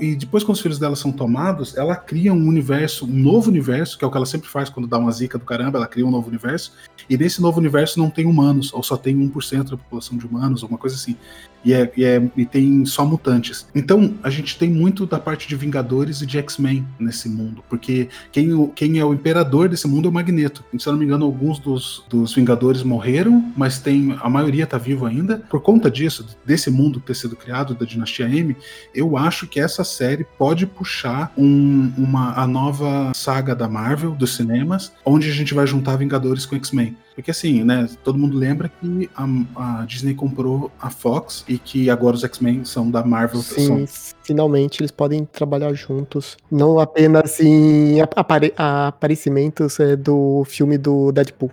e 0.00 0.16
depois, 0.16 0.42
quando 0.42 0.56
os 0.56 0.60
filhos 0.60 0.78
dela 0.78 0.96
são 0.96 1.12
tomados, 1.12 1.76
ela 1.76 1.94
cria 1.94 2.32
um 2.32 2.48
universo, 2.48 3.06
um 3.06 3.16
novo 3.16 3.48
universo, 3.48 3.96
que 3.96 4.04
é 4.04 4.08
o 4.08 4.10
que 4.10 4.16
ela 4.16 4.26
sempre 4.26 4.48
faz 4.48 4.68
quando 4.68 4.88
dá 4.88 4.98
uma 4.98 5.12
zica 5.12 5.38
do 5.38 5.44
caramba, 5.44 5.78
ela 5.78 5.86
cria 5.86 6.06
um 6.06 6.10
novo 6.10 6.28
universo. 6.28 6.72
E 7.08 7.16
nesse 7.16 7.40
novo 7.40 7.60
universo 7.60 7.98
não 7.98 8.10
tem 8.10 8.26
humanos, 8.26 8.72
ou 8.72 8.82
só 8.82 8.96
tem 8.96 9.16
1% 9.16 9.70
da 9.70 9.76
população 9.76 10.18
de 10.18 10.26
humanos, 10.26 10.62
alguma 10.62 10.78
coisa 10.78 10.96
assim. 10.96 11.16
E, 11.64 11.72
é, 11.72 11.90
e, 11.96 12.04
é, 12.04 12.22
e 12.36 12.44
tem 12.44 12.84
só 12.84 13.06
mutantes. 13.06 13.66
Então, 13.74 14.14
a 14.22 14.28
gente 14.28 14.58
tem 14.58 14.68
muito 14.68 15.06
da 15.06 15.18
parte 15.18 15.48
de 15.48 15.56
Vingadores 15.56 16.20
e 16.20 16.26
de 16.26 16.36
X-Men 16.38 16.86
nesse 16.98 17.26
mundo, 17.26 17.64
porque 17.70 18.08
quem, 18.30 18.68
quem 18.74 18.98
é 18.98 19.04
o 19.04 19.14
imperador 19.14 19.68
desse 19.68 19.88
mundo 19.88 20.06
é 20.06 20.10
o 20.10 20.12
Magneto. 20.12 20.62
Se 20.78 20.86
eu 20.86 20.92
não 20.92 21.00
me 21.00 21.06
engano, 21.06 21.24
alguns 21.24 21.58
dos, 21.58 22.04
dos 22.08 22.34
Vingadores 22.34 22.82
morreram, 22.82 23.50
mas 23.56 23.78
tem 23.78 24.14
a 24.20 24.28
maioria 24.28 24.66
tá 24.66 24.76
vivo 24.76 25.06
ainda. 25.06 25.38
Por 25.48 25.60
conta 25.60 25.90
disso, 25.90 26.26
desse 26.44 26.70
mundo 26.70 27.00
ter 27.00 27.14
sido 27.14 27.34
criado, 27.34 27.74
da 27.74 27.86
Dinastia 27.86 28.28
M, 28.28 28.54
eu 28.94 29.03
eu 29.04 29.16
acho 29.18 29.46
que 29.46 29.60
essa 29.60 29.84
série 29.84 30.24
pode 30.38 30.66
puxar 30.66 31.32
um, 31.36 31.92
uma, 31.96 32.34
a 32.34 32.46
nova 32.46 33.12
saga 33.14 33.54
da 33.54 33.68
Marvel 33.68 34.12
dos 34.12 34.34
cinemas, 34.34 34.92
onde 35.04 35.28
a 35.28 35.32
gente 35.32 35.52
vai 35.52 35.66
juntar 35.66 35.96
Vingadores 35.96 36.46
com 36.46 36.56
X-Men. 36.56 36.96
Porque 37.14 37.30
assim, 37.30 37.62
né, 37.62 37.88
todo 38.02 38.18
mundo 38.18 38.36
lembra 38.36 38.68
que 38.68 39.08
a, 39.14 39.24
a, 39.56 39.84
Disney 39.84 40.14
comprou 40.14 40.70
a 40.80 40.90
Fox 40.90 41.44
e 41.48 41.58
que 41.58 41.88
agora 41.88 42.16
os 42.16 42.24
X-Men 42.24 42.64
são 42.64 42.90
da 42.90 43.04
Marvel. 43.04 43.40
Sim, 43.40 43.86
são... 43.86 44.12
finalmente 44.22 44.80
eles 44.80 44.90
podem 44.90 45.24
trabalhar 45.24 45.72
juntos, 45.74 46.36
não 46.50 46.80
apenas 46.80 47.38
em 47.40 48.00
apare 48.00 48.52
aparecimentos 48.56 49.78
é, 49.78 49.94
do 49.94 50.44
filme 50.44 50.76
do 50.76 51.12
Deadpool. 51.12 51.50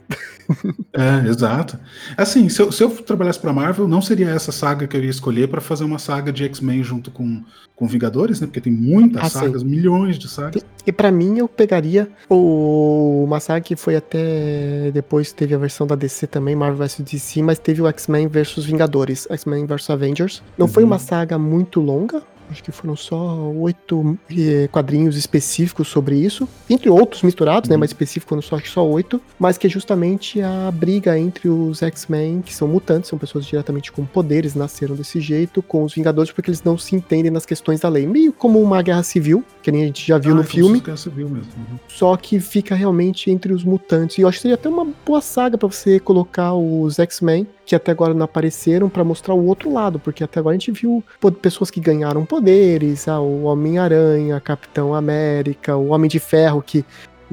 É, 0.93 1.29
exato. 1.29 1.79
Assim, 2.17 2.49
se 2.49 2.61
eu, 2.61 2.69
se 2.73 2.83
eu 2.83 2.89
trabalhasse 2.89 3.39
pra 3.39 3.53
Marvel, 3.53 3.87
não 3.87 4.01
seria 4.01 4.29
essa 4.29 4.51
saga 4.51 4.85
que 4.85 4.97
eu 4.97 5.01
ia 5.01 5.09
escolher 5.09 5.47
para 5.47 5.61
fazer 5.61 5.85
uma 5.85 5.97
saga 5.97 6.29
de 6.29 6.43
X-Men 6.43 6.83
junto 6.83 7.09
com, 7.09 7.41
com 7.81 7.87
Vingadores, 7.87 8.39
né? 8.39 8.45
Porque 8.45 8.61
tem 8.61 8.71
muitas 8.71 9.23
ah, 9.23 9.29
sagas, 9.29 9.63
sim. 9.63 9.67
milhões 9.67 10.19
de 10.19 10.29
sagas. 10.29 10.63
E 10.85 10.91
para 10.91 11.11
mim, 11.11 11.39
eu 11.39 11.47
pegaria 11.47 12.07
o, 12.29 13.23
uma 13.25 13.39
saga 13.39 13.59
que 13.61 13.75
foi 13.75 13.95
até 13.95 14.91
depois 14.93 15.33
teve 15.33 15.55
a 15.55 15.57
versão 15.57 15.87
da 15.87 15.95
DC 15.95 16.27
também, 16.27 16.55
Marvel 16.55 16.77
vs 16.77 16.99
DC, 16.99 17.41
mas 17.41 17.57
teve 17.57 17.81
o 17.81 17.87
X-Men 17.87 18.27
vs 18.27 18.65
Vingadores, 18.65 19.27
X-Men 19.31 19.65
vs 19.65 19.89
Avengers. 19.89 20.43
Não 20.55 20.67
uhum. 20.67 20.71
foi 20.71 20.83
uma 20.83 20.99
saga 20.99 21.39
muito 21.39 21.81
longa, 21.81 22.21
acho 22.51 22.63
que 22.63 22.71
foram 22.71 22.95
só 22.95 23.17
oito 23.51 24.17
eh, 24.29 24.67
quadrinhos 24.71 25.15
específicos 25.15 25.87
sobre 25.87 26.15
isso, 26.15 26.47
entre 26.69 26.89
outros 26.89 27.23
misturados, 27.23 27.69
né, 27.69 27.75
uhum. 27.75 27.79
né, 27.79 27.81
mas 27.81 27.91
específicos 27.91 28.29
foram 28.29 28.41
só, 28.41 28.59
só 28.59 28.87
oito, 28.87 29.21
mas 29.39 29.57
que 29.57 29.67
é 29.67 29.69
justamente 29.69 30.41
a 30.41 30.71
briga 30.71 31.17
entre 31.17 31.49
os 31.49 31.81
X-Men, 31.81 32.41
que 32.41 32.53
são 32.53 32.67
mutantes, 32.67 33.09
são 33.09 33.17
pessoas 33.17 33.45
diretamente 33.45 33.91
com 33.91 34.05
poderes, 34.05 34.55
nasceram 34.55 34.95
desse 34.95 35.19
jeito, 35.19 35.61
com 35.61 35.83
os 35.83 35.93
Vingadores, 35.93 36.31
porque 36.31 36.49
eles 36.49 36.63
não 36.63 36.77
se 36.77 36.95
entendem 36.95 37.31
nas 37.31 37.45
questões 37.45 37.79
da 37.79 37.89
lei, 37.89 38.05
meio 38.05 38.33
como 38.33 38.61
uma 38.61 38.81
guerra 38.81 39.03
civil, 39.03 39.43
que 39.61 39.71
nem 39.71 39.83
a 39.83 39.85
gente 39.85 40.05
já 40.05 40.17
viu 40.17 40.33
ah, 40.33 40.35
no 40.35 40.43
filme, 40.43 40.81
uhum. 40.87 41.79
só 41.87 42.15
que 42.17 42.39
fica 42.39 42.75
realmente 42.75 43.29
entre 43.31 43.53
os 43.53 43.63
mutantes, 43.63 44.17
e 44.17 44.21
eu 44.21 44.27
acho 44.27 44.37
que 44.37 44.41
seria 44.43 44.55
até 44.55 44.69
uma 44.69 44.87
boa 45.05 45.21
saga 45.21 45.57
para 45.57 45.67
você 45.67 45.99
colocar 45.99 46.53
os 46.53 46.99
X-Men 46.99 47.47
que 47.71 47.75
até 47.75 47.91
agora 47.91 48.13
não 48.13 48.25
apareceram 48.25 48.89
para 48.89 49.01
mostrar 49.01 49.33
o 49.33 49.45
outro 49.45 49.71
lado, 49.71 49.97
porque 49.97 50.25
até 50.25 50.41
agora 50.41 50.55
a 50.55 50.59
gente 50.59 50.71
viu 50.71 51.01
pessoas 51.41 51.71
que 51.71 51.79
ganharam 51.79 52.25
poderes, 52.41 53.07
ah, 53.07 53.19
o 53.19 53.43
Homem-Aranha, 53.43 54.41
Capitão 54.41 54.95
América, 54.95 55.77
o 55.77 55.89
Homem 55.89 56.09
de 56.09 56.19
Ferro 56.19 56.59
que 56.61 56.83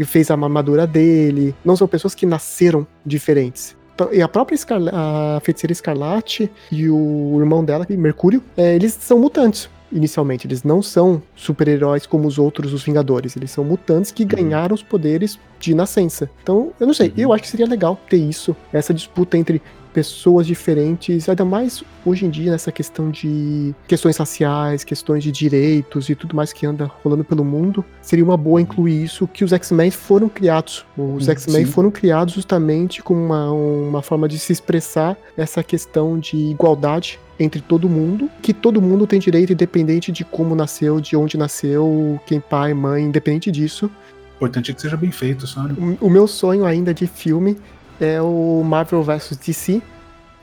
fez 0.05 0.31
a 0.31 0.35
armadura 0.35 0.87
dele. 0.87 1.55
Não 1.65 1.75
são 1.75 1.89
pessoas 1.89 2.15
que 2.15 2.27
nasceram 2.27 2.87
diferentes. 3.07 3.75
Então, 3.95 4.13
e 4.13 4.21
a 4.21 4.29
própria 4.29 4.55
Escarla 4.55 4.93
a 4.95 5.41
Feiticeira 5.41 5.73
Escarlate 5.73 6.51
e 6.71 6.91
o 6.91 7.37
irmão 7.41 7.65
dela, 7.65 7.87
Mercúrio, 7.89 8.43
é, 8.55 8.77
eles 8.77 8.93
são 8.93 9.19
mutantes 9.19 9.69
inicialmente. 9.93 10.47
Eles 10.47 10.63
não 10.63 10.83
são 10.83 11.23
super-heróis 11.35 12.07
como 12.07 12.27
os 12.27 12.39
outros, 12.39 12.73
os 12.73 12.83
Vingadores. 12.83 13.37
Eles 13.37 13.51
são 13.51 13.65
mutantes 13.65 14.11
que 14.11 14.23
uhum. 14.23 14.29
ganharam 14.29 14.75
os 14.75 14.83
poderes 14.83 15.39
de 15.59 15.75
nascença. 15.75 16.31
Então, 16.43 16.73
eu 16.79 16.87
não 16.87 16.95
sei, 16.95 17.09
uhum. 17.09 17.15
eu 17.17 17.33
acho 17.33 17.43
que 17.43 17.49
seria 17.49 17.67
legal 17.67 17.99
ter 18.09 18.19
isso, 18.19 18.55
essa 18.73 18.95
disputa 18.95 19.37
entre 19.37 19.61
pessoas 19.93 20.47
diferentes, 20.47 21.29
ainda 21.29 21.45
mais 21.45 21.83
hoje 22.05 22.25
em 22.25 22.31
dia 22.31 22.53
nessa 22.53 22.71
questão 22.71 23.11
de 23.11 23.75
questões 23.89 24.17
raciais, 24.17 24.85
questões 24.85 25.25
de 25.25 25.33
direitos 25.33 26.09
e 26.09 26.15
tudo 26.15 26.37
mais 26.37 26.53
que 26.53 26.65
anda 26.67 26.91
rolando 27.03 27.25
pelo 27.25 27.45
mundo, 27.45 27.85
seria 28.01 28.25
uma 28.25 28.37
boa 28.37 28.61
incluir 28.61 29.03
isso 29.03 29.27
que 29.27 29.45
os 29.45 29.53
X-Men 29.53 29.91
foram 29.91 30.29
criados. 30.29 30.87
Os 30.97 31.29
X-Men 31.29 31.65
foram 31.65 31.91
criados 31.91 32.35
justamente 32.35 33.03
com 33.03 33.15
uma, 33.15 33.51
uma 33.51 34.03
forma 34.03 34.29
de 34.29 34.39
se 34.39 34.53
expressar 34.53 35.17
essa 35.37 35.63
questão 35.65 36.19
de 36.19 36.37
igualdade 36.37 37.19
entre 37.39 37.61
todo 37.61 37.89
mundo, 37.89 38.29
que 38.43 38.53
todo 38.53 38.83
mundo 38.83 39.07
tem 39.07 39.21
direito 39.21 39.53
independente 39.53 40.11
de 40.11 40.25
como 40.25 40.55
nasceu, 40.55 41.01
de 41.01 41.17
onde 41.17 41.37
nasceu, 41.37 42.21
quem 42.27 42.41
pai, 42.41 42.75
mãe, 42.75 43.05
independente 43.05 43.51
disso. 43.51 43.91
O 44.33 44.37
importante 44.37 44.71
é 44.71 44.75
que 44.75 44.81
seja 44.81 44.97
bem 44.97 45.11
feito, 45.11 45.47
sabe? 45.47 45.75
O, 46.01 46.07
o 46.07 46.11
meu 46.11 46.27
sonho 46.27 46.65
ainda 46.65 46.93
de 46.93 47.07
filme 47.07 47.57
é 48.01 48.21
o 48.21 48.63
Marvel 48.65 49.03
vs 49.03 49.37
DC. 49.37 49.83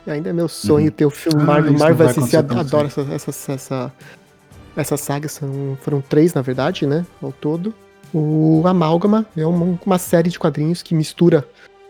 Ainda 0.08 0.30
é 0.30 0.34
meu 0.34 0.48
sonho 0.48 0.86
uhum. 0.86 0.92
ter 0.92 1.06
o 1.06 1.10
filme 1.10 1.42
ah, 1.42 1.46
Marvel, 1.46 1.74
Marvel 1.74 2.08
vs 2.08 2.24
DC. 2.24 2.38
Adoro 2.38 2.88
essa, 2.88 3.02
essa, 3.12 3.54
essa, 3.54 3.94
essa 4.76 4.98
saga. 4.98 5.28
São, 5.28 5.78
foram 5.82 6.02
três, 6.02 6.34
na 6.34 6.42
verdade, 6.42 6.86
né? 6.86 7.06
Ao 7.22 7.32
todo. 7.32 7.74
O 8.14 8.64
Amálgama 8.66 9.26
é 9.36 9.46
uma, 9.46 9.78
uma 9.86 9.98
série 9.98 10.30
de 10.30 10.40
quadrinhos 10.40 10.82
que 10.82 10.94
mistura 10.94 11.46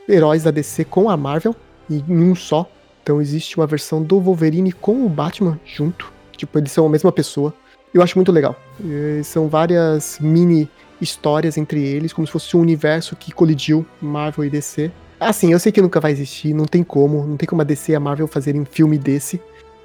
heróis 0.07 0.43
da 0.43 0.51
DC 0.51 0.85
com 0.85 1.09
a 1.09 1.17
Marvel 1.17 1.55
em 1.89 2.03
um 2.09 2.33
só. 2.35 2.69
Então 3.05 3.21
existe 3.21 3.55
uma 3.55 3.67
versão 3.67 4.01
do 4.01 4.19
Wolverine 4.19 4.71
com 4.71 5.05
o 5.05 5.07
Batman 5.09 5.59
junto. 5.63 6.11
Tipo, 6.35 6.57
eles 6.57 6.71
são 6.71 6.87
a 6.87 6.89
mesma 6.89 7.11
pessoa. 7.11 7.53
Eu 7.93 8.01
acho 8.01 8.17
muito 8.17 8.31
legal. 8.31 8.59
E 8.83 9.23
são 9.23 9.47
várias 9.47 10.17
mini 10.19 10.67
histórias 10.99 11.55
entre 11.55 11.79
eles, 11.79 12.11
como 12.11 12.25
se 12.25 12.33
fosse 12.33 12.57
um 12.57 12.61
universo 12.61 13.15
que 13.15 13.31
colidiu 13.31 13.85
Marvel 14.01 14.45
e 14.45 14.49
DC. 14.49 14.91
Assim, 15.19 15.51
eu 15.51 15.59
sei 15.59 15.71
que 15.71 15.83
nunca 15.83 15.99
vai 15.99 16.13
existir, 16.13 16.51
não 16.51 16.65
tem 16.65 16.83
como, 16.83 17.23
não 17.27 17.37
tem 17.37 17.47
como 17.47 17.61
a 17.61 17.63
DC 17.63 17.91
e 17.91 17.95
a 17.95 17.99
Marvel 17.99 18.25
fazerem 18.25 18.65
filme 18.65 18.97
desse. 18.97 19.39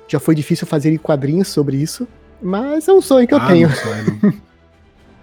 Já 0.08 0.18
foi 0.18 0.34
difícil 0.34 0.66
fazer 0.66 0.96
quadrinhos 0.96 1.48
sobre 1.48 1.76
isso, 1.76 2.08
mas 2.40 2.88
é 2.88 2.92
um 2.94 3.02
sonho 3.02 3.28
que 3.28 3.34
eu 3.34 3.38
ah, 3.38 3.46
tenho. 3.48 3.68
Não, 3.68 4.30
não. 4.30 4.34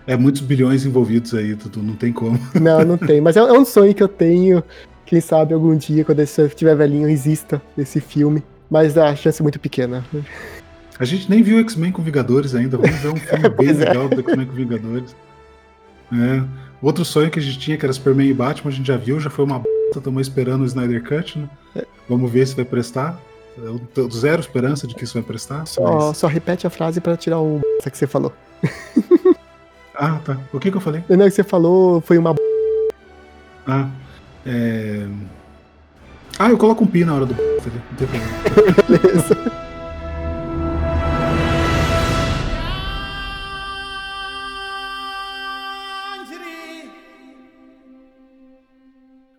É 0.06 0.16
muitos 0.16 0.42
bilhões 0.42 0.86
envolvidos 0.86 1.34
aí, 1.34 1.56
Tutu, 1.56 1.82
não 1.82 1.96
tem 1.96 2.14
como. 2.14 2.40
Não, 2.62 2.86
não 2.86 2.98
tem, 2.98 3.20
mas 3.20 3.36
é, 3.36 3.40
é 3.40 3.52
um 3.52 3.66
sonho 3.66 3.94
que 3.96 4.04
eu 4.04 4.08
tenho. 4.08 4.64
Quem 5.08 5.22
sabe 5.22 5.54
algum 5.54 5.74
dia, 5.76 6.04
quando 6.04 6.20
eu 6.20 6.26
estiver 6.26 6.76
velhinho, 6.76 7.10
exista 7.10 7.62
esse 7.78 8.02
filme. 8.02 8.44
Mas 8.70 8.98
a 8.98 9.16
chance 9.16 9.42
é 9.42 9.44
muito 9.44 9.58
pequena. 9.58 10.06
A 11.00 11.06
gente 11.06 11.30
nem 11.30 11.42
viu 11.42 11.60
X-Men 11.60 11.94
com 11.94 12.02
Vingadores 12.02 12.54
ainda. 12.54 12.78
Vamos 12.78 12.98
ver 12.98 13.08
um 13.08 13.16
filme 13.18 13.50
bem 13.50 13.70
é. 13.70 13.72
legal 13.72 14.10
do 14.10 14.20
X-Men 14.20 14.46
com 14.46 14.52
Vingadores. 14.52 15.16
É. 16.12 16.44
Outro 16.82 17.06
sonho 17.06 17.32
que 17.32 17.40
a 17.40 17.42
gente 17.42 17.58
tinha, 17.58 17.78
que 17.78 17.86
era 17.86 17.94
Superman 17.94 18.28
e 18.28 18.34
Batman, 18.34 18.70
a 18.70 18.74
gente 18.74 18.86
já 18.86 18.98
viu, 18.98 19.18
já 19.18 19.30
foi 19.30 19.46
uma 19.46 19.60
b. 19.60 19.70
Estamos 19.96 20.28
esperando 20.28 20.64
o 20.64 20.66
Snyder 20.66 21.02
Cut, 21.02 21.40
né? 21.40 21.50
É. 21.78 21.86
Vamos 22.10 22.30
ver 22.30 22.46
se 22.46 22.54
vai 22.54 22.66
prestar. 22.66 23.18
Eu 23.58 23.80
tô 23.94 24.10
zero 24.10 24.42
esperança 24.42 24.86
de 24.86 24.94
que 24.94 25.06
isso 25.06 25.14
vai 25.14 25.24
prestar. 25.24 25.66
Só, 25.66 26.10
mas... 26.10 26.18
só 26.18 26.28
repete 26.28 26.68
a 26.68 26.70
frase 26.70 27.00
para 27.00 27.16
tirar 27.16 27.40
o 27.40 27.60
b... 27.60 27.90
que 27.90 27.98
você 27.98 28.06
falou. 28.06 28.34
ah, 29.96 30.20
tá. 30.26 30.38
O 30.52 30.60
que, 30.60 30.70
que 30.70 30.76
eu 30.76 30.82
falei? 30.82 31.02
Não, 31.08 31.26
que 31.26 31.32
você 31.32 31.44
falou 31.46 32.02
foi 32.02 32.18
uma 32.18 32.34
b... 32.34 32.40
Ah, 33.66 33.90
é... 34.48 35.08
Ah, 36.40 36.50
eu 36.50 36.58
coloco 36.58 36.84
um 36.84 36.88
pi 36.88 37.04
na 37.04 37.16
hora 37.16 37.26
do. 37.26 37.34
Não 37.34 37.98
tem 37.98 38.08
problema. 38.08 38.28
Beleza. 38.88 39.38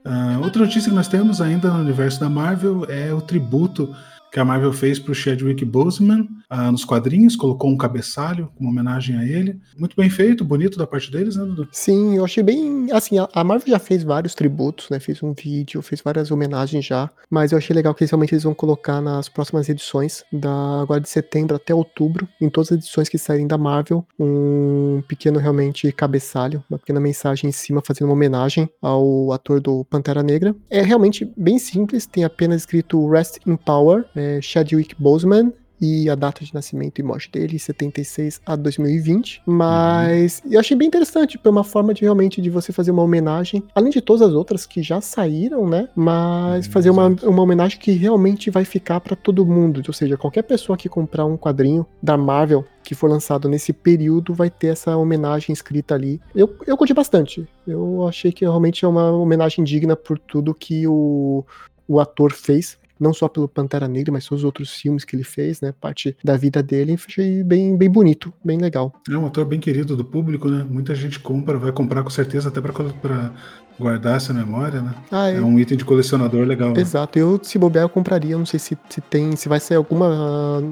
Uh, 0.04 0.42
outra 0.42 0.62
notícia 0.62 0.90
que 0.90 0.96
nós 0.96 1.08
temos 1.08 1.40
ainda 1.40 1.70
no 1.70 1.80
universo 1.80 2.18
da 2.18 2.28
Marvel 2.28 2.84
é 2.88 3.12
o 3.12 3.20
tributo 3.20 3.94
que 4.30 4.40
a 4.40 4.44
Marvel 4.44 4.72
fez 4.72 4.98
para 4.98 5.12
o 5.12 5.14
Chadwick 5.14 5.64
Boseman 5.64 6.26
ah, 6.48 6.72
nos 6.72 6.84
quadrinhos, 6.84 7.36
colocou 7.36 7.70
um 7.70 7.76
cabeçalho 7.76 8.50
como 8.56 8.70
homenagem 8.70 9.16
a 9.16 9.24
ele. 9.24 9.60
Muito 9.76 9.94
bem 9.96 10.08
feito, 10.08 10.44
bonito 10.44 10.78
da 10.78 10.86
parte 10.86 11.10
deles, 11.10 11.36
né, 11.36 11.44
Dudu? 11.44 11.68
Sim, 11.72 12.16
eu 12.16 12.24
achei 12.24 12.42
bem. 12.42 12.88
Assim, 12.92 13.16
a 13.18 13.44
Marvel 13.44 13.68
já 13.68 13.78
fez 13.78 14.02
vários 14.02 14.34
tributos, 14.34 14.88
né? 14.90 14.98
Fez 14.98 15.22
um 15.22 15.32
vídeo, 15.32 15.82
fez 15.82 16.00
várias 16.00 16.30
homenagens 16.30 16.84
já. 16.84 17.10
Mas 17.30 17.52
eu 17.52 17.58
achei 17.58 17.74
legal 17.74 17.94
que 17.94 18.04
realmente 18.04 18.34
eles 18.34 18.44
vão 18.44 18.54
colocar 18.54 19.00
nas 19.00 19.28
próximas 19.28 19.68
edições, 19.68 20.24
da 20.32 20.80
agora 20.80 21.00
de 21.00 21.08
setembro 21.08 21.56
até 21.56 21.74
outubro, 21.74 22.28
em 22.40 22.48
todas 22.48 22.72
as 22.72 22.78
edições 22.78 23.08
que 23.08 23.18
saírem 23.18 23.46
da 23.46 23.58
Marvel, 23.58 24.06
um 24.18 25.02
pequeno 25.06 25.38
realmente 25.38 25.90
cabeçalho, 25.92 26.64
uma 26.70 26.78
pequena 26.78 27.00
mensagem 27.00 27.48
em 27.48 27.52
cima 27.52 27.82
fazendo 27.84 28.08
uma 28.08 28.14
homenagem 28.14 28.68
ao 28.80 29.32
ator 29.32 29.60
do 29.60 29.84
Pantera 29.84 30.22
Negra. 30.22 30.54
É 30.70 30.82
realmente 30.82 31.30
bem 31.36 31.58
simples, 31.58 32.06
tem 32.06 32.24
apenas 32.24 32.62
escrito 32.62 33.08
Rest 33.08 33.38
in 33.46 33.56
Power 33.56 34.06
é, 34.18 34.40
Chadwick 34.40 34.94
Boseman 34.98 35.52
e 35.80 36.10
a 36.10 36.14
data 36.14 36.44
de 36.44 36.52
nascimento 36.52 36.98
e 36.98 37.02
morte 37.02 37.30
dele, 37.30 37.58
76 37.58 38.40
a 38.44 38.56
2020. 38.56 39.42
Mas 39.46 40.42
uhum. 40.44 40.52
eu 40.52 40.60
achei 40.60 40.76
bem 40.76 40.88
interessante, 40.88 41.38
foi 41.40 41.50
uma 41.50 41.64
forma 41.64 41.94
de 41.94 42.02
realmente 42.02 42.40
de 42.40 42.50
você 42.50 42.72
fazer 42.72 42.90
uma 42.90 43.02
homenagem, 43.02 43.62
além 43.74 43.90
de 43.90 44.00
todas 44.00 44.22
as 44.22 44.34
outras 44.34 44.66
que 44.66 44.82
já 44.82 45.00
saíram, 45.00 45.68
né? 45.68 45.88
Mas 45.94 46.66
uhum, 46.66 46.72
fazer 46.72 46.90
uma, 46.90 47.06
uma 47.06 47.42
homenagem 47.42 47.78
que 47.78 47.92
realmente 47.92 48.50
vai 48.50 48.64
ficar 48.64 49.00
para 49.00 49.16
todo 49.16 49.46
mundo. 49.46 49.82
Ou 49.86 49.94
seja, 49.94 50.16
qualquer 50.16 50.42
pessoa 50.42 50.76
que 50.76 50.88
comprar 50.88 51.24
um 51.24 51.36
quadrinho 51.36 51.86
da 52.02 52.16
Marvel 52.16 52.64
que 52.82 52.94
for 52.94 53.10
lançado 53.10 53.48
nesse 53.48 53.72
período 53.72 54.32
vai 54.32 54.48
ter 54.48 54.68
essa 54.68 54.96
homenagem 54.96 55.52
escrita 55.52 55.94
ali. 55.94 56.20
Eu, 56.34 56.56
eu 56.66 56.76
curti 56.76 56.94
bastante. 56.94 57.46
Eu 57.66 58.06
achei 58.08 58.32
que 58.32 58.46
realmente 58.46 58.84
é 58.84 58.88
uma 58.88 59.12
homenagem 59.12 59.62
digna 59.62 59.94
por 59.94 60.18
tudo 60.18 60.54
que 60.54 60.86
o, 60.86 61.44
o 61.86 62.00
ator 62.00 62.32
fez 62.32 62.78
não 62.98 63.12
só 63.12 63.28
pelo 63.28 63.48
Pantera 63.48 63.88
Negra, 63.88 64.12
mas 64.12 64.26
todos 64.26 64.42
os 64.42 64.44
outros 64.44 64.72
filmes 64.72 65.04
que 65.04 65.14
ele 65.14 65.24
fez, 65.24 65.60
né? 65.60 65.72
Parte 65.80 66.16
da 66.22 66.36
vida 66.36 66.62
dele, 66.62 66.94
achei 66.94 67.42
bem, 67.42 67.76
bem 67.76 67.90
bonito, 67.90 68.32
bem 68.44 68.58
legal. 68.58 68.92
É 69.08 69.16
um 69.16 69.26
ator 69.26 69.44
bem 69.44 69.60
querido 69.60 69.96
do 69.96 70.04
público, 70.04 70.48
né? 70.48 70.66
Muita 70.68 70.94
gente 70.94 71.18
compra, 71.18 71.58
vai 71.58 71.72
comprar 71.72 72.02
com 72.02 72.10
certeza 72.10 72.48
até 72.48 72.60
para 72.60 73.32
guardar 73.78 74.16
essa 74.16 74.32
memória, 74.34 74.82
né? 74.82 74.94
Ah, 75.10 75.28
é 75.28 75.40
um 75.40 75.58
item 75.58 75.76
de 75.78 75.84
colecionador 75.84 76.46
legal. 76.46 76.72
Né? 76.72 76.80
Exato, 76.80 77.18
eu 77.18 77.38
se 77.42 77.58
bobear 77.58 77.84
eu 77.84 77.88
compraria, 77.88 78.36
não 78.36 78.46
sei 78.46 78.58
se, 78.58 78.76
se 78.88 79.00
tem, 79.00 79.36
se 79.36 79.48
vai 79.48 79.60
ser 79.60 79.74
alguma 79.74 80.62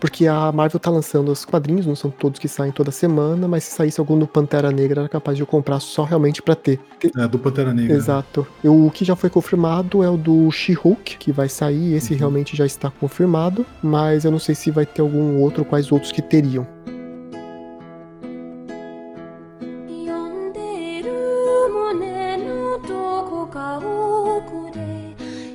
Porque 0.00 0.26
a 0.26 0.50
Marvel 0.50 0.80
tá 0.80 0.90
lançando 0.90 1.30
os 1.30 1.44
quadrinhos, 1.44 1.86
não 1.86 1.94
são 1.94 2.10
todos 2.10 2.40
que 2.40 2.48
saem 2.48 2.72
toda 2.72 2.90
semana, 2.90 3.46
mas 3.46 3.64
se 3.64 3.74
saísse 3.74 4.00
algum 4.00 4.18
do 4.18 4.26
Pantera 4.26 4.72
Negra, 4.72 5.02
era 5.02 5.08
capaz 5.10 5.36
de 5.36 5.42
eu 5.42 5.46
comprar 5.46 5.78
só 5.78 6.04
realmente 6.04 6.40
pra 6.40 6.54
ter. 6.54 6.80
É, 7.16 7.28
do 7.28 7.38
Pantera 7.38 7.74
Negra. 7.74 7.94
Exato. 7.94 8.46
Eu, 8.64 8.86
o 8.86 8.90
que 8.90 9.04
já 9.04 9.14
foi 9.14 9.28
confirmado 9.28 10.02
é 10.02 10.08
o 10.08 10.16
do 10.16 10.50
She-Hulk, 10.50 11.18
que 11.18 11.30
vai 11.30 11.50
sair. 11.50 11.94
Esse 11.94 12.14
uhum. 12.14 12.18
realmente 12.18 12.56
já 12.56 12.64
está 12.64 12.90
confirmado, 12.90 13.66
mas 13.82 14.24
eu 14.24 14.30
não 14.30 14.38
sei 14.38 14.54
se 14.54 14.70
vai 14.70 14.86
ter 14.86 15.02
algum 15.02 15.38
outro, 15.38 15.66
quais 15.66 15.92
outros 15.92 16.10
que 16.10 16.22
teriam. 16.22 16.66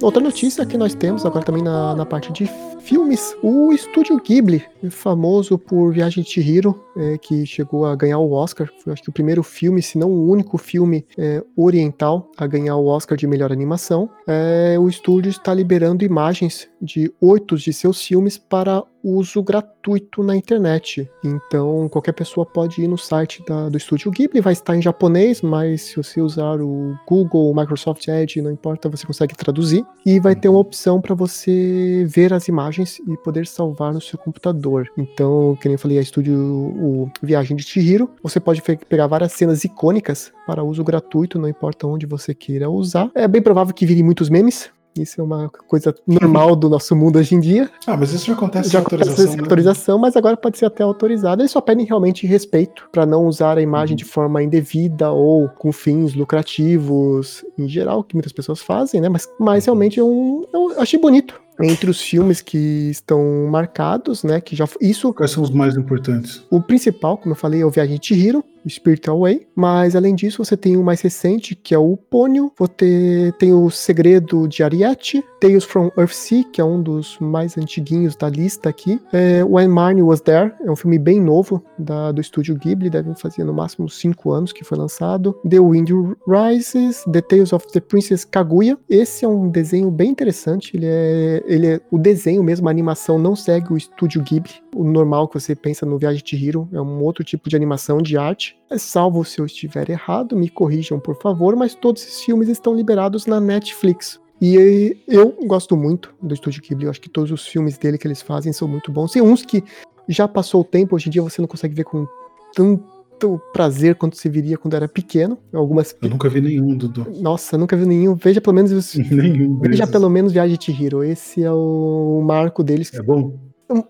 Outra 0.01 0.21
notícia 0.21 0.63
que 0.67 0.77
nós 0.77 0.93
temos 0.93 1.25
agora 1.25 1.43
também 1.43 1.63
na, 1.63 1.95
na 1.95 2.05
parte 2.05 2.31
de 2.31 2.47
filmes, 2.85 3.35
o 3.41 3.73
estúdio 3.73 4.21
Ghibli, 4.21 4.63
famoso 4.91 5.57
por 5.57 5.91
Viagem 5.91 6.23
de 6.23 6.29
Chihiro, 6.29 6.79
é, 6.95 7.17
que 7.17 7.43
chegou 7.43 7.83
a 7.83 7.95
ganhar 7.95 8.19
o 8.19 8.31
Oscar, 8.31 8.69
foi 8.77 8.93
acho 8.93 9.01
que 9.01 9.09
o 9.09 9.13
primeiro 9.13 9.41
filme, 9.41 9.81
se 9.81 9.97
não 9.97 10.09
o 10.09 10.29
único 10.29 10.55
filme 10.59 11.03
é, 11.17 11.43
oriental 11.57 12.31
a 12.37 12.45
ganhar 12.45 12.75
o 12.75 12.85
Oscar 12.85 13.17
de 13.17 13.25
melhor 13.25 13.51
animação. 13.51 14.07
É, 14.27 14.77
o 14.79 14.87
estúdio 14.87 15.31
está 15.31 15.51
liberando 15.51 16.05
imagens 16.05 16.67
de 16.85 17.11
oito 17.19 17.57
de 17.57 17.73
seus 17.73 18.01
filmes 18.01 18.37
para 18.37 18.83
uso 19.05 19.43
gratuito 19.43 20.23
na 20.23 20.35
internet. 20.35 21.07
Então, 21.23 21.87
qualquer 21.89 22.13
pessoa 22.13 22.43
pode 22.43 22.81
ir 22.81 22.87
no 22.87 22.97
site 22.97 23.43
da, 23.47 23.69
do 23.69 23.77
Estúdio 23.77 24.09
Ghibli, 24.09 24.41
vai 24.41 24.53
estar 24.53 24.75
em 24.75 24.81
japonês, 24.81 25.43
mas 25.43 25.83
se 25.83 25.95
você 25.97 26.19
usar 26.19 26.59
o 26.59 26.97
Google, 27.07 27.51
o 27.51 27.55
Microsoft 27.55 28.07
Edge, 28.07 28.41
não 28.41 28.51
importa, 28.51 28.89
você 28.89 29.05
consegue 29.05 29.35
traduzir. 29.35 29.85
E 30.03 30.19
vai 30.19 30.35
ter 30.35 30.49
uma 30.49 30.57
opção 30.57 30.99
para 30.99 31.13
você 31.13 32.03
ver 32.07 32.33
as 32.33 32.47
imagens 32.47 32.99
e 33.07 33.15
poder 33.17 33.45
salvar 33.45 33.93
no 33.93 34.01
seu 34.01 34.17
computador. 34.17 34.89
Então, 34.97 35.55
que 35.61 35.67
nem 35.67 35.75
eu 35.75 35.79
falei, 35.79 35.99
a 35.99 36.01
Estúdio 36.01 36.35
o 36.35 37.11
Viagem 37.21 37.55
de 37.55 37.63
Chihiro, 37.63 38.09
você 38.23 38.39
pode 38.39 38.61
pegar 38.61 39.05
várias 39.05 39.33
cenas 39.33 39.63
icônicas 39.63 40.31
para 40.47 40.63
uso 40.63 40.83
gratuito, 40.83 41.37
não 41.37 41.47
importa 41.47 41.85
onde 41.85 42.07
você 42.07 42.33
queira 42.33 42.69
usar. 42.69 43.11
É 43.13 43.27
bem 43.27 43.41
provável 43.41 43.73
que 43.73 43.85
vire 43.85 44.01
muitos 44.01 44.29
memes, 44.29 44.71
isso 44.97 45.19
é 45.19 45.23
uma 45.23 45.49
coisa 45.67 45.93
normal 46.07 46.55
do 46.55 46.69
nosso 46.69 46.95
mundo 46.95 47.19
hoje 47.19 47.35
em 47.35 47.39
dia. 47.39 47.69
Ah, 47.85 47.97
mas 47.97 48.13
isso 48.13 48.25
já 48.25 48.33
acontece 48.33 48.69
já 48.69 48.79
sem 48.79 48.79
autorização. 48.79 49.27
Sem 49.27 49.35
né? 49.35 49.43
autorização, 49.43 49.99
mas 49.99 50.15
agora 50.15 50.37
pode 50.37 50.57
ser 50.57 50.65
até 50.65 50.83
autorizado. 50.83 51.41
Eles 51.41 51.51
só 51.51 51.61
pedem 51.61 51.85
realmente 51.85 52.25
respeito 52.25 52.87
para 52.91 53.05
não 53.05 53.25
usar 53.25 53.57
a 53.57 53.61
imagem 53.61 53.93
uhum. 53.93 53.97
de 53.97 54.05
forma 54.05 54.41
indevida 54.41 55.11
ou 55.11 55.49
com 55.49 55.71
fins 55.71 56.13
lucrativos, 56.13 57.45
em 57.57 57.67
geral, 57.67 58.03
que 58.03 58.15
muitas 58.15 58.31
pessoas 58.31 58.61
fazem, 58.61 59.01
né? 59.01 59.09
Mas, 59.09 59.27
mas 59.39 59.65
realmente 59.65 59.99
é 59.99 60.03
um, 60.03 60.43
eu 60.53 60.79
achei 60.79 60.99
bonito 60.99 61.44
entre 61.61 61.89
os 61.89 62.01
filmes 62.01 62.41
que 62.41 62.89
estão 62.89 63.47
marcados, 63.49 64.23
né? 64.23 64.41
Que 64.41 64.55
já 64.55 64.67
isso. 64.81 65.13
Quais 65.13 65.31
são 65.31 65.43
os 65.43 65.49
mais 65.49 65.75
importantes? 65.77 66.43
O 66.49 66.61
principal, 66.61 67.17
como 67.17 67.33
eu 67.33 67.37
falei, 67.37 67.61
é 67.61 67.65
o 67.65 67.71
Viagem 67.71 67.97
de 67.97 68.07
Chihiro, 68.07 68.43
Spirit 68.67 69.09
Away. 69.09 69.47
Mas 69.55 69.95
além 69.95 70.15
disso, 70.15 70.43
você 70.43 70.57
tem 70.57 70.77
o 70.77 70.83
mais 70.83 71.01
recente, 71.01 71.55
que 71.55 71.73
é 71.73 71.77
o 71.77 71.95
Pônio. 71.95 72.51
Você 72.57 73.33
tem 73.39 73.53
o 73.53 73.69
Segredo 73.69 74.47
de 74.47 74.63
Ariete, 74.63 75.23
Tales 75.39 75.63
from 75.63 75.91
Earthsea, 75.97 76.43
que 76.51 76.59
é 76.59 76.63
um 76.63 76.81
dos 76.81 77.17
mais 77.19 77.57
antiguinhos 77.57 78.15
da 78.15 78.29
lista 78.29 78.69
aqui. 78.69 78.99
É, 79.13 79.43
When 79.43 79.67
Marnie 79.67 80.03
Was 80.03 80.21
There, 80.21 80.51
é 80.63 80.71
um 80.71 80.75
filme 80.75 80.97
bem 80.97 81.21
novo 81.21 81.63
da, 81.77 82.11
do 82.11 82.21
estúdio 82.21 82.55
Ghibli, 82.55 82.89
deve 82.89 83.13
fazer 83.15 83.43
no 83.43 83.53
máximo 83.53 83.89
5 83.89 84.31
anos 84.31 84.51
que 84.51 84.63
foi 84.63 84.77
lançado. 84.77 85.37
The 85.47 85.59
Wind 85.59 85.89
Rises, 86.27 87.03
The 87.11 87.21
Tales 87.21 87.53
of 87.53 87.67
the 87.71 87.79
Princess 87.79 88.25
Kaguya. 88.25 88.77
Esse 88.89 89.25
é 89.25 89.27
um 89.27 89.49
desenho 89.49 89.91
bem 89.91 90.09
interessante, 90.09 90.75
ele 90.75 90.85
é 90.87 91.43
ele 91.45 91.67
é, 91.67 91.81
o 91.91 91.97
desenho 91.97 92.43
mesmo, 92.43 92.67
a 92.67 92.71
animação 92.71 93.17
não 93.17 93.35
segue 93.35 93.71
o 93.71 93.77
estúdio 93.77 94.21
Ghibli. 94.21 94.53
O 94.75 94.83
normal 94.83 95.27
que 95.27 95.39
você 95.39 95.55
pensa 95.55 95.85
no 95.85 95.97
Viagem 95.97 96.23
de 96.23 96.35
Hiro 96.35 96.67
é 96.73 96.81
um 96.81 97.01
outro 97.01 97.23
tipo 97.23 97.49
de 97.49 97.55
animação 97.55 97.99
de 97.99 98.17
arte. 98.17 98.57
É 98.69 98.77
salvo 98.77 99.23
se 99.23 99.39
eu 99.39 99.45
estiver 99.45 99.89
errado, 99.89 100.35
me 100.35 100.49
corrijam 100.49 100.99
por 100.99 101.15
favor, 101.21 101.55
mas 101.55 101.75
todos 101.75 102.01
esses 102.01 102.23
filmes 102.23 102.49
estão 102.49 102.75
liberados 102.75 103.25
na 103.25 103.39
Netflix. 103.39 104.19
E 104.41 104.97
eu 105.07 105.31
gosto 105.45 105.77
muito 105.77 106.13
do 106.21 106.33
estúdio 106.33 106.61
Ghibli, 106.61 106.85
eu 106.85 106.91
acho 106.91 107.01
que 107.01 107.09
todos 107.09 107.31
os 107.31 107.47
filmes 107.47 107.77
dele 107.77 107.97
que 107.97 108.07
eles 108.07 108.21
fazem 108.21 108.51
são 108.51 108.67
muito 108.67 108.91
bons. 108.91 109.11
Tem 109.11 109.21
uns 109.21 109.45
que 109.45 109.63
já 110.07 110.27
passou 110.27 110.61
o 110.61 110.65
tempo, 110.65 110.95
hoje 110.95 111.07
em 111.07 111.11
dia 111.11 111.21
você 111.21 111.41
não 111.41 111.47
consegue 111.47 111.73
ver 111.73 111.85
com 111.85 112.05
tanto 112.53 112.94
tanto 113.15 113.41
prazer 113.53 113.95
quanto 113.95 114.17
se 114.17 114.29
viria 114.29 114.57
quando 114.57 114.75
era 114.75 114.87
pequeno. 114.87 115.37
Algumas... 115.53 115.95
Eu 116.01 116.09
nunca 116.09 116.29
vi 116.29 116.41
nenhum, 116.41 116.75
Dudu. 116.75 117.07
Nossa, 117.21 117.57
nunca 117.57 117.75
vi 117.75 117.85
nenhum. 117.85 118.15
Veja 118.15 118.41
pelo 118.41 118.55
menos 118.55 118.71
os... 118.71 118.95
nenhum 119.09 119.59
Veja 119.59 119.87
pelo 119.87 120.09
menos 120.09 120.33
Viagem 120.33 120.57
de 120.57 120.71
Hiro. 120.71 121.03
Esse 121.03 121.43
é 121.43 121.51
o 121.51 122.21
marco 122.23 122.63
deles. 122.63 122.93
É 122.93 123.01
bom? 123.01 123.37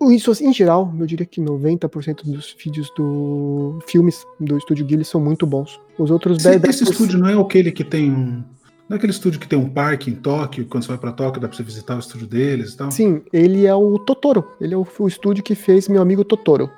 Isso, 0.10 0.32
em 0.42 0.54
geral, 0.54 0.94
eu 0.98 1.06
diria 1.06 1.26
que 1.26 1.42
90% 1.42 2.24
dos 2.24 2.56
vídeos 2.64 2.90
do 2.96 3.78
filmes 3.86 4.26
do 4.40 4.58
Estúdio 4.58 4.86
Ghibli 4.86 5.04
são 5.04 5.20
muito 5.20 5.46
bons. 5.46 5.80
Os 6.00 6.10
outros 6.12 6.42
Sim, 6.42 6.52
10, 6.52 6.62
10 6.62 6.76
Esse 6.76 6.92
estúdio 6.92 7.20
não 7.20 7.28
é 7.28 7.40
aquele 7.40 7.72
que 7.72 7.84
tem 7.84 8.10
um... 8.10 8.44
Não 8.88 8.94
é 8.94 8.98
aquele 8.98 9.12
estúdio 9.12 9.40
que 9.40 9.48
tem 9.48 9.58
um 9.58 9.68
parque 9.68 10.12
em 10.12 10.14
Tóquio, 10.14 10.68
quando 10.68 10.84
você 10.84 10.90
vai 10.90 10.98
para 11.00 11.12
Tóquio 11.12 11.42
dá 11.42 11.48
para 11.48 11.58
você 11.58 11.64
visitar 11.64 11.96
o 11.96 12.00
estúdio 12.00 12.28
deles 12.28 12.74
e 12.74 12.78
tal? 12.78 12.92
Sim, 12.92 13.24
ele 13.34 13.66
é 13.66 13.74
o 13.74 13.98
Totoro. 13.98 14.48
Ele 14.62 14.76
é 14.76 14.78
o, 14.78 14.88
o 15.00 15.08
estúdio 15.08 15.44
que 15.44 15.56
fez 15.56 15.90
meu 15.90 16.02
amigo 16.02 16.24
Totoro. 16.24 16.70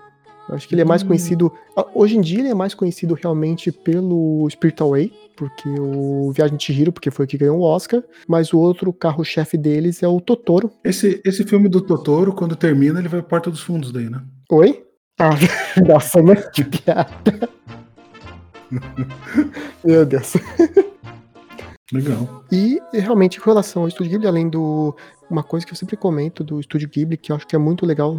Eu 0.47 0.55
acho 0.55 0.67
que 0.67 0.73
ele 0.73 0.81
é 0.81 0.85
mais 0.85 1.03
conhecido. 1.03 1.51
Hoje 1.93 2.17
em 2.17 2.21
dia 2.21 2.39
ele 2.39 2.49
é 2.49 2.53
mais 2.53 2.73
conhecido 2.73 3.13
realmente 3.13 3.71
pelo 3.71 4.47
Spirit 4.49 4.81
Away, 4.81 5.11
porque 5.35 5.67
o 5.67 6.31
Viagem 6.31 6.55
de 6.55 6.63
Chihiro, 6.63 6.91
porque 6.91 7.11
foi 7.11 7.25
o 7.25 7.27
que 7.27 7.37
ganhou 7.37 7.59
o 7.59 7.63
Oscar, 7.63 8.01
mas 8.27 8.53
o 8.53 8.59
outro 8.59 8.93
carro-chefe 8.93 9.57
deles 9.57 10.01
é 10.01 10.07
o 10.07 10.21
Totoro. 10.21 10.71
Esse, 10.83 11.21
esse 11.25 11.43
filme 11.43 11.67
do 11.67 11.81
Totoro, 11.81 12.33
quando 12.33 12.55
termina, 12.55 12.99
ele 12.99 13.09
vai 13.09 13.19
pra 13.21 13.29
Porta 13.29 13.51
dos 13.51 13.61
Fundos 13.61 13.91
daí, 13.91 14.09
né? 14.09 14.21
Oi? 14.49 14.83
Ah, 15.19 15.31
nossa, 15.85 16.21
né? 16.21 16.35
Que 16.35 16.63
piada. 16.63 17.49
Meu 19.83 20.05
Deus. 20.05 20.33
Legal. 21.91 22.43
E 22.51 22.79
realmente, 22.93 23.39
em 23.39 23.43
relação 23.43 23.83
ao 23.83 23.87
Estúdio 23.87 24.11
Ghibli, 24.11 24.27
além 24.27 24.49
do. 24.49 24.95
Uma 25.29 25.43
coisa 25.43 25.65
que 25.65 25.71
eu 25.71 25.77
sempre 25.77 25.97
comento 25.97 26.43
do 26.43 26.59
Estúdio 26.59 26.89
Ghibli, 26.89 27.17
que 27.17 27.31
eu 27.31 27.35
acho 27.35 27.47
que 27.47 27.55
é 27.55 27.59
muito 27.59 27.85
legal, 27.85 28.17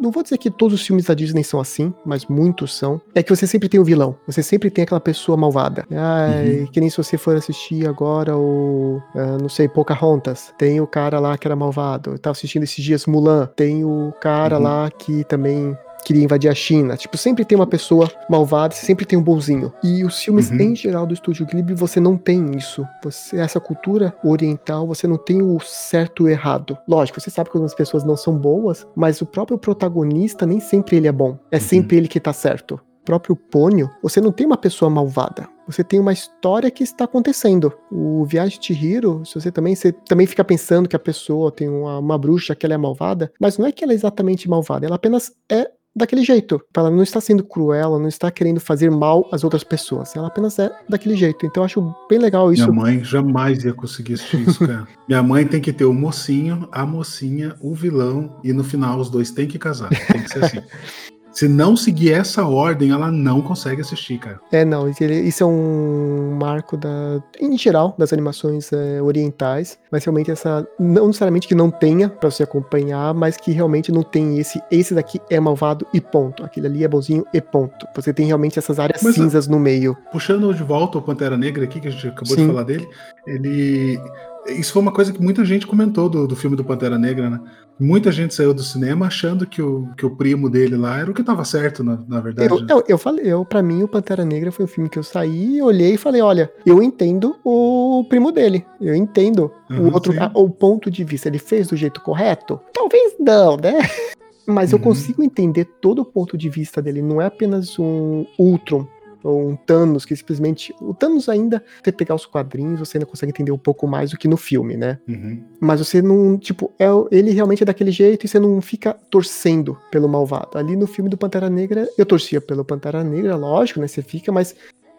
não 0.00 0.10
vou 0.10 0.22
dizer 0.22 0.38
que 0.38 0.50
todos 0.50 0.80
os 0.80 0.86
filmes 0.86 1.06
da 1.06 1.14
Disney 1.14 1.42
são 1.42 1.60
assim, 1.60 1.92
mas 2.04 2.26
muitos 2.26 2.76
são. 2.76 3.00
É 3.14 3.22
que 3.22 3.34
você 3.34 3.46
sempre 3.46 3.68
tem 3.68 3.80
o 3.80 3.84
vilão. 3.84 4.16
Você 4.26 4.42
sempre 4.42 4.70
tem 4.70 4.84
aquela 4.84 5.00
pessoa 5.00 5.36
malvada. 5.36 5.84
Ai, 5.90 6.60
uhum. 6.60 6.66
Que 6.66 6.80
nem 6.80 6.90
se 6.90 6.96
você 6.96 7.16
for 7.16 7.36
assistir 7.36 7.88
agora 7.88 8.36
o. 8.36 9.00
Uh, 9.14 9.38
não 9.40 9.48
sei, 9.48 9.68
Pocahontas. 9.68 10.52
Tem 10.58 10.80
o 10.80 10.86
cara 10.86 11.18
lá 11.18 11.38
que 11.38 11.46
era 11.46 11.56
malvado. 11.56 12.10
Eu 12.10 12.18
tava 12.18 12.32
assistindo 12.32 12.64
esses 12.64 12.84
dias 12.84 13.06
Mulan. 13.06 13.48
Tem 13.56 13.84
o 13.84 14.12
cara 14.20 14.56
uhum. 14.56 14.62
lá 14.62 14.90
que 14.90 15.24
também 15.24 15.76
queria 16.04 16.24
invadir 16.24 16.50
a 16.50 16.54
China. 16.54 16.96
Tipo, 16.96 17.16
sempre 17.16 17.44
tem 17.44 17.56
uma 17.56 17.66
pessoa 17.66 18.10
malvada, 18.28 18.74
sempre 18.74 19.04
tem 19.04 19.18
um 19.18 19.22
bonzinho. 19.22 19.72
E 19.82 20.04
os 20.04 20.18
filmes 20.18 20.50
uhum. 20.50 20.60
em 20.60 20.76
geral 20.76 21.06
do 21.06 21.14
Estúdio 21.14 21.46
Ghibli, 21.46 21.74
você 21.74 22.00
não 22.00 22.16
tem 22.16 22.56
isso. 22.56 22.86
Você, 23.02 23.36
essa 23.38 23.60
cultura 23.60 24.14
oriental, 24.24 24.86
você 24.86 25.06
não 25.06 25.16
tem 25.16 25.42
o 25.42 25.58
certo 25.60 26.24
e 26.24 26.26
o 26.26 26.28
errado. 26.28 26.76
Lógico, 26.88 27.20
você 27.20 27.30
sabe 27.30 27.50
que 27.50 27.56
algumas 27.56 27.74
pessoas 27.74 28.04
não 28.04 28.16
são 28.16 28.36
boas, 28.36 28.86
mas 28.94 29.20
o 29.20 29.26
próprio 29.26 29.58
protagonista 29.58 30.46
nem 30.46 30.60
sempre 30.60 30.96
ele 30.96 31.08
é 31.08 31.12
bom. 31.12 31.38
É 31.50 31.56
uhum. 31.56 31.62
sempre 31.62 31.96
ele 31.96 32.08
que 32.08 32.20
tá 32.20 32.32
certo. 32.32 32.80
O 33.02 33.04
próprio 33.04 33.34
Pônio, 33.34 33.90
você 34.00 34.20
não 34.20 34.30
tem 34.30 34.46
uma 34.46 34.56
pessoa 34.56 34.88
malvada. 34.88 35.48
Você 35.66 35.82
tem 35.82 35.98
uma 35.98 36.12
história 36.12 36.70
que 36.70 36.82
está 36.82 37.04
acontecendo. 37.04 37.72
O 37.90 38.24
Viagem 38.24 38.60
de 38.60 38.72
Hiro, 38.72 39.24
se 39.24 39.34
você 39.34 39.50
também, 39.50 39.74
você 39.74 39.92
também 39.92 40.26
fica 40.26 40.44
pensando 40.44 40.88
que 40.88 40.96
a 40.96 41.00
pessoa 41.00 41.50
tem 41.50 41.68
uma, 41.68 41.98
uma 41.98 42.18
bruxa, 42.18 42.54
que 42.54 42.66
ela 42.66 42.74
é 42.74 42.78
malvada, 42.78 43.32
mas 43.40 43.58
não 43.58 43.66
é 43.66 43.72
que 43.72 43.82
ela 43.82 43.92
é 43.92 43.96
exatamente 43.96 44.48
malvada, 44.48 44.86
ela 44.86 44.96
apenas 44.96 45.32
é 45.50 45.70
daquele 45.94 46.22
jeito. 46.22 46.60
Ela 46.76 46.90
não 46.90 47.02
está 47.02 47.20
sendo 47.20 47.44
cruel, 47.44 47.80
ela 47.80 47.98
não 47.98 48.08
está 48.08 48.30
querendo 48.30 48.60
fazer 48.60 48.90
mal 48.90 49.28
às 49.32 49.44
outras 49.44 49.62
pessoas. 49.64 50.14
Ela 50.16 50.28
apenas 50.28 50.58
é 50.58 50.70
daquele 50.88 51.16
jeito. 51.16 51.46
Então 51.46 51.62
eu 51.62 51.66
acho 51.66 51.94
bem 52.08 52.18
legal 52.18 52.52
isso. 52.52 52.70
Minha 52.70 52.82
mãe 52.82 53.04
jamais 53.04 53.64
ia 53.64 53.74
conseguir 53.74 54.14
assistir 54.14 54.48
isso, 54.48 54.66
cara. 54.66 54.86
Minha 55.06 55.22
mãe 55.22 55.46
tem 55.46 55.60
que 55.60 55.72
ter 55.72 55.84
o 55.84 55.92
mocinho, 55.92 56.68
a 56.72 56.86
mocinha, 56.86 57.54
o 57.60 57.74
vilão 57.74 58.36
e 58.42 58.52
no 58.52 58.64
final 58.64 58.98
os 58.98 59.10
dois 59.10 59.30
têm 59.30 59.46
que 59.46 59.58
casar. 59.58 59.90
Tem 59.90 60.22
que 60.22 60.30
ser 60.30 60.44
assim. 60.44 60.62
Se 61.32 61.48
não 61.48 61.76
seguir 61.76 62.12
essa 62.12 62.44
ordem, 62.46 62.90
ela 62.90 63.10
não 63.10 63.40
consegue 63.40 63.80
assistir, 63.80 64.18
cara. 64.18 64.40
É, 64.52 64.64
não. 64.64 64.88
Isso 64.88 65.42
é 65.42 65.46
um 65.46 66.36
marco 66.38 66.76
da, 66.76 67.22
em 67.40 67.56
geral, 67.56 67.94
das 67.98 68.12
animações 68.12 68.72
é, 68.72 69.00
orientais. 69.00 69.78
Mas 69.90 70.04
realmente 70.04 70.30
essa, 70.30 70.66
não 70.78 71.06
necessariamente 71.06 71.48
que 71.48 71.54
não 71.54 71.70
tenha 71.70 72.08
para 72.08 72.30
você 72.30 72.42
acompanhar, 72.42 73.14
mas 73.14 73.36
que 73.36 73.50
realmente 73.50 73.90
não 73.90 74.02
tem 74.02 74.38
esse, 74.38 74.60
esse 74.70 74.94
daqui 74.94 75.20
é 75.30 75.40
malvado 75.40 75.86
e 75.92 76.00
ponto. 76.00 76.44
Aquele 76.44 76.66
ali 76.66 76.84
é 76.84 76.88
bonzinho 76.88 77.24
e 77.32 77.40
ponto. 77.40 77.86
Você 77.94 78.12
tem 78.12 78.26
realmente 78.26 78.58
essas 78.58 78.78
áreas 78.78 79.02
mas, 79.02 79.14
cinzas 79.14 79.48
no 79.48 79.58
meio. 79.58 79.96
Puxando 80.12 80.52
de 80.54 80.62
volta 80.62 80.98
o 80.98 81.02
Pantera 81.02 81.36
Negra 81.36 81.64
aqui, 81.64 81.80
que 81.80 81.88
a 81.88 81.90
gente 81.90 82.08
acabou 82.08 82.34
Sim. 82.34 82.42
de 82.42 82.46
falar 82.46 82.64
dele, 82.64 82.88
ele 83.26 83.98
isso 84.46 84.72
foi 84.72 84.82
uma 84.82 84.92
coisa 84.92 85.12
que 85.12 85.22
muita 85.22 85.44
gente 85.44 85.66
comentou 85.66 86.08
do, 86.08 86.26
do 86.26 86.34
filme 86.34 86.56
do 86.56 86.64
Pantera 86.64 86.98
Negra, 86.98 87.30
né? 87.30 87.40
Muita 87.78 88.12
gente 88.12 88.34
saiu 88.34 88.52
do 88.52 88.62
cinema 88.62 89.06
achando 89.06 89.46
que 89.46 89.62
o, 89.62 89.88
que 89.96 90.04
o 90.04 90.14
primo 90.14 90.48
dele 90.50 90.76
lá 90.76 90.98
era 90.98 91.10
o 91.10 91.14
que 91.14 91.20
estava 91.20 91.44
certo, 91.44 91.82
na, 91.82 91.98
na 92.06 92.20
verdade. 92.20 92.48
Eu, 92.48 92.60
né? 92.60 92.66
eu, 92.70 92.84
eu, 92.88 92.98
falei, 92.98 93.24
eu, 93.26 93.44
pra 93.44 93.62
mim, 93.62 93.82
o 93.82 93.88
Pantera 93.88 94.24
Negra 94.24 94.52
foi 94.52 94.64
um 94.64 94.68
filme 94.68 94.88
que 94.88 94.98
eu 94.98 95.02
saí, 95.02 95.60
olhei 95.62 95.94
e 95.94 95.98
falei: 95.98 96.20
olha, 96.20 96.52
eu 96.66 96.82
entendo 96.82 97.36
o 97.44 98.04
primo 98.08 98.30
dele. 98.30 98.64
Eu 98.80 98.94
entendo 98.94 99.50
uhum, 99.70 99.88
o 99.88 99.92
outro, 99.92 100.12
a, 100.20 100.30
o 100.34 100.50
ponto 100.50 100.90
de 100.90 101.02
vista. 101.04 101.28
Ele 101.28 101.38
fez 101.38 101.68
do 101.68 101.76
jeito 101.76 102.00
correto? 102.00 102.60
Talvez 102.72 103.14
não, 103.18 103.56
né? 103.56 103.78
Mas 104.46 104.72
uhum. 104.72 104.78
eu 104.78 104.82
consigo 104.82 105.22
entender 105.22 105.64
todo 105.80 106.00
o 106.00 106.04
ponto 106.04 106.36
de 106.36 106.48
vista 106.48 106.82
dele. 106.82 107.00
Não 107.00 107.22
é 107.22 107.26
apenas 107.26 107.78
um 107.78 108.26
Ultron 108.38 108.86
ou 109.22 109.48
um 109.50 109.56
Thanos 109.56 110.04
que 110.04 110.14
simplesmente. 110.14 110.74
O 110.80 110.94
Thanos 110.94 111.28
ainda, 111.28 111.62
você 111.82 111.92
pegar 111.92 112.14
os 112.14 112.26
quadrinhos, 112.26 112.80
você 112.80 112.96
ainda 112.96 113.06
consegue 113.06 113.30
entender 113.30 113.52
um 113.52 113.58
pouco 113.58 113.86
mais 113.86 114.10
do 114.10 114.18
que 114.18 114.28
no 114.28 114.36
filme, 114.36 114.76
né? 114.76 114.98
Uhum. 115.08 115.42
Mas 115.60 115.80
você 115.80 116.00
não. 116.02 116.38
Tipo, 116.38 116.72
é, 116.78 116.86
ele 117.10 117.30
realmente 117.30 117.62
é 117.62 117.66
daquele 117.66 117.90
jeito 117.90 118.24
e 118.24 118.28
você 118.28 118.38
não 118.38 118.60
fica 118.60 118.94
torcendo 119.10 119.78
pelo 119.90 120.08
malvado. 120.08 120.58
Ali 120.58 120.76
no 120.76 120.86
filme 120.86 121.08
do 121.08 121.16
Pantera 121.16 121.48
Negra, 121.48 121.88
eu 121.96 122.06
torcia 122.06 122.40
pelo 122.40 122.64
Pantera 122.64 123.02
Negra, 123.04 123.36
lógico, 123.36 123.80
né? 123.80 123.88
Você 123.88 124.02
fica, 124.02 124.32
mas 124.32 124.54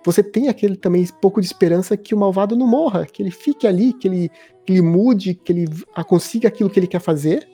você 0.06 0.22
tem 0.22 0.50
aquele 0.50 0.76
também 0.76 1.06
pouco 1.22 1.40
de 1.40 1.48
esperança 1.48 1.96
que 1.96 2.14
o 2.14 2.18
malvado 2.18 2.56
não 2.56 2.68
morra, 2.68 3.06
que 3.06 3.22
ele 3.24 3.32
fique 3.32 3.66
ali, 3.66 3.94
que 3.94 4.08
ele, 4.08 4.32
que 4.66 4.74
ele 4.74 4.82
mude, 4.82 5.34
que 5.34 5.52
ele 5.54 5.68
consiga 6.08 6.48
aquilo 6.48 6.70
que 6.70 6.80
ele 6.80 6.88
quer 6.88 7.00
fazer 7.00 7.48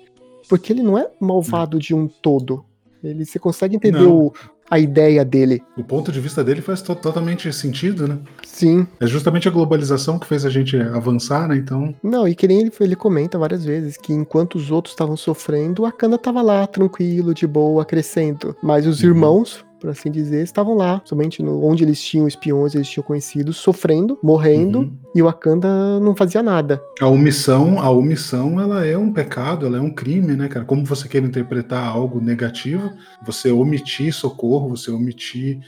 porque 0.50 0.74
ele 0.74 0.82
não 0.82 0.98
é 0.98 1.08
malvado 1.20 1.78
de 1.78 1.94
um 1.94 2.08
todo. 2.08 2.66
Ele, 3.04 3.24
você 3.24 3.40
consegue 3.40 3.76
entender 3.76 4.08
o, 4.08 4.34
a 4.70 4.80
ideia 4.80 5.26
dele. 5.26 5.62
O 5.78 5.84
ponto 5.84 6.12
de 6.12 6.20
vista 6.20 6.44
dele 6.44 6.62
faz 6.62 6.82
to 6.82 6.96
totalmente 6.96 7.52
sentido, 7.52 8.08
né? 8.08 8.18
Sim. 8.46 8.88
É 9.00 9.08
justamente 9.08 9.48
a 9.48 9.52
globalização 9.52 10.20
que 10.20 10.28
fez 10.28 10.46
a 10.46 10.50
gente 10.50 10.78
avançar, 10.78 11.48
né? 11.48 11.56
Então. 11.56 11.96
Não, 12.04 12.28
e 12.28 12.36
que 12.36 12.48
nem 12.48 12.62
ele, 12.62 12.72
ele 12.80 12.96
comenta 12.96 13.38
várias 13.38 13.64
vezes 13.64 13.98
que 13.98 14.14
enquanto 14.14 14.56
os 14.56 14.72
outros 14.72 14.94
estavam 14.94 15.18
sofrendo, 15.18 15.86
a 15.86 15.92
Kanda 15.92 16.18
tava 16.18 16.42
lá, 16.42 16.68
tranquilo, 16.68 17.34
de 17.34 17.48
boa, 17.48 17.86
crescendo. 17.86 18.56
Mas 18.62 18.86
os 18.86 19.02
uhum. 19.02 19.10
irmãos 19.10 19.66
por 19.80 19.90
assim 19.90 20.12
dizer, 20.12 20.44
estavam 20.44 20.76
lá, 20.76 21.02
somente 21.06 21.42
no, 21.42 21.64
onde 21.64 21.84
eles 21.84 22.02
tinham 22.02 22.28
espiões, 22.28 22.76
eles 22.76 22.90
tinham 22.90 23.04
conhecidos, 23.04 23.58
sofrendo, 23.58 24.20
morrendo, 24.22 24.80
uhum. 24.80 24.92
e 25.16 25.22
o 25.22 25.26
Wakanda 25.26 26.00
não 26.00 26.16
fazia 26.16 26.44
nada. 26.44 26.82
A 27.00 27.08
omissão, 27.08 27.80
a 27.80 27.90
omissão, 27.90 28.60
ela 28.60 28.86
é 28.86 28.98
um 28.98 29.12
pecado, 29.12 29.66
ela 29.66 29.78
é 29.78 29.82
um 29.82 29.92
crime, 29.92 30.36
né, 30.36 30.48
cara? 30.48 30.66
Como 30.66 30.86
você 30.86 31.08
quer 31.08 31.24
interpretar 31.24 31.88
algo 31.88 32.20
negativo, 32.20 32.92
você 33.26 33.52
omitir 33.52 34.14
socorro, 34.14 34.70
você 34.70 34.92
omitir 34.92 35.60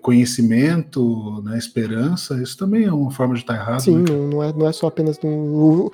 conhecimento, 0.00 1.42
né, 1.42 1.58
esperança, 1.58 2.40
isso 2.42 2.56
também 2.56 2.84
é 2.84 2.92
uma 2.92 3.10
forma 3.10 3.34
de 3.34 3.40
estar 3.40 3.54
errado. 3.54 3.80
Sim, 3.80 3.98
né? 3.98 4.10
não, 4.10 4.42
é, 4.42 4.52
não 4.52 4.66
é 4.66 4.72
só 4.72 4.86
apenas 4.86 5.18
um, 5.22 5.88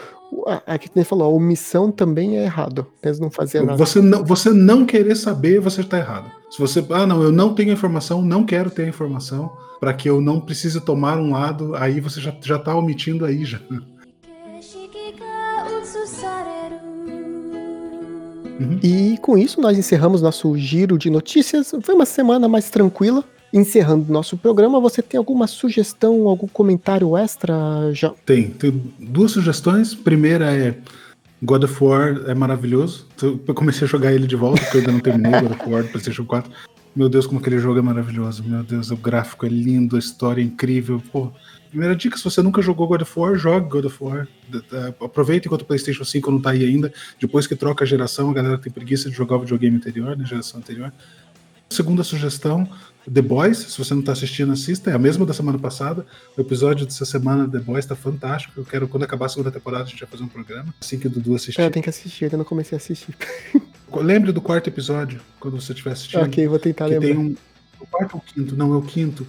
é 0.67 0.79
que 0.79 1.05
falou, 1.05 1.25
a 1.25 1.29
omissão 1.29 1.91
também 1.91 2.39
é 2.39 2.45
errado. 2.45 2.87
Eles 3.03 3.19
não 3.19 3.31
fazer 3.31 3.63
nada. 3.63 3.77
Você 3.77 4.01
não, 4.01 4.25
você 4.25 4.51
não 4.51 4.85
querer 4.85 5.15
saber, 5.15 5.61
você 5.61 5.81
está 5.81 5.99
errado. 5.99 6.31
Se 6.51 6.59
você, 6.59 6.85
ah, 6.91 7.07
não, 7.07 7.23
eu 7.23 7.33
não 7.33 7.55
tenho 7.55 7.73
informação, 7.73 8.23
não 8.23 8.45
quero 8.45 8.71
ter 8.71 8.89
informação, 8.89 9.51
para 9.81 9.93
que 9.93 10.09
eu 10.09 10.21
não 10.21 10.41
precise 10.41 10.81
tomar 10.81 11.19
um 11.19 11.33
lado, 11.33 11.75
aí 11.77 12.01
você 12.01 12.21
já, 12.21 12.35
já 12.41 12.59
tá 12.59 12.75
omitindo 12.75 13.25
aí 13.25 13.45
já. 13.45 13.61
Uhum. 18.59 18.81
E 18.83 19.19
com 19.19 19.37
isso 19.37 19.61
nós 19.61 19.77
encerramos 19.77 20.23
nosso 20.23 20.57
giro 20.57 20.97
de 20.99 21.11
notícias. 21.11 21.75
Foi 21.83 21.95
uma 21.95 22.07
semana 22.07 22.49
mais 22.49 22.71
tranquila. 22.71 23.23
Encerrando 23.57 24.13
nosso 24.13 24.37
programa, 24.37 24.79
você 24.79 25.01
tem 25.01 25.17
alguma 25.17 25.47
sugestão, 25.47 26.29
algum 26.29 26.47
comentário 26.47 27.17
extra, 27.17 27.55
já? 27.95 28.13
Tem, 28.27 28.51
tem 28.51 28.71
duas 29.01 29.33
sugestões. 29.33 29.95
Primeira 29.95 30.55
é 30.55 30.77
God 31.43 31.65
of 31.65 31.83
War 31.83 32.23
é 32.27 32.35
maravilhoso. 32.35 33.07
Eu 33.23 33.55
comecei 33.55 33.87
a 33.87 33.89
jogar 33.89 34.13
ele 34.13 34.27
de 34.27 34.37
volta, 34.37 34.61
porque 34.61 34.77
eu 34.77 34.81
ainda 34.81 34.93
não 34.93 35.01
terminei 35.01 35.41
God 35.41 35.53
of 35.53 35.71
War 35.71 35.83
do 35.85 35.89
PlayStation 35.89 36.27
4. 36.27 36.53
Meu 36.95 37.09
Deus, 37.09 37.27
como 37.27 37.41
aquele 37.41 37.59
jogo 37.59 37.79
é 37.79 37.83
maravilhoso. 37.83 38.45
Meu 38.45 38.63
Deus, 38.63 38.91
o 38.91 38.97
gráfico 38.97 39.47
é 39.47 39.49
lindo, 39.49 39.97
a 39.97 39.99
história 39.99 40.43
é 40.43 40.45
incrível. 40.45 41.03
Pô, 41.11 41.33
primeira 41.71 41.97
dica, 41.97 42.19
se 42.19 42.25
você 42.25 42.43
nunca 42.43 42.61
jogou 42.61 42.87
God 42.87 43.03
of 43.03 43.19
War, 43.19 43.37
jogue 43.37 43.71
God 43.71 43.87
of 43.87 43.97
War. 44.05 44.29
Aproveite 45.01 45.47
enquanto 45.47 45.63
o 45.63 45.65
PlayStation 45.65 46.05
5 46.05 46.31
não 46.31 46.43
tá 46.43 46.51
aí 46.51 46.63
ainda. 46.63 46.93
Depois 47.19 47.47
que 47.47 47.57
troca 47.57 47.85
a 47.85 47.87
geração, 47.87 48.29
a 48.29 48.35
galera 48.35 48.59
tem 48.59 48.71
preguiça 48.71 49.09
de 49.09 49.17
jogar 49.17 49.37
o 49.37 49.41
videogame 49.41 49.77
anterior, 49.77 50.11
na 50.11 50.17
né, 50.17 50.25
geração 50.27 50.61
anterior. 50.61 50.93
Segunda 51.69 52.05
sugestão, 52.05 52.69
The 53.13 53.23
Boys, 53.23 53.59
se 53.59 53.79
você 53.79 53.95
não 53.95 54.01
está 54.01 54.13
assistindo, 54.13 54.53
assista. 54.53 54.91
É 54.91 54.95
a 54.95 54.99
mesma 54.99 55.25
da 55.25 55.33
semana 55.33 55.59
passada. 55.59 56.05
O 56.37 56.41
episódio 56.41 56.85
dessa 56.85 57.05
semana 57.05 57.49
The 57.49 57.59
Boys 57.59 57.85
está 57.85 57.95
fantástico. 57.95 58.55
Eu 58.57 58.65
quero, 58.65 58.89
quando 58.89 59.05
acabar 59.05 59.27
a 59.27 59.29
segunda 59.29 59.51
temporada, 59.51 59.85
a 59.85 59.87
gente 59.87 60.01
vai 60.01 60.09
fazer 60.09 60.25
um 60.25 60.29
programa. 60.29 60.75
Assim 60.81 60.99
que 60.99 61.07
o 61.07 61.11
Dudu 61.11 61.35
assistir. 61.35 61.61
É, 61.61 61.71
tem 61.71 61.83
que 61.83 61.89
assistir, 61.89 62.25
eu 62.25 62.27
ainda 62.27 62.39
não 62.39 62.45
comecei 62.45 62.77
a 62.77 62.79
assistir. 62.79 63.17
Lembre 63.95 64.33
do 64.33 64.41
quarto 64.41 64.69
episódio, 64.69 65.21
quando 65.39 65.61
você 65.61 65.73
estiver 65.73 65.93
assistindo. 65.93 66.23
Ok, 66.23 66.47
vou 66.49 66.59
tentar 66.59 66.87
lembrar. 66.87 67.09
Tem 67.09 67.17
um, 67.17 67.37
o 67.81 67.87
quarto 67.87 68.15
ou 68.15 68.21
o 68.21 68.23
quinto? 68.23 68.57
Não, 68.57 68.75
é 68.75 68.77
o 68.77 68.83
quinto. 68.83 69.27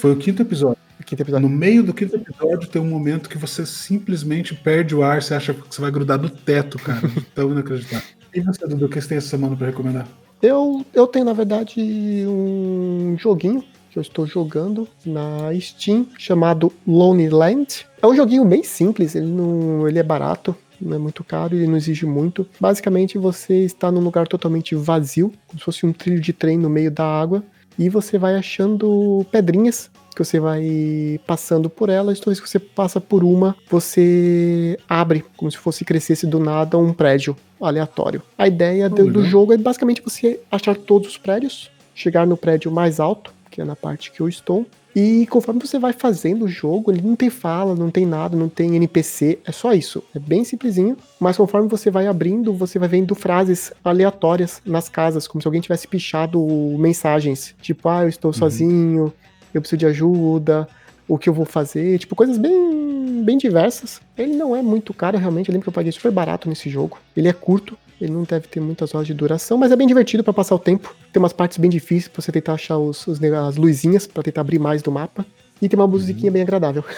Foi 0.00 0.12
o 0.12 0.16
quinto 0.16 0.42
episódio. 0.42 0.78
O 1.00 1.04
quinto 1.04 1.22
episódio. 1.22 1.48
No 1.48 1.54
meio 1.54 1.82
do 1.82 1.94
quinto 1.94 2.16
episódio 2.16 2.68
tem 2.68 2.82
um 2.82 2.88
momento 2.88 3.28
que 3.28 3.38
você 3.38 3.64
simplesmente 3.64 4.54
perde 4.54 4.94
o 4.94 5.02
ar, 5.02 5.22
você 5.22 5.34
acha 5.34 5.54
que 5.54 5.74
você 5.74 5.80
vai 5.80 5.90
grudar 5.90 6.20
no 6.20 6.28
teto, 6.28 6.78
cara. 6.78 7.00
Tão 7.34 7.50
inacreditável. 7.52 8.06
E 8.34 8.40
você, 8.40 8.66
Dudu, 8.66 8.86
o 8.86 8.88
que 8.88 9.00
você 9.00 9.08
tem 9.08 9.18
essa 9.18 9.28
semana 9.28 9.54
para 9.56 9.68
recomendar? 9.68 10.08
Eu, 10.42 10.84
eu 10.92 11.06
tenho, 11.06 11.24
na 11.24 11.32
verdade, 11.32 11.80
um 12.26 13.16
joguinho 13.16 13.62
que 13.92 13.98
eu 13.98 14.00
estou 14.00 14.26
jogando 14.26 14.88
na 15.06 15.52
Steam 15.60 16.04
chamado 16.18 16.72
Lonely 16.84 17.28
Land. 17.28 17.86
É 18.02 18.06
um 18.08 18.16
joguinho 18.16 18.44
bem 18.44 18.64
simples, 18.64 19.14
ele, 19.14 19.26
não, 19.26 19.86
ele 19.86 20.00
é 20.00 20.02
barato, 20.02 20.56
não 20.80 20.96
é 20.96 20.98
muito 20.98 21.22
caro, 21.22 21.54
ele 21.54 21.68
não 21.68 21.76
exige 21.76 22.04
muito. 22.04 22.44
Basicamente, 22.58 23.18
você 23.18 23.64
está 23.64 23.92
num 23.92 24.00
lugar 24.00 24.26
totalmente 24.26 24.74
vazio, 24.74 25.32
como 25.46 25.60
se 25.60 25.64
fosse 25.64 25.86
um 25.86 25.92
trilho 25.92 26.20
de 26.20 26.32
trem 26.32 26.58
no 26.58 26.68
meio 26.68 26.90
da 26.90 27.04
água, 27.04 27.44
e 27.78 27.88
você 27.88 28.18
vai 28.18 28.36
achando 28.36 29.26
pedrinhas 29.30 29.90
que 30.14 30.24
você 30.24 30.38
vai 30.38 31.18
passando 31.26 31.70
por 31.70 31.88
elas, 31.88 32.18
toda 32.18 32.32
vez 32.32 32.40
que 32.40 32.48
você 32.48 32.58
passa 32.58 33.00
por 33.00 33.24
uma, 33.24 33.56
você 33.70 34.78
abre, 34.88 35.24
como 35.36 35.50
se 35.50 35.56
fosse 35.56 35.84
crescesse 35.84 36.26
do 36.26 36.38
nada 36.38 36.76
um 36.78 36.92
prédio 36.92 37.36
aleatório. 37.60 38.22
A 38.36 38.46
ideia 38.46 38.88
do, 38.88 39.10
do 39.10 39.24
jogo 39.24 39.52
é 39.52 39.56
basicamente 39.56 40.02
você 40.02 40.40
achar 40.50 40.76
todos 40.76 41.08
os 41.08 41.18
prédios, 41.18 41.70
chegar 41.94 42.26
no 42.26 42.36
prédio 42.36 42.70
mais 42.70 43.00
alto, 43.00 43.32
que 43.50 43.60
é 43.60 43.64
na 43.64 43.76
parte 43.76 44.10
que 44.10 44.20
eu 44.20 44.28
estou, 44.28 44.66
e 44.94 45.26
conforme 45.26 45.60
você 45.60 45.78
vai 45.78 45.92
fazendo 45.92 46.44
o 46.44 46.48
jogo, 46.48 46.90
ele 46.90 47.00
não 47.00 47.16
tem 47.16 47.30
fala, 47.30 47.74
não 47.74 47.90
tem 47.90 48.04
nada, 48.04 48.36
não 48.36 48.48
tem 48.48 48.76
NPC, 48.76 49.38
é 49.44 49.52
só 49.52 49.72
isso. 49.72 50.02
É 50.14 50.18
bem 50.18 50.44
simplesinho, 50.44 50.96
mas 51.18 51.36
conforme 51.36 51.68
você 51.68 51.90
vai 51.90 52.06
abrindo, 52.06 52.52
você 52.52 52.78
vai 52.78 52.88
vendo 52.88 53.14
frases 53.14 53.72
aleatórias 53.82 54.60
nas 54.66 54.88
casas, 54.88 55.26
como 55.26 55.40
se 55.40 55.48
alguém 55.48 55.60
tivesse 55.60 55.88
pichado 55.88 56.40
mensagens, 56.78 57.54
tipo, 57.62 57.88
ah, 57.88 58.02
eu 58.02 58.08
estou 58.08 58.30
uhum. 58.30 58.38
sozinho, 58.38 59.12
eu 59.54 59.60
preciso 59.60 59.78
de 59.78 59.86
ajuda, 59.86 60.68
o 61.08 61.16
que 61.18 61.28
eu 61.28 61.34
vou 61.34 61.46
fazer, 61.46 61.98
tipo, 61.98 62.14
coisas 62.14 62.36
bem, 62.36 63.22
bem 63.24 63.38
diversas. 63.38 64.00
Ele 64.16 64.34
não 64.34 64.54
é 64.54 64.62
muito 64.62 64.92
caro, 64.92 65.18
realmente, 65.18 65.48
eu 65.48 65.52
lembro 65.52 65.64
que 65.64 65.68
eu 65.68 65.72
paguei 65.72 65.92
super 65.92 66.12
barato 66.12 66.48
nesse 66.48 66.68
jogo. 66.68 66.98
Ele 67.16 67.28
é 67.28 67.32
curto, 67.32 67.78
ele 68.02 68.12
não 68.12 68.24
deve 68.24 68.48
ter 68.48 68.60
muitas 68.60 68.94
horas 68.94 69.06
de 69.06 69.14
duração, 69.14 69.56
mas 69.56 69.70
é 69.70 69.76
bem 69.76 69.86
divertido 69.86 70.24
para 70.24 70.32
passar 70.32 70.54
o 70.56 70.58
tempo. 70.58 70.94
Tem 71.12 71.22
umas 71.22 71.32
partes 71.32 71.58
bem 71.58 71.70
difíceis 71.70 72.08
pra 72.08 72.20
você 72.20 72.32
tentar 72.32 72.54
achar 72.54 72.76
os, 72.76 73.06
os 73.06 73.22
as 73.22 73.56
luzinhas 73.56 74.06
para 74.06 74.22
tentar 74.22 74.40
abrir 74.40 74.58
mais 74.58 74.82
do 74.82 74.90
mapa. 74.90 75.24
E 75.60 75.68
tem 75.68 75.78
uma 75.78 75.86
musiquinha 75.86 76.28
uhum. 76.28 76.32
bem 76.32 76.42
agradável. 76.42 76.84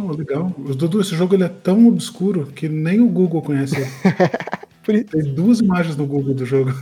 Oh, 0.00 0.12
legal. 0.12 0.54
Dudu, 0.56 1.00
esse 1.00 1.16
jogo 1.16 1.34
ele 1.34 1.42
é 1.42 1.48
tão 1.48 1.88
obscuro 1.88 2.46
que 2.54 2.68
nem 2.68 3.00
o 3.00 3.08
Google 3.08 3.42
conhece. 3.42 3.74
Tem 5.10 5.34
duas 5.34 5.58
imagens 5.58 5.96
no 5.96 6.06
Google 6.06 6.32
do 6.32 6.46
jogo. 6.46 6.72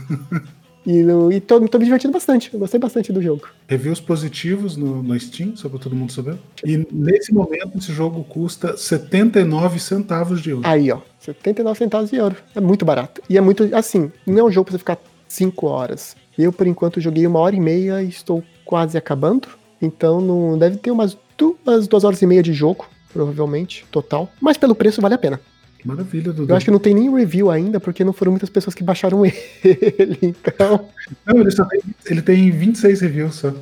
E, 0.87 1.03
no, 1.03 1.29
e 1.29 1.41
tô, 1.41 1.59
tô, 1.67 1.77
me 1.77 1.83
divertindo 1.83 2.13
bastante. 2.13 2.49
Eu 2.53 2.61
gostei 2.61 2.79
bastante 2.79 3.11
do 3.11 3.21
jogo. 3.21 3.49
Reviews 3.67 3.99
positivos 3.99 4.77
no, 4.77 5.03
no 5.03 5.19
Steam, 5.19 5.53
só 5.57 5.67
pra 5.67 5.77
todo 5.77 5.93
mundo 5.93 6.13
saber. 6.13 6.37
E 6.65 6.87
nesse 6.89 7.33
momento, 7.33 7.77
esse 7.77 7.91
jogo 7.91 8.23
custa 8.23 8.77
79 8.77 9.79
centavos 9.81 10.41
de 10.41 10.51
euro. 10.51 10.61
Aí, 10.65 10.89
ó. 10.89 11.01
79 11.19 11.77
centavos 11.77 12.09
de 12.09 12.15
euro. 12.15 12.37
É 12.55 12.61
muito 12.61 12.85
barato. 12.85 13.21
E 13.29 13.37
é 13.37 13.41
muito. 13.41 13.69
Assim, 13.75 14.09
não 14.25 14.39
é 14.39 14.43
um 14.45 14.51
jogo 14.51 14.67
pra 14.67 14.71
você 14.71 14.77
ficar 14.77 14.97
5 15.27 15.67
horas. 15.67 16.15
Eu, 16.39 16.53
por 16.53 16.65
enquanto, 16.65 17.01
joguei 17.01 17.27
uma 17.27 17.39
hora 17.39 17.53
e 17.53 17.59
meia 17.59 18.01
e 18.01 18.07
estou 18.07 18.41
quase 18.63 18.97
acabando. 18.97 19.49
Então, 19.81 20.21
não 20.21 20.57
deve 20.57 20.77
ter 20.77 20.91
umas 20.91 21.17
duas, 21.37 21.85
duas 21.85 22.05
horas 22.05 22.21
e 22.21 22.25
meia 22.25 22.41
de 22.41 22.53
jogo, 22.53 22.85
provavelmente, 23.11 23.85
total. 23.91 24.29
Mas 24.39 24.55
pelo 24.55 24.73
preço 24.73 25.01
vale 25.01 25.15
a 25.15 25.17
pena. 25.17 25.41
Maravilha, 25.87 26.33
Dudu. 26.33 26.51
Eu 26.51 26.55
acho 26.57 26.65
que 26.65 26.71
não 26.71 26.79
tem 26.79 26.93
nem 26.93 27.09
review 27.13 27.49
ainda, 27.49 27.79
porque 27.79 28.03
não 28.03 28.11
foram 28.11 28.33
muitas 28.33 28.49
pessoas 28.49 28.75
que 28.75 28.83
baixaram 28.83 29.23
ele, 29.25 30.19
então... 30.21 30.85
Não, 31.25 31.39
ele, 31.39 31.49
só 31.49 31.63
tem, 31.63 31.81
ele 32.07 32.21
tem 32.21 32.51
26 32.51 32.99
reviews 32.99 33.35
só. 33.35 33.53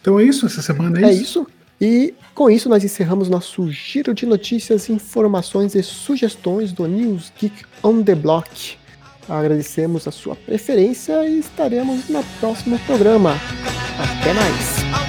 Então 0.00 0.18
é 0.18 0.24
isso, 0.24 0.44
essa 0.44 0.60
semana 0.60 1.00
é, 1.00 1.04
é 1.04 1.12
isso. 1.12 1.20
É 1.20 1.22
isso. 1.22 1.46
E 1.80 2.14
com 2.34 2.50
isso 2.50 2.68
nós 2.68 2.82
encerramos 2.82 3.28
nosso 3.28 3.70
giro 3.70 4.12
de 4.12 4.26
notícias, 4.26 4.88
informações 4.88 5.74
e 5.76 5.82
sugestões 5.84 6.72
do 6.72 6.86
News 6.88 7.32
Geek 7.38 7.64
on 7.82 8.02
the 8.02 8.14
Block. 8.14 8.76
Agradecemos 9.28 10.08
a 10.08 10.10
sua 10.10 10.34
preferência 10.34 11.28
e 11.28 11.38
estaremos 11.38 12.08
no 12.08 12.24
próximo 12.40 12.78
programa. 12.80 13.36
Até 13.98 14.32
mais! 14.32 15.05